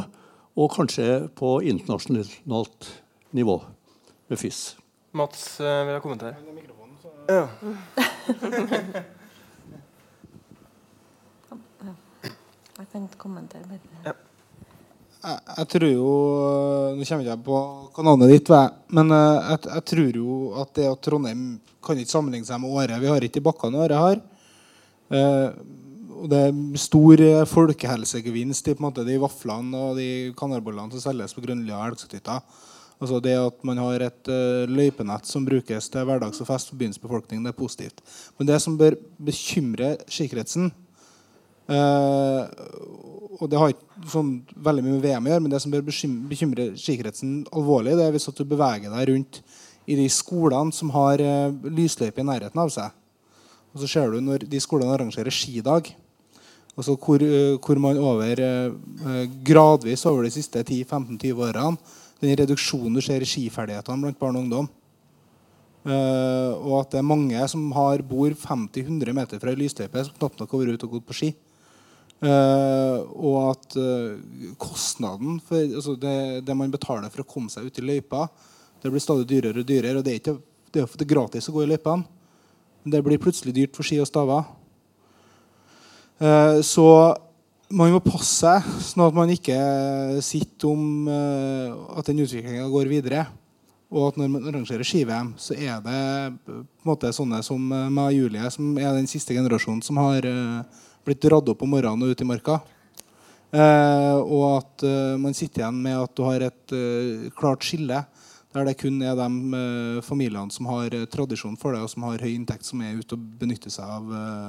og 0.59 0.71
kanskje 0.75 1.27
på 1.33 1.57
internasjonalt 1.65 2.91
nivå 3.33 3.57
med 4.29 4.37
FIS. 4.37 4.77
Mats 5.17 5.57
uh, 5.57 5.81
vil 5.89 5.97
ha 5.97 6.01
kommentar. 6.05 6.37
Ja. 7.25 7.47
Jeg 12.79 12.87
kan 12.93 13.09
kommentere. 13.17 13.79
Ja. 14.05 14.13
Jeg, 15.19 15.39
jeg 15.57 15.67
tror 15.73 15.89
jo 15.91 16.11
Nå 16.95 17.07
kommer 17.07 17.25
ikke 17.25 17.41
på 17.95 18.05
navnet 18.05 18.31
ditt 18.31 18.51
men 18.95 19.11
eh, 19.15 19.49
jeg, 19.51 19.65
jeg 19.67 19.85
tror 19.91 20.21
jo 20.21 20.37
at 20.61 20.71
det 20.77 20.87
at 20.89 21.03
Trondheim 21.05 21.43
kan 21.83 21.99
ikke 21.99 22.11
sammenligne 22.11 22.47
seg 22.47 22.59
med 22.59 22.73
Åre. 22.75 22.97
Vi 22.99 23.07
har 23.07 23.23
ikke 23.23 23.39
de 23.39 23.45
bakkene 23.45 23.79
Åre 23.79 23.99
har. 23.99 24.17
Eh, 25.15 25.59
og 26.19 26.25
det 26.31 26.39
er 26.49 26.57
stor 26.81 27.23
eh, 27.23 27.45
folkehelsegevinst 27.47 28.67
i 28.67 28.75
på 28.75 28.83
en 28.83 28.87
måte, 28.89 29.05
de 29.07 29.19
vaflene 29.21 29.83
og 29.89 29.99
de 29.99 30.09
kanarbollene 30.39 30.91
som 30.95 31.05
selges 31.05 31.35
på 31.35 31.43
Grønlia 31.45 31.77
og 31.77 31.93
Elgsetytta. 31.93 32.39
Altså 32.99 33.21
det 33.23 33.37
at 33.39 33.63
man 33.63 33.79
har 33.79 34.03
et 34.03 34.29
løypenett 34.67 35.27
som 35.29 35.45
brukes 35.47 35.85
til 35.87 36.03
hverdags- 36.03 36.41
og 36.43 36.49
fest 36.49 36.67
for 36.67 36.81
byens 36.81 36.99
befolkning, 36.99 37.45
det 37.45 37.53
er 37.53 37.61
positivt. 37.61 38.03
Men 38.35 38.49
det 38.49 38.57
som 38.59 38.75
bør 38.79 38.97
bekymre 39.23 39.93
skikretsen 40.11 40.67
uh, 40.67 40.88
og 41.69 43.45
det 43.51 43.59
har 43.61 43.71
ikke 43.71 44.09
sånn 44.09 44.31
veldig 44.57 44.83
mye 44.83 44.95
med 44.95 45.03
VM 45.05 45.27
å 45.27 45.31
gjøre, 45.33 45.43
men 45.45 45.53
det 45.53 45.61
som 45.63 45.73
bør 45.73 45.85
bekymre 45.85 46.71
skikretsen 46.79 47.43
alvorlig, 47.55 47.95
det 47.99 48.07
er 48.07 48.15
hvis 48.15 48.29
at 48.31 48.39
du 48.39 48.47
beveger 48.49 48.89
deg 48.89 49.11
rundt 49.11 49.41
i 49.89 49.97
de 49.97 50.07
skolene 50.13 50.73
som 50.75 50.91
har 50.93 51.21
uh, 51.21 51.53
lysløype 51.69 52.21
i 52.21 52.27
nærheten 52.27 52.61
av 52.61 52.71
seg. 52.73 52.93
Og 53.73 53.83
så 53.83 53.89
ser 53.89 54.11
du 54.11 54.19
når 54.21 54.47
de 54.49 54.61
skolene 54.61 54.95
arrangerer 54.95 55.33
skidag, 55.33 55.91
altså 56.73 56.95
hvor, 56.97 57.21
hvor 57.61 57.79
man 57.81 57.97
over 58.01 58.39
gradvis 59.45 60.05
over 60.09 60.25
de 60.25 60.31
siste 60.33 60.61
10-15-20 60.63 61.41
årene 61.43 61.77
den 62.19 62.35
reduksjonen 62.39 62.95
du 62.95 63.01
ser 63.03 63.23
i 63.23 63.27
skiferdighetene 63.27 64.03
blant 64.03 64.19
barn 64.19 64.37
og 64.37 64.45
ungdom. 64.45 64.69
Og 65.89 66.73
at 66.81 66.91
det 66.91 66.99
er 66.99 67.07
mange 67.07 67.45
som 67.51 67.69
har, 67.75 68.03
bor 68.03 68.33
50-100 68.35 69.15
meter 69.15 69.39
fra 69.41 69.53
ei 69.53 69.59
lysløype, 69.59 70.03
som 70.03 70.17
knapt 70.17 70.41
nok 70.41 70.55
har 70.55 70.63
vært 70.63 70.79
ute 70.79 70.89
og 70.89 70.97
gått 70.97 71.07
på 71.07 71.17
ski. 71.19 71.29
Uh, 72.19 72.99
og 73.15 73.35
at 73.53 73.75
uh, 73.79 74.19
kostnaden 74.59 75.37
for 75.39 75.61
altså 75.63 75.93
det, 75.95 76.43
det, 76.43 76.55
man 76.57 76.71
betaler 76.73 77.07
for 77.13 77.23
å 77.23 77.29
komme 77.29 77.47
seg 77.47 77.69
ut 77.69 77.77
i 77.79 77.85
løypa, 77.87 78.25
det 78.83 78.91
blir 78.91 79.03
stadig 79.03 79.27
dyrere 79.29 79.63
og 79.63 79.67
dyrere. 79.67 80.01
Og 80.01 80.03
det 80.03 80.11
er 80.11 80.19
ikke 80.19 80.35
det 80.75 80.83
er, 80.83 81.07
gratis 81.07 81.47
å 81.47 81.55
gå 81.55 81.63
i 81.63 81.69
løypene. 81.69 82.03
Det 82.91 83.01
blir 83.05 83.21
plutselig 83.21 83.55
dyrt 83.55 83.75
for 83.75 83.87
ski 83.87 84.01
og 84.03 84.07
staver. 84.07 84.43
så 86.63 86.85
man 87.69 87.91
må 87.93 87.99
passe 88.03 88.39
seg, 88.39 88.67
sånn 88.81 89.03
at 89.05 89.15
man 89.15 89.31
ikke 89.31 89.57
sitter 90.25 90.71
om 90.71 91.07
uh, 91.07 91.95
at 91.99 92.07
den 92.09 92.23
utviklinga 92.23 92.67
går 92.71 92.91
videre. 92.91 93.25
Og 93.89 94.11
at 94.11 94.19
når 94.19 94.29
man 94.31 94.47
arrangerer 94.51 94.85
ski-VM, 94.85 95.33
så 95.41 95.55
er 95.55 95.79
det 95.81 96.01
på 96.45 96.59
en 96.59 96.67
måte 96.85 97.09
sånne 97.15 97.39
som 97.45 97.63
meg 97.63 98.03
og 98.03 98.17
Julie, 98.17 98.51
som 98.53 98.75
er 98.77 98.91
den 98.97 99.09
siste 99.09 99.33
generasjonen 99.33 99.81
som 99.85 99.97
har 100.01 100.27
uh, 100.29 100.83
blitt 101.07 101.21
dratt 101.23 101.49
opp 101.51 101.63
om 101.65 101.73
morgenen 101.73 102.05
og 102.05 102.13
ut 102.13 102.23
i 102.23 102.27
marka. 102.27 102.59
Eh, 103.49 104.17
og 104.19 104.43
at 104.59 104.85
man 105.17 105.33
sitter 105.33 105.63
igjen 105.63 105.79
med 105.81 105.97
at 105.97 106.13
du 106.17 106.23
har 106.27 106.45
et 106.45 106.75
klart 107.37 107.65
skille 107.65 108.03
der 108.49 108.65
det 108.65 108.75
kun 108.81 108.97
er 109.05 109.13
de 109.17 110.01
familiene 110.01 110.49
som 110.49 110.65
har 110.71 110.93
tradisjon 111.13 111.57
for 111.61 111.75
det, 111.75 111.83
og 111.85 111.89
som 111.91 112.07
har 112.07 112.17
høy 112.17 112.31
inntekt, 112.31 112.65
som 112.65 112.81
er 112.81 112.97
ute 112.97 113.13
og 113.13 113.25
benytter 113.41 113.69
seg 113.69 113.85
av 113.85 114.07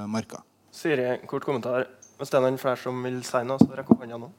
marka. 0.09 0.41
Siri, 0.73 1.05
kort 1.29 1.45
kommentar. 1.45 1.85
Hvis 2.17 2.33
det 2.33 2.39
er 2.39 2.47
noen 2.47 2.57
flere 2.61 2.81
som 2.81 2.97
vil 3.05 3.21
si 3.27 3.43
noe, 3.45 3.61
så 3.61 3.77
rekk 3.77 3.93
opp 3.93 4.01
hånda 4.01 4.17
nå. 4.23 4.31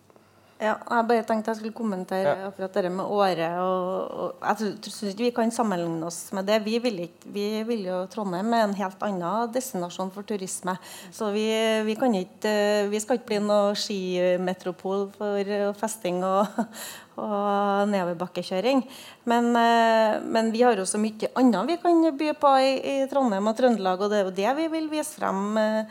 Ja, 0.63 0.77
jeg 0.79 1.07
bare 1.09 1.25
tenkte 1.27 1.51
jeg 1.51 1.59
skulle 1.59 1.75
kommentere 1.75 2.37
ja. 2.37 2.49
akkurat 2.49 2.77
det 2.79 2.91
med 2.95 3.11
Åre. 3.11 3.49
Og, 3.65 4.13
og, 4.23 4.45
jeg 4.47 4.75
syns 4.87 5.01
ikke 5.11 5.27
vi 5.27 5.33
kan 5.35 5.55
sammenligne 5.55 6.07
oss 6.07 6.21
med 6.37 6.47
det. 6.47 6.61
Vi 6.63 6.77
vil, 6.85 7.01
ikke, 7.09 7.31
vi 7.35 7.47
vil 7.67 7.89
jo 7.89 8.03
Trondheim 8.13 8.53
er 8.55 8.69
en 8.69 8.77
helt 8.79 9.03
annen 9.03 9.51
destinasjon 9.55 10.13
for 10.15 10.27
turisme. 10.29 10.77
Så 11.11 11.33
vi, 11.35 11.49
vi, 11.89 11.97
ikke, 12.21 12.55
vi 12.93 13.03
skal 13.03 13.19
ikke 13.19 13.33
bli 13.33 13.41
noe 13.43 13.73
skimetropol 13.79 15.09
for 15.17 15.53
festing 15.81 16.23
og, 16.27 16.63
og 17.25 17.91
nedoverbakkekjøring. 17.91 18.85
Men, 19.27 19.51
men, 19.55 20.55
vi 20.55 20.63
har 20.63 20.79
jo 20.79 20.87
så 20.87 21.01
mye 21.03 21.31
annet 21.39 21.75
vi 21.75 21.81
kan 21.83 22.07
by 22.19 22.33
på 22.39 22.55
i, 22.63 22.73
i 22.95 22.97
Trondheim 23.11 23.51
og 23.51 23.59
Trøndelag, 23.59 23.99
og 23.99 24.15
det 24.15 24.21
er 24.21 24.31
jo 24.31 24.37
det 24.39 24.57
vi 24.63 24.71
vil 24.79 24.89
vise 24.95 25.19
frem 25.19 25.59
Eh, 25.73 25.85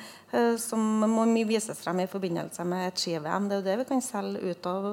som 0.57 0.79
må 1.11 1.25
vises 1.43 1.79
frem 1.83 1.99
i 2.03 2.07
forbindelse 2.07 2.63
med 2.67 2.87
et 2.87 3.01
ski-VM. 3.01 3.49
Det 3.49 3.55
er 3.55 3.59
jo 3.59 3.65
det 3.65 3.75
vi 3.81 3.85
kan 3.89 4.03
selge 4.03 4.39
ut 4.39 4.67
av, 4.69 4.87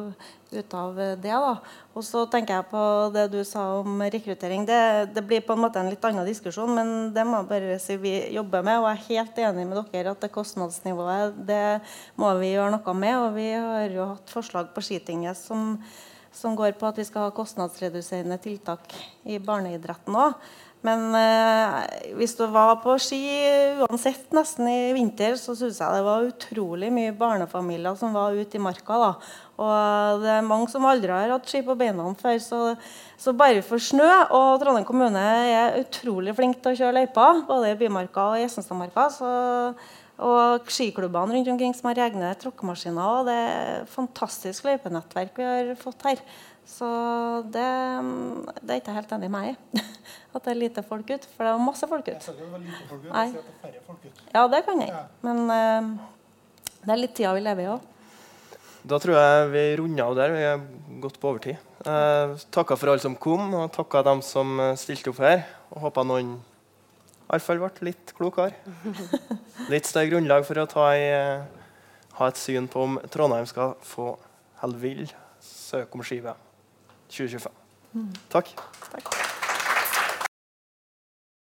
ut 0.50 0.74
av 0.74 0.98
det. 0.98 1.30
da. 1.30 1.52
Og 1.94 2.04
så 2.06 2.24
tenker 2.30 2.56
jeg 2.56 2.66
på 2.72 2.82
det 3.14 3.28
du 3.30 3.38
sa 3.46 3.62
om 3.78 4.02
rekruttering. 4.02 4.66
Det, 4.66 4.80
det, 5.14 5.22
blir 5.22 5.44
på 5.46 5.54
en 5.54 5.62
måte 5.62 5.78
en 5.78 5.90
litt 5.92 6.04
annen 6.04 6.26
diskusjon, 6.26 6.74
men 6.74 7.14
det 7.14 7.26
må 7.28 7.44
bare 7.46 7.78
si 7.82 7.96
vi 8.02 8.16
jobber 8.34 8.66
med. 8.66 8.82
Og 8.82 8.90
jeg 8.90 8.98
er 8.98 9.08
helt 9.08 9.40
enig 9.46 9.66
med 9.70 9.82
dere 9.92 10.16
at 10.16 10.26
det 10.26 10.34
kostnadsnivået 10.34 11.38
det 11.46 11.80
må 12.18 12.34
vi 12.40 12.52
gjøre 12.56 12.74
noe 12.74 12.98
med. 12.98 13.18
Og 13.22 13.34
vi 13.38 13.50
har 13.54 13.94
jo 13.94 14.12
hatt 14.16 14.34
forslag 14.34 14.72
på 14.74 14.82
Skitinget 14.88 15.38
som, 15.38 15.76
som 16.34 16.58
går 16.58 16.74
på 16.80 16.90
at 16.90 16.98
vi 16.98 17.06
skal 17.06 17.28
ha 17.28 17.36
kostnadsreduserende 17.36 18.42
tiltak 18.42 18.90
i 19.22 19.38
barneidretten 19.38 20.18
òg. 20.18 20.34
Men 20.86 21.08
eh, 21.18 22.12
hvis 22.14 22.36
du 22.38 22.44
var 22.54 22.76
på 22.84 22.94
ski 23.02 23.18
uansett 23.82 24.30
nesten 24.36 24.68
i 24.70 24.92
vinter, 24.94 25.34
så 25.40 25.56
syns 25.58 25.80
jeg 25.82 25.96
det 25.96 26.04
var 26.06 26.28
utrolig 26.28 26.90
mye 26.94 27.14
barnefamilier 27.18 27.98
som 27.98 28.14
var 28.14 28.36
ute 28.38 28.60
i 28.60 28.62
marka. 28.62 29.00
da. 29.02 29.10
Og 29.58 30.22
det 30.22 30.32
er 30.36 30.46
mange 30.46 30.70
som 30.70 30.86
aldri 30.86 31.10
har 31.10 31.34
hatt 31.34 31.50
ski 31.50 31.64
på 31.66 31.74
beina 31.78 32.06
før. 32.20 32.38
Så, 32.42 32.60
så 33.18 33.34
bare 33.34 33.64
for 33.66 33.82
snø 33.82 34.06
Og 34.06 34.60
Trondheim 34.62 34.86
kommune 34.86 35.22
er 35.50 35.80
utrolig 35.82 36.36
flink 36.38 36.62
til 36.62 36.76
å 36.76 36.78
kjøre 36.82 37.00
løyper, 37.00 37.46
både 37.48 37.72
i 37.72 37.80
Bymarka 37.80 38.30
og 38.32 38.38
i 38.38 38.46
Essenstadmarka. 38.46 39.08
Og 40.18 40.70
skiklubbene 40.74 41.34
rundt 41.34 41.50
omkring 41.50 41.74
som 41.74 41.90
har 41.90 42.04
egne 42.06 42.30
tråkkemaskiner. 42.38 43.18
Og 43.18 43.26
det 43.26 43.34
er 43.34 43.90
fantastisk 43.90 44.66
løypenettverk 44.66 45.34
vi 45.38 45.46
har 45.46 45.74
fått 45.78 46.06
her. 46.06 46.22
Så 46.68 46.88
det, 47.48 47.66
det 48.60 48.74
er 48.74 48.80
ikke 48.82 48.94
helt 48.94 49.12
enig 49.16 49.30
med 49.32 49.34
meg 49.34 49.54
i. 49.54 49.84
At 50.36 50.44
det 50.44 50.52
er 50.52 50.60
lite 50.60 50.84
folk 50.86 51.08
ut. 51.10 51.24
For 51.34 51.46
det 51.46 51.52
er 51.54 51.62
masse 51.64 51.88
folk 51.90 52.10
ut. 52.12 52.28
Nei. 53.08 53.28
Ja, 54.34 54.44
det 54.52 54.64
kan 54.66 54.82
jeg. 54.84 55.06
Men 55.24 55.46
uh, 55.48 55.94
det 56.84 56.92
er 56.92 57.00
litt 57.00 57.16
tida 57.16 57.32
vi 57.36 57.42
lever 57.46 57.64
i 57.64 57.70
òg. 57.72 57.94
Da 58.88 59.00
tror 59.02 59.18
jeg 59.18 59.48
vi 59.52 59.64
runder 59.80 60.04
av 60.04 60.14
der. 60.16 60.34
Vi 60.36 60.44
er 60.46 60.62
gått 61.02 61.18
på 61.20 61.32
overtid. 61.32 61.58
Eh, 61.86 62.36
takka 62.54 62.76
for 62.78 62.92
alle 62.92 63.02
som 63.02 63.16
kom, 63.18 63.50
og 63.54 63.72
takka 63.74 64.00
dem 64.06 64.22
som 64.24 64.54
eh, 64.62 64.76
stilte 64.80 65.12
opp 65.12 65.20
her. 65.22 65.42
Og 65.74 65.82
håper 65.82 66.06
noen 66.08 66.36
iallfall 67.28 67.60
ble 67.60 67.90
litt 67.90 68.14
klokere. 68.16 68.56
Litt 69.72 69.88
større 69.90 70.08
grunnlag 70.14 70.46
for 70.48 70.62
å 70.62 70.68
ta 70.70 70.86
i, 70.96 71.08
ha 72.16 72.28
et 72.30 72.40
syn 72.40 72.70
på 72.72 72.86
om 72.86 72.96
Trondheim 73.12 73.44
skal 73.50 73.74
få 73.84 74.14
eller 74.64 74.80
vil 74.80 75.02
søke 75.44 75.98
om 75.98 76.06
skive. 76.06 76.32
2025. 77.08 77.52
Mm. 77.94 78.12
Takk. 78.28 78.48
Takk. 78.92 79.47